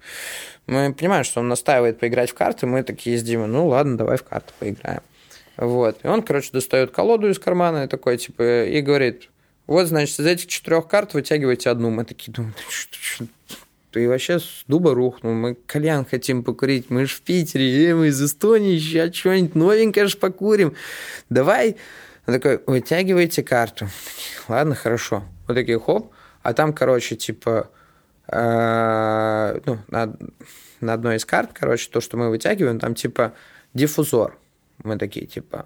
Мы 0.66 0.92
понимаем, 0.94 1.24
что 1.24 1.40
он 1.40 1.48
настаивает 1.48 1.98
поиграть 1.98 2.30
в 2.30 2.34
карты, 2.34 2.66
мы 2.66 2.82
такие 2.82 3.18
с 3.18 3.22
Димой, 3.22 3.48
ну 3.48 3.66
ладно, 3.66 3.96
давай 3.96 4.16
в 4.16 4.24
карты 4.24 4.52
поиграем. 4.58 5.02
Вот. 5.56 6.04
И 6.04 6.06
он, 6.06 6.22
короче, 6.22 6.50
достает 6.52 6.90
колоду 6.90 7.28
из 7.28 7.38
кармана 7.38 7.84
и 7.84 7.88
такой, 7.88 8.18
типа, 8.18 8.64
и 8.64 8.80
говорит, 8.82 9.30
вот, 9.66 9.86
значит, 9.86 10.20
из 10.20 10.26
этих 10.26 10.46
четырех 10.46 10.86
карт 10.86 11.14
вытягивайте 11.14 11.70
одну. 11.70 11.90
Мы 11.90 12.04
такие 12.04 12.32
думаем, 12.32 12.54
что, 12.68 13.26
ты 13.96 14.06
вообще 14.10 14.40
с 14.40 14.64
дуба 14.68 14.94
рухнул, 14.94 15.32
мы 15.32 15.54
кальян 15.54 16.04
хотим 16.04 16.44
покурить, 16.44 16.90
мы 16.90 17.06
же 17.06 17.16
в 17.16 17.22
Питере, 17.22 17.88
э, 17.88 17.94
мы 17.94 18.08
из 18.08 18.22
Эстонии, 18.22 18.78
сейчас 18.78 19.14
что-нибудь 19.14 19.54
новенькое 19.54 20.06
же 20.06 20.18
покурим, 20.18 20.74
давай. 21.30 21.76
Он 22.26 22.34
такой, 22.34 22.60
вытягивайте 22.66 23.42
карту. 23.42 23.88
Ладно, 24.48 24.74
хорошо. 24.74 25.24
Вот 25.48 25.54
такие, 25.54 25.80
хоп, 25.80 26.12
а 26.42 26.52
там, 26.52 26.74
короче, 26.74 27.16
типа, 27.16 27.70
э, 28.28 29.60
ну, 29.64 29.78
на, 29.88 30.14
на 30.82 30.92
одной 30.92 31.16
из 31.16 31.24
карт, 31.24 31.52
короче, 31.54 31.88
то, 31.90 32.02
что 32.02 32.18
мы 32.18 32.28
вытягиваем, 32.28 32.78
там, 32.78 32.94
типа, 32.94 33.32
диффузор. 33.72 34.38
Мы 34.84 34.98
такие, 34.98 35.24
типа, 35.24 35.64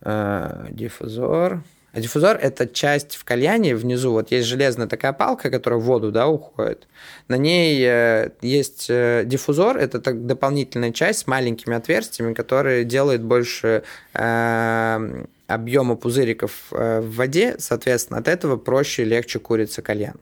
э, 0.00 0.66
диффузор, 0.70 1.62
а 1.96 2.00
диффузор– 2.00 2.36
это 2.42 2.66
часть 2.66 3.16
в 3.16 3.24
кальяне 3.24 3.74
внизу. 3.74 4.12
Вот 4.12 4.30
есть 4.30 4.46
железная 4.46 4.86
такая 4.86 5.14
палка, 5.14 5.48
которая 5.50 5.80
в 5.80 5.84
воду 5.84 6.12
да, 6.12 6.28
уходит. 6.28 6.88
На 7.26 7.36
ней 7.36 7.82
э, 7.82 8.32
есть 8.42 8.90
э, 8.90 9.22
диффузор– 9.24 9.78
это 9.78 9.98
так 9.98 10.26
дополнительная 10.26 10.92
часть 10.92 11.20
с 11.20 11.26
маленькими 11.26 11.74
отверстиями, 11.74 12.34
которые 12.34 12.84
делает 12.84 13.22
больше 13.22 13.82
э, 14.12 15.24
объема 15.46 15.96
пузыриков 15.96 16.66
э, 16.72 17.00
в 17.00 17.14
воде. 17.14 17.56
Соответственно, 17.58 18.18
от 18.18 18.28
этого 18.28 18.58
проще 18.58 19.00
и 19.00 19.06
легче 19.06 19.38
курится 19.38 19.80
кальян. 19.80 20.16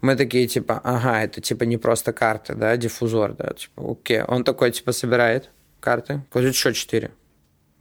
Мы 0.00 0.16
такие, 0.16 0.46
типа, 0.46 0.80
ага, 0.82 1.22
это 1.22 1.42
типа 1.42 1.64
не 1.64 1.76
просто 1.76 2.14
карты, 2.14 2.54
да, 2.54 2.74
диффузор, 2.78 3.34
да, 3.34 3.52
типа, 3.52 3.92
окей. 3.92 4.22
Он 4.22 4.42
такой, 4.42 4.70
типа, 4.70 4.92
собирает 4.92 5.50
карты, 5.80 6.22
говорит, 6.32 6.54
еще 6.54 6.72
четыре 6.72 7.10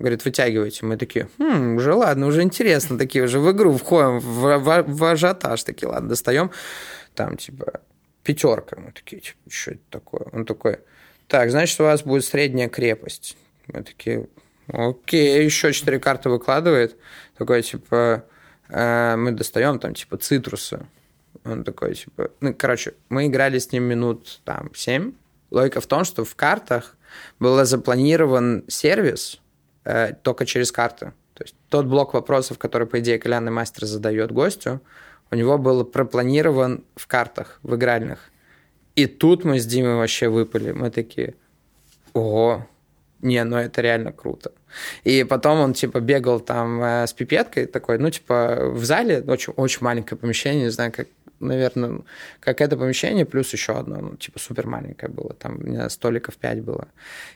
Говорит, 0.04 0.26
вытягивайте. 0.26 0.86
Мы 0.86 0.98
такие, 0.98 1.30
хм, 1.38 1.78
уже 1.78 1.94
ладно, 1.94 2.28
уже 2.28 2.42
интересно, 2.42 2.98
такие 2.98 3.24
уже 3.24 3.40
в 3.40 3.50
игру 3.54 3.72
входим, 3.78 4.20
в, 4.20 4.58
в, 4.58 4.84
в 4.86 5.04
ажиотаж, 5.06 5.64
такие, 5.64 5.88
ладно, 5.88 6.10
достаем. 6.10 6.52
Там, 7.16 7.38
типа, 7.38 7.80
пятерка. 8.22 8.76
Мы 8.78 8.92
такие, 8.92 9.22
типа, 9.22 9.38
что 9.50 9.72
это 9.72 9.82
такое? 9.90 10.28
Он 10.34 10.44
такой, 10.44 10.80
так, 11.30 11.52
значит, 11.52 11.80
у 11.80 11.86
вас 11.86 12.04
будет 12.04 12.26
средняя 12.26 12.68
крепость. 12.68 13.38
Мы 13.68 13.82
такие, 13.82 14.28
окей, 14.68 15.46
еще 15.46 15.72
четыре 15.72 16.00
карты 16.00 16.28
выкладывает. 16.30 16.98
Такой, 17.38 17.62
типа, 17.62 18.26
э, 18.68 19.16
мы 19.16 19.32
достаем 19.32 19.80
там, 19.80 19.94
типа, 19.94 20.18
цитрусы. 20.18 20.86
Он 21.46 21.64
такой, 21.64 21.96
типа, 21.96 22.30
ну, 22.42 22.54
короче, 22.54 22.96
мы 23.08 23.28
играли 23.28 23.58
с 23.58 23.72
ним 23.72 23.84
минут, 23.84 24.42
там, 24.44 24.70
семь. 24.76 25.14
Логика 25.50 25.80
в 25.80 25.88
том, 25.88 26.04
что 26.04 26.26
в 26.26 26.36
картах 26.36 26.98
был 27.40 27.64
запланирован 27.64 28.66
сервис, 28.68 29.40
э, 29.86 30.14
только 30.22 30.46
через 30.46 30.72
карты. 30.72 31.14
То 31.34 31.44
есть 31.44 31.56
тот 31.70 31.86
блок 31.86 32.14
вопросов, 32.14 32.58
который, 32.58 32.88
по 32.88 33.00
идее, 33.00 33.18
кальянный 33.20 33.52
мастер 33.52 33.86
задает 33.86 34.32
гостю, 34.32 34.82
у 35.32 35.36
него 35.36 35.58
был 35.58 35.84
пропланирован 35.84 36.84
в 36.96 37.08
картах, 37.08 37.60
в 37.64 37.76
игральных. 37.76 38.30
И 38.96 39.08
тут 39.08 39.44
мы 39.44 39.60
с 39.60 39.66
Димой 39.66 39.96
вообще 39.96 40.30
выпали. 40.30 40.72
Мы 40.72 40.92
такие, 40.92 41.34
ого, 42.14 42.68
не, 43.22 43.44
ну 43.44 43.58
это 43.58 43.82
реально 43.82 44.12
круто. 44.12 44.52
И 45.04 45.24
потом 45.24 45.60
он, 45.60 45.74
типа, 45.74 46.00
бегал 46.02 46.40
там 46.40 46.84
э, 46.84 47.08
с 47.08 47.14
пипеткой 47.14 47.66
такой, 47.66 47.98
ну, 47.98 48.10
типа, 48.10 48.70
в 48.70 48.84
зале, 48.86 49.22
очень, 49.22 49.54
очень 49.54 49.80
маленькое 49.82 50.20
помещение, 50.20 50.66
не 50.66 50.72
знаю, 50.72 50.92
как 50.92 51.08
наверное, 51.44 52.02
как 52.40 52.62
это 52.62 52.78
помещение, 52.78 53.26
плюс 53.26 53.54
еще 53.54 53.74
одно, 53.74 53.98
ну, 53.98 54.16
типа, 54.16 54.40
супер 54.40 54.68
маленькое 54.68 55.12
было. 55.12 55.34
Там 55.34 55.58
у 55.58 55.64
меня 55.64 55.90
столиков 55.90 56.36
5 56.38 56.62
было. 56.62 56.88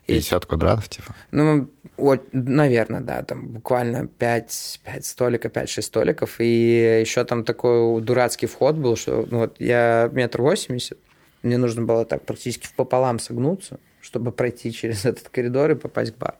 50 0.08 0.44
и, 0.44 0.48
квадратов, 0.48 0.90
типа? 0.90 1.16
Ну, 1.32 1.70
вот, 1.98 2.28
наверное, 2.32 3.02
да. 3.02 3.24
Там 3.24 3.48
буквально 3.48 4.08
5, 4.08 4.82
5 4.84 5.06
столиков, 5.06 5.52
5-6 5.52 5.82
столиков. 5.82 6.36
И 6.40 7.00
еще 7.02 7.24
там 7.24 7.44
такой 7.44 8.02
дурацкий 8.02 8.48
вход 8.48 8.76
был, 8.76 8.96
что 8.96 9.28
ну, 9.30 9.40
вот 9.40 9.56
я 9.60 10.10
метр 10.12 10.42
восемьдесят, 10.42 10.98
мне 11.44 11.58
нужно 11.58 11.84
было 11.84 12.06
так 12.06 12.24
практически 12.26 12.68
пополам 12.76 13.20
согнуться, 13.20 13.80
чтобы 14.02 14.32
пройти 14.32 14.72
через 14.72 15.06
этот 15.06 15.30
коридор 15.30 15.72
и 15.72 15.76
попасть 15.76 16.14
к 16.14 16.18
бару. 16.18 16.38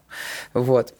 Вот. 0.54 0.94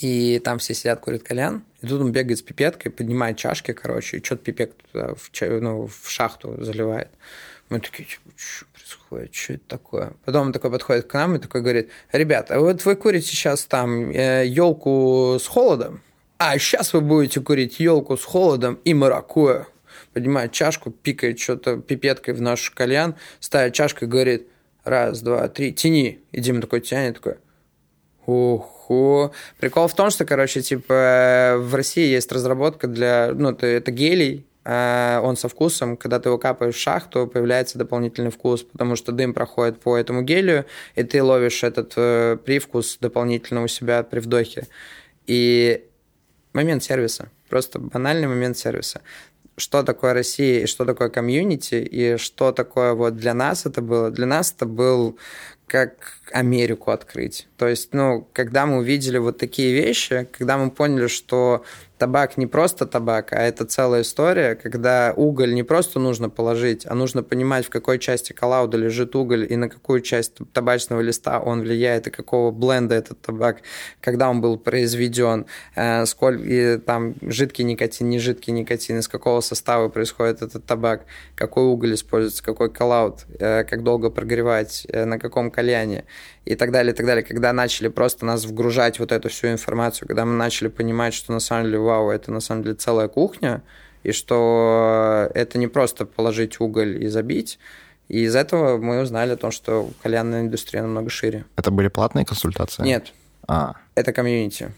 И 0.00 0.38
там 0.44 0.58
все 0.58 0.74
сидят, 0.74 1.00
курят 1.00 1.22
кальян. 1.22 1.64
И 1.80 1.86
тут 1.86 2.00
он 2.00 2.12
бегает 2.12 2.38
с 2.38 2.42
пипеткой, 2.42 2.92
поднимает 2.92 3.36
чашки, 3.38 3.72
короче, 3.72 4.18
и 4.18 4.24
что-то 4.24 4.44
пипет 4.44 4.74
в, 4.92 5.16
ну, 5.40 5.86
в 5.86 6.10
шахту 6.10 6.62
заливает. 6.62 7.08
Мы 7.70 7.80
такие, 7.80 8.04
типа, 8.04 8.30
что 8.36 8.66
происходит, 8.72 9.34
что 9.34 9.52
это 9.54 9.64
такое? 9.68 10.12
Потом 10.24 10.48
он 10.48 10.52
такой 10.52 10.70
подходит 10.70 11.06
к 11.06 11.14
нам 11.14 11.36
и 11.36 11.38
такой 11.38 11.60
говорит, 11.60 11.90
ребята, 12.12 12.60
вот 12.60 12.84
вы 12.84 12.96
курите 12.96 13.26
сейчас 13.26 13.64
там 13.64 14.10
э, 14.10 14.46
елку 14.46 15.36
с 15.38 15.46
холодом, 15.46 16.02
а 16.38 16.58
сейчас 16.58 16.92
вы 16.92 17.00
будете 17.00 17.40
курить 17.40 17.80
елку 17.80 18.16
с 18.16 18.24
холодом 18.24 18.78
и 18.84 18.94
маракуя. 18.94 19.66
Поднимает 20.12 20.52
чашку, 20.52 20.90
пикает 20.90 21.38
что-то 21.38 21.78
пипеткой 21.78 22.34
в 22.34 22.40
наш 22.40 22.70
кальян, 22.70 23.16
ставит 23.40 23.74
чашку 23.74 24.04
и 24.04 24.08
говорит, 24.08 24.48
раз, 24.84 25.20
два, 25.20 25.48
три, 25.48 25.72
тяни. 25.72 26.20
И 26.32 26.40
Дима 26.40 26.60
такой 26.60 26.80
тянет, 26.80 27.16
такой, 27.16 27.36
ух, 28.24 28.77
наверху. 28.88 29.32
Прикол 29.58 29.88
в 29.88 29.94
том, 29.94 30.10
что, 30.10 30.24
короче, 30.24 30.62
типа, 30.62 31.56
в 31.58 31.74
России 31.74 32.06
есть 32.06 32.30
разработка 32.32 32.86
для... 32.86 33.32
Ну, 33.34 33.50
это, 33.50 33.90
гелий, 33.90 34.46
а 34.64 35.20
он 35.22 35.36
со 35.36 35.48
вкусом. 35.48 35.96
Когда 35.96 36.18
ты 36.18 36.28
его 36.28 36.38
капаешь 36.38 36.74
в 36.74 36.78
шахту, 36.78 37.26
появляется 37.26 37.78
дополнительный 37.78 38.30
вкус, 38.30 38.62
потому 38.62 38.96
что 38.96 39.12
дым 39.12 39.34
проходит 39.34 39.80
по 39.80 39.96
этому 39.96 40.22
гелию, 40.22 40.64
и 40.94 41.02
ты 41.02 41.22
ловишь 41.22 41.64
этот 41.64 41.92
э, 41.96 42.36
привкус 42.44 42.98
дополнительно 43.00 43.62
у 43.62 43.68
себя 43.68 44.02
при 44.02 44.20
вдохе. 44.20 44.66
И 45.26 45.84
момент 46.52 46.82
сервиса. 46.82 47.30
Просто 47.48 47.78
банальный 47.78 48.28
момент 48.28 48.58
сервиса 48.58 49.00
что 49.60 49.82
такое 49.82 50.14
Россия 50.14 50.60
и 50.60 50.66
что 50.66 50.84
такое 50.84 51.08
комьюнити, 51.08 51.74
и 51.74 52.16
что 52.16 52.52
такое 52.52 52.94
вот 52.94 53.16
для 53.16 53.34
нас 53.34 53.66
это 53.66 53.82
было. 53.82 54.12
Для 54.12 54.24
нас 54.24 54.52
это 54.52 54.66
был 54.66 55.18
как 55.68 56.18
Америку 56.32 56.90
открыть. 56.90 57.46
То 57.56 57.68
есть, 57.68 57.94
ну, 57.94 58.26
когда 58.32 58.66
мы 58.66 58.78
увидели 58.78 59.18
вот 59.18 59.38
такие 59.38 59.72
вещи, 59.72 60.26
когда 60.32 60.58
мы 60.58 60.70
поняли, 60.70 61.06
что 61.06 61.64
табак 61.98 62.38
не 62.38 62.46
просто 62.46 62.86
табак, 62.86 63.32
а 63.32 63.42
это 63.42 63.64
целая 63.64 64.02
история, 64.02 64.54
когда 64.54 65.12
уголь 65.16 65.52
не 65.54 65.64
просто 65.64 65.98
нужно 65.98 66.30
положить, 66.30 66.86
а 66.86 66.94
нужно 66.94 67.22
понимать, 67.22 67.66
в 67.66 67.70
какой 67.70 67.98
части 67.98 68.32
коллауда 68.32 68.78
лежит 68.78 69.14
уголь 69.16 69.46
и 69.50 69.56
на 69.56 69.68
какую 69.68 70.00
часть 70.00 70.38
табачного 70.52 71.00
листа 71.00 71.40
он 71.40 71.60
влияет, 71.60 72.06
и 72.06 72.10
какого 72.10 72.50
бленда 72.50 72.94
этот 72.94 73.20
табак, 73.20 73.62
когда 74.00 74.30
он 74.30 74.40
был 74.40 74.58
произведен, 74.58 75.46
э, 75.74 76.06
сколько 76.06 76.42
и, 76.42 76.78
там 76.78 77.14
жидкий 77.22 77.64
никотин, 77.64 78.08
не 78.08 78.18
жидкий 78.18 78.52
никотин, 78.52 78.98
из 78.98 79.08
какого 79.08 79.40
состава 79.40 79.88
происходит 79.88 80.42
этот 80.42 80.64
табак, 80.64 81.02
какой 81.34 81.64
уголь 81.64 81.94
используется, 81.94 82.44
какой 82.44 82.70
коллауд, 82.70 83.26
э, 83.38 83.64
как 83.64 83.82
долго 83.82 84.10
прогревать, 84.10 84.86
э, 84.88 85.04
на 85.04 85.18
каком 85.18 85.50
кальяне 85.50 86.04
и 86.48 86.54
так 86.54 86.72
далее, 86.72 86.94
и 86.94 86.96
так 86.96 87.04
далее. 87.04 87.22
Когда 87.22 87.52
начали 87.52 87.88
просто 87.88 88.24
нас 88.24 88.46
вгружать 88.46 88.98
вот 88.98 89.12
эту 89.12 89.28
всю 89.28 89.48
информацию, 89.48 90.08
когда 90.08 90.24
мы 90.24 90.32
начали 90.32 90.68
понимать, 90.68 91.12
что 91.12 91.30
на 91.30 91.40
самом 91.40 91.64
деле 91.64 91.78
вау, 91.78 92.08
это 92.08 92.32
на 92.32 92.40
самом 92.40 92.62
деле 92.62 92.74
целая 92.74 93.08
кухня, 93.08 93.62
и 94.02 94.12
что 94.12 95.30
это 95.34 95.58
не 95.58 95.66
просто 95.66 96.06
положить 96.06 96.58
уголь 96.58 97.04
и 97.04 97.08
забить. 97.08 97.58
И 98.08 98.20
из 98.20 98.34
этого 98.34 98.78
мы 98.78 99.02
узнали 99.02 99.32
о 99.32 99.36
том, 99.36 99.50
что 99.50 99.90
кальянная 100.02 100.40
индустрия 100.40 100.80
намного 100.80 101.10
шире. 101.10 101.44
Это 101.56 101.70
были 101.70 101.88
платные 101.88 102.24
консультации? 102.24 102.82
Нет. 102.82 103.12
А. 103.46 103.74
Это 103.94 104.14
комьюнити. 104.14 104.72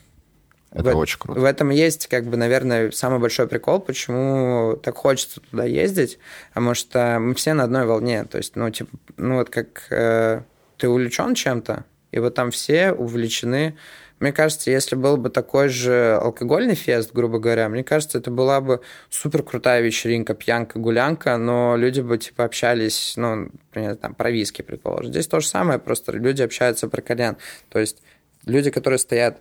Это 0.73 0.93
в, 0.93 0.97
очень 0.97 1.21
круто. 1.21 1.39
В 1.39 1.45
этом 1.45 1.71
есть, 1.71 2.09
как 2.09 2.27
бы, 2.27 2.37
наверное, 2.37 2.91
самый 2.91 3.21
большой 3.21 3.47
прикол, 3.47 3.79
почему 3.79 4.77
так 4.83 4.97
хочется 4.97 5.41
туда 5.41 5.65
ездить, 5.65 6.19
потому 6.49 6.75
что 6.75 7.19
мы 7.21 7.35
все 7.35 7.55
на 7.55 7.63
одной 7.63 7.87
волне. 7.87 8.25
То 8.25 8.39
есть, 8.39 8.57
ну, 8.57 8.69
типа, 8.71 8.91
ну 9.17 9.37
вот 9.37 9.51
как 9.51 9.87
э, 9.91 10.43
ты 10.81 10.89
увлечен 10.89 11.35
чем-то, 11.35 11.85
и 12.11 12.19
вот 12.19 12.35
там 12.35 12.51
все 12.51 12.93
увлечены 12.93 13.77
мне 14.21 14.35
кажется, 14.35 14.71
если 14.71 14.97
был 14.97 15.17
бы 15.17 15.31
такой 15.31 15.71
же 15.71 16.19
алкогольный 16.21 16.75
фест, 16.75 17.15
грубо 17.15 17.39
говоря, 17.39 17.71
мне 17.71 17.83
кажется, 17.83 18.19
это 18.19 18.31
была 18.31 18.61
бы 18.61 18.83
супер 19.09 19.43
крутая 19.43 19.81
вечеринка, 19.81 20.35
пьянка, 20.35 20.79
гулянка, 20.79 21.39
но 21.39 21.75
люди 21.75 22.03
бы 22.03 22.19
типа 22.19 22.45
общались, 22.45 23.15
ну, 23.17 23.51
например, 23.65 23.97
там, 23.97 24.15
про 24.15 24.31
виски, 24.31 24.61
предположим. 24.61 25.11
Здесь 25.11 25.27
то 25.27 25.41
же 25.41 25.49
самое, 25.49 25.79
просто 25.79 26.13
люди 26.13 26.43
общаются 26.43 26.87
про 26.87 27.01
кальян. 27.01 27.39
То 27.71 27.79
есть 27.79 28.03
люди, 28.45 28.71
которые 28.71 28.99
стоят 28.99 29.41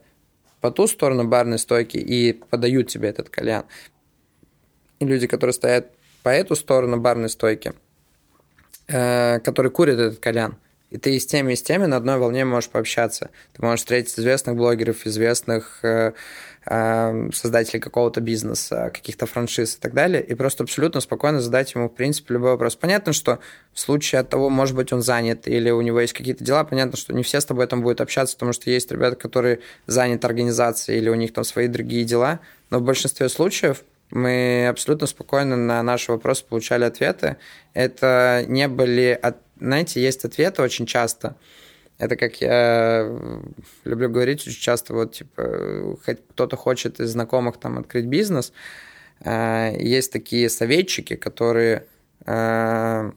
по 0.61 0.71
ту 0.71 0.87
сторону 0.87 1.27
барной 1.27 1.59
стойки 1.59 1.97
и 1.97 2.31
подают 2.31 2.87
тебе 2.87 3.09
этот 3.09 3.29
кальян, 3.29 3.65
и 4.99 5.05
люди, 5.05 5.27
которые 5.27 5.53
стоят 5.53 5.91
по 6.23 6.29
эту 6.29 6.55
сторону 6.55 6.95
барной 6.95 7.29
стойки, 7.29 7.73
э, 8.87 9.39
которые 9.41 9.73
курят 9.73 9.99
этот 9.99 10.19
кальян– 10.19 10.55
и 10.89 10.97
ты 10.97 11.15
и 11.15 11.19
с 11.19 11.25
теми, 11.25 11.53
и 11.53 11.55
с 11.55 11.61
теми 11.61 11.85
на 11.85 11.97
одной 11.97 12.17
волне 12.17 12.45
можешь 12.45 12.69
пообщаться. 12.69 13.29
Ты 13.53 13.61
можешь 13.61 13.81
встретить 13.81 14.17
известных 14.17 14.55
блогеров, 14.55 15.05
известных 15.05 15.79
э, 15.83 16.13
э, 16.65 17.29
создателей 17.31 17.79
какого-то 17.79 18.21
бизнеса, 18.21 18.91
каких-то 18.93 19.25
франшиз 19.25 19.75
и 19.75 19.79
так 19.79 19.93
далее, 19.93 20.23
и 20.23 20.33
просто 20.33 20.63
абсолютно 20.63 21.01
спокойно 21.01 21.41
задать 21.41 21.73
ему, 21.75 21.89
в 21.89 21.93
принципе, 21.93 22.33
любой 22.33 22.51
вопрос. 22.51 22.75
Понятно, 22.75 23.13
что 23.13 23.39
в 23.73 23.79
случае 23.79 24.21
от 24.21 24.29
того, 24.29 24.49
может 24.49 24.75
быть, 24.75 24.91
он 24.91 25.01
занят 25.01 25.47
или 25.47 25.69
у 25.69 25.81
него 25.81 25.99
есть 26.01 26.13
какие-то 26.13 26.43
дела, 26.43 26.63
понятно, 26.63 26.97
что 26.97 27.13
не 27.13 27.23
все 27.23 27.39
с 27.39 27.45
тобой 27.45 27.67
там 27.67 27.81
будут 27.81 28.01
общаться, 28.01 28.35
потому 28.35 28.53
что 28.53 28.69
есть 28.71 28.91
ребята, 28.91 29.15
которые 29.15 29.59
заняты 29.85 30.25
организацией 30.25 30.97
или 30.97 31.09
у 31.09 31.15
них 31.15 31.33
там 31.33 31.43
свои 31.43 31.67
другие 31.67 32.03
дела, 32.03 32.39
но 32.71 32.79
в 32.79 32.81
большинстве 32.83 33.29
случаев 33.29 33.83
мы 34.11 34.67
абсолютно 34.67 35.05
спокойно 35.05 35.55
на 35.55 35.83
наши 35.83 36.11
вопросы 36.11 36.43
получали 36.43 36.83
ответы. 36.83 37.37
Это 37.73 38.43
не 38.47 38.67
были 38.67 39.17
от 39.21 39.37
знаете, 39.60 40.02
есть 40.02 40.26
ответы 40.26 40.61
очень 40.61 40.86
часто. 40.86 41.36
Это 41.98 42.15
как 42.15 42.40
я 42.41 43.10
люблю 43.84 44.10
говорить 44.10 44.48
очень 44.48 44.61
часто, 44.61 44.94
вот, 44.94 45.15
типа, 45.15 45.98
кто-то 46.31 46.56
хочет 46.56 46.99
из 46.99 47.10
знакомых 47.10 47.57
там 47.57 47.77
открыть 47.77 48.06
бизнес, 48.06 48.53
э, 49.19 49.76
есть 49.77 50.14
такие 50.14 50.49
советчики, 50.49 51.15
которые 51.15 51.86
э, 52.26 53.11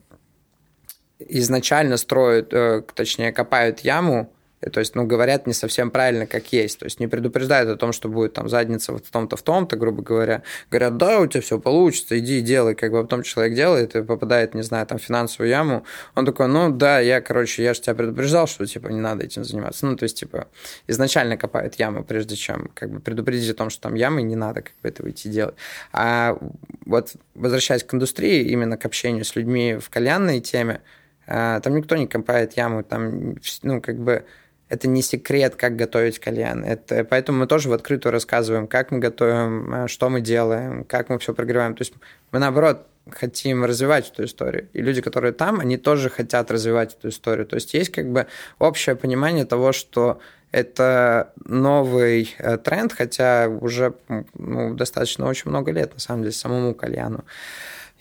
изначально 1.20 1.96
строят, 1.96 2.52
э, 2.52 2.82
точнее, 2.94 3.32
копают 3.32 3.80
яму, 3.80 4.32
то 4.70 4.80
есть, 4.80 4.94
ну, 4.94 5.04
говорят 5.06 5.46
не 5.46 5.52
совсем 5.52 5.90
правильно, 5.90 6.26
как 6.26 6.52
есть. 6.52 6.78
То 6.78 6.84
есть, 6.84 7.00
не 7.00 7.08
предупреждают 7.08 7.68
о 7.68 7.76
том, 7.76 7.92
что 7.92 8.08
будет 8.08 8.32
там 8.32 8.48
задница 8.48 8.92
вот 8.92 9.06
в 9.06 9.10
том-то, 9.10 9.36
в 9.36 9.42
том-то, 9.42 9.76
грубо 9.76 10.02
говоря. 10.02 10.42
Говорят, 10.70 10.96
да, 10.96 11.20
у 11.20 11.26
тебя 11.26 11.40
все 11.40 11.58
получится, 11.58 12.18
иди 12.18 12.40
делай. 12.40 12.74
Как 12.74 12.92
бы 12.92 13.02
потом 13.02 13.22
человек 13.22 13.56
делает 13.56 13.96
и 13.96 14.02
попадает, 14.02 14.54
не 14.54 14.62
знаю, 14.62 14.86
там, 14.86 14.98
в 14.98 15.02
финансовую 15.02 15.50
яму. 15.50 15.84
Он 16.14 16.24
такой, 16.24 16.46
ну, 16.46 16.70
да, 16.70 17.00
я, 17.00 17.20
короче, 17.20 17.64
я 17.64 17.74
же 17.74 17.80
тебя 17.80 17.94
предупреждал, 17.94 18.46
что, 18.46 18.64
типа, 18.64 18.88
не 18.88 19.00
надо 19.00 19.24
этим 19.24 19.42
заниматься. 19.42 19.84
Ну, 19.86 19.96
то 19.96 20.04
есть, 20.04 20.18
типа, 20.18 20.46
изначально 20.86 21.36
копают 21.36 21.74
яму, 21.76 22.04
прежде 22.04 22.36
чем, 22.36 22.70
как 22.74 22.90
бы, 22.90 23.00
предупредить 23.00 23.50
о 23.50 23.54
том, 23.54 23.70
что 23.70 23.82
там 23.82 23.94
ямы, 23.94 24.22
не 24.22 24.36
надо, 24.36 24.62
как 24.62 24.74
бы, 24.82 24.88
этого 24.88 25.10
идти 25.10 25.28
делать. 25.28 25.56
А 25.92 26.38
вот, 26.86 27.14
возвращаясь 27.34 27.82
к 27.82 27.92
индустрии, 27.94 28.44
именно 28.44 28.76
к 28.76 28.84
общению 28.84 29.24
с 29.24 29.34
людьми 29.34 29.76
в 29.80 29.90
кальянной 29.90 30.40
теме, 30.40 30.82
а, 31.26 31.60
там 31.60 31.76
никто 31.76 31.96
не 31.96 32.06
копает 32.06 32.56
яму, 32.56 32.82
там, 32.82 33.36
ну, 33.62 33.80
как 33.80 33.98
бы, 33.98 34.24
это 34.72 34.88
не 34.88 35.02
секрет, 35.02 35.54
как 35.54 35.76
готовить 35.76 36.18
кальян. 36.18 36.64
Это, 36.64 37.04
поэтому 37.04 37.40
мы 37.40 37.46
тоже 37.46 37.68
в 37.68 37.74
открытую 37.74 38.10
рассказываем, 38.10 38.66
как 38.66 38.90
мы 38.90 39.00
готовим, 39.00 39.74
э, 39.74 39.86
что 39.86 40.08
мы 40.08 40.22
делаем, 40.22 40.84
как 40.84 41.10
мы 41.10 41.18
все 41.18 41.34
прогреваем. 41.34 41.74
То 41.74 41.82
есть 41.82 41.92
мы, 42.30 42.38
наоборот, 42.38 42.86
хотим 43.10 43.66
развивать 43.66 44.10
эту 44.10 44.24
историю. 44.24 44.68
И 44.72 44.80
люди, 44.80 45.02
которые 45.02 45.34
там, 45.34 45.60
они 45.60 45.76
тоже 45.76 46.08
хотят 46.08 46.50
развивать 46.50 46.96
эту 46.98 47.10
историю. 47.10 47.44
То 47.44 47.56
есть 47.56 47.74
есть 47.74 47.92
как 47.92 48.10
бы 48.10 48.26
общее 48.58 48.96
понимание 48.96 49.44
того, 49.44 49.72
что 49.72 50.20
это 50.52 51.34
новый 51.44 52.34
э, 52.38 52.56
тренд, 52.56 52.94
хотя 52.94 53.48
уже 53.48 53.92
ну, 54.32 54.72
достаточно 54.72 55.26
очень 55.26 55.50
много 55.50 55.70
лет, 55.70 55.92
на 55.92 56.00
самом 56.00 56.22
деле, 56.22 56.32
самому 56.32 56.74
кальяну. 56.74 57.26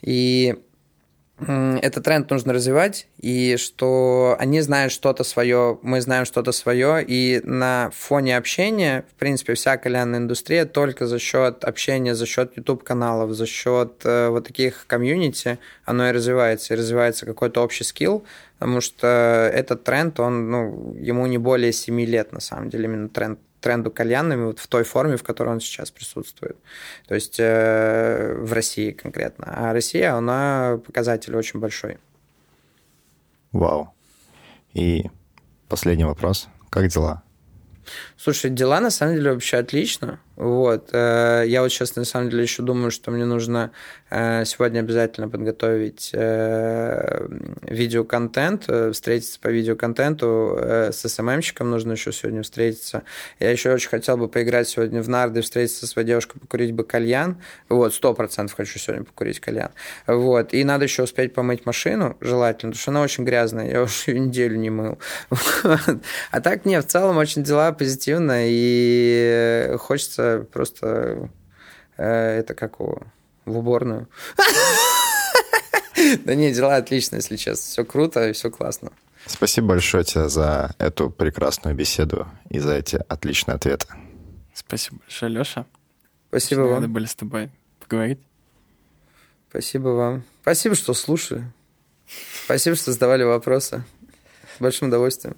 И 0.00 0.56
этот 1.46 2.04
тренд 2.04 2.30
нужно 2.30 2.52
развивать, 2.52 3.06
и 3.18 3.56
что 3.56 4.36
они 4.38 4.60
знают 4.60 4.92
что-то 4.92 5.24
свое, 5.24 5.78
мы 5.82 6.00
знаем 6.00 6.24
что-то 6.24 6.52
свое, 6.52 7.04
и 7.04 7.40
на 7.44 7.90
фоне 7.94 8.36
общения, 8.36 9.04
в 9.10 9.18
принципе, 9.18 9.54
вся 9.54 9.76
кальянная 9.76 10.20
индустрия 10.20 10.64
только 10.64 11.06
за 11.06 11.18
счет 11.18 11.64
общения, 11.64 12.14
за 12.14 12.26
счет 12.26 12.56
YouTube-каналов, 12.56 13.32
за 13.32 13.46
счет 13.46 14.02
э, 14.04 14.28
вот 14.28 14.46
таких 14.46 14.86
комьюнити, 14.86 15.58
оно 15.84 16.08
и 16.08 16.12
развивается, 16.12 16.74
и 16.74 16.76
развивается 16.76 17.26
какой-то 17.26 17.62
общий 17.62 17.84
скилл, 17.84 18.24
потому 18.58 18.80
что 18.80 19.50
этот 19.52 19.84
тренд, 19.84 20.20
он, 20.20 20.50
ну, 20.50 20.96
ему 20.98 21.26
не 21.26 21.38
более 21.38 21.72
7 21.72 22.00
лет, 22.02 22.32
на 22.32 22.40
самом 22.40 22.70
деле, 22.70 22.84
именно 22.84 23.08
тренд 23.08 23.38
тренду 23.62 23.90
кальянными 23.90 24.44
вот 24.44 24.58
в 24.58 24.66
той 24.66 24.84
форме, 24.84 25.16
в 25.16 25.22
которой 25.22 25.50
он 25.50 25.60
сейчас 25.60 25.90
присутствует. 25.90 26.56
То 27.08 27.14
есть 27.14 27.36
э, 27.38 28.34
в 28.36 28.52
России 28.52 28.90
конкретно. 28.90 29.46
А 29.48 29.72
Россия, 29.72 30.14
она 30.14 30.80
показатель 30.84 31.34
очень 31.34 31.60
большой. 31.60 31.98
Вау. 33.52 33.94
И 34.74 35.04
последний 35.68 36.04
вопрос. 36.04 36.48
Как 36.68 36.88
дела? 36.88 37.22
Слушай, 38.16 38.50
дела 38.50 38.80
на 38.80 38.90
самом 38.90 39.14
деле 39.14 39.32
вообще 39.32 39.58
отлично. 39.58 40.20
Вот. 40.42 40.88
Э, 40.92 41.44
я 41.46 41.62
вот 41.62 41.70
сейчас 41.70 41.94
на 41.94 42.04
самом 42.04 42.28
деле 42.28 42.42
еще 42.42 42.62
думаю, 42.62 42.90
что 42.90 43.12
мне 43.12 43.24
нужно 43.24 43.70
э, 44.10 44.44
сегодня 44.44 44.80
обязательно 44.80 45.28
подготовить 45.28 46.10
э, 46.12 47.28
видеоконтент, 47.62 48.68
встретиться 48.92 49.38
по 49.38 49.48
видеоконтенту 49.48 50.58
с 50.60 51.08
СММщиком 51.08 51.70
нужно 51.70 51.92
еще 51.92 52.10
сегодня 52.12 52.42
встретиться. 52.42 53.04
Я 53.38 53.52
еще 53.52 53.72
очень 53.72 53.88
хотел 53.88 54.16
бы 54.16 54.26
поиграть 54.26 54.68
сегодня 54.68 55.00
в 55.00 55.08
нарды, 55.08 55.42
встретиться 55.42 55.80
со 55.80 55.86
своей 55.86 56.08
девушкой, 56.08 56.40
покурить 56.40 56.72
бы 56.72 56.82
кальян. 56.82 57.40
Вот, 57.68 57.94
сто 57.94 58.12
процентов 58.12 58.56
хочу 58.56 58.80
сегодня 58.80 59.04
покурить 59.04 59.38
кальян. 59.38 59.70
Вот. 60.08 60.52
И 60.54 60.64
надо 60.64 60.84
еще 60.84 61.04
успеть 61.04 61.34
помыть 61.34 61.66
машину, 61.66 62.16
желательно, 62.20 62.72
потому 62.72 62.82
что 62.82 62.90
она 62.90 63.02
очень 63.02 63.24
грязная. 63.24 63.70
Я 63.70 63.82
уже 63.82 63.94
ее 64.08 64.18
неделю 64.18 64.56
не 64.56 64.70
мыл. 64.70 64.98
А 66.30 66.40
так, 66.40 66.64
нет, 66.64 66.84
в 66.84 66.88
целом 66.88 67.18
очень 67.18 67.42
дела 67.44 67.72
позитивно, 67.72 68.44
и 68.46 69.76
хочется 69.78 70.31
просто 70.40 71.30
э, 71.96 72.38
это 72.38 72.54
как 72.54 72.80
у, 72.80 73.00
в 73.44 73.58
уборную. 73.58 74.08
Да 76.24 76.34
не, 76.34 76.52
дела 76.52 76.76
отлично, 76.76 77.16
если 77.16 77.36
честно. 77.36 77.64
Все 77.64 77.84
круто 77.84 78.28
и 78.28 78.32
все 78.32 78.50
классно. 78.50 78.90
Спасибо 79.26 79.68
большое 79.68 80.04
тебе 80.04 80.28
за 80.28 80.74
эту 80.78 81.10
прекрасную 81.10 81.76
беседу 81.76 82.26
и 82.48 82.58
за 82.58 82.74
эти 82.74 82.98
отличные 83.08 83.54
ответы. 83.54 83.86
Спасибо 84.52 84.98
большое, 84.98 85.30
Леша. 85.30 85.66
Спасибо 86.28 86.60
вам. 86.60 86.74
Рады 86.76 86.88
были 86.88 87.06
с 87.06 87.14
тобой 87.14 87.50
поговорить. 87.78 88.18
Спасибо 89.50 89.88
вам. 89.88 90.24
Спасибо, 90.42 90.74
что 90.74 90.94
слушали. 90.94 91.44
Спасибо, 92.44 92.74
что 92.74 92.92
задавали 92.92 93.22
вопросы. 93.22 93.84
С 94.56 94.60
большим 94.60 94.88
удовольствием. 94.88 95.36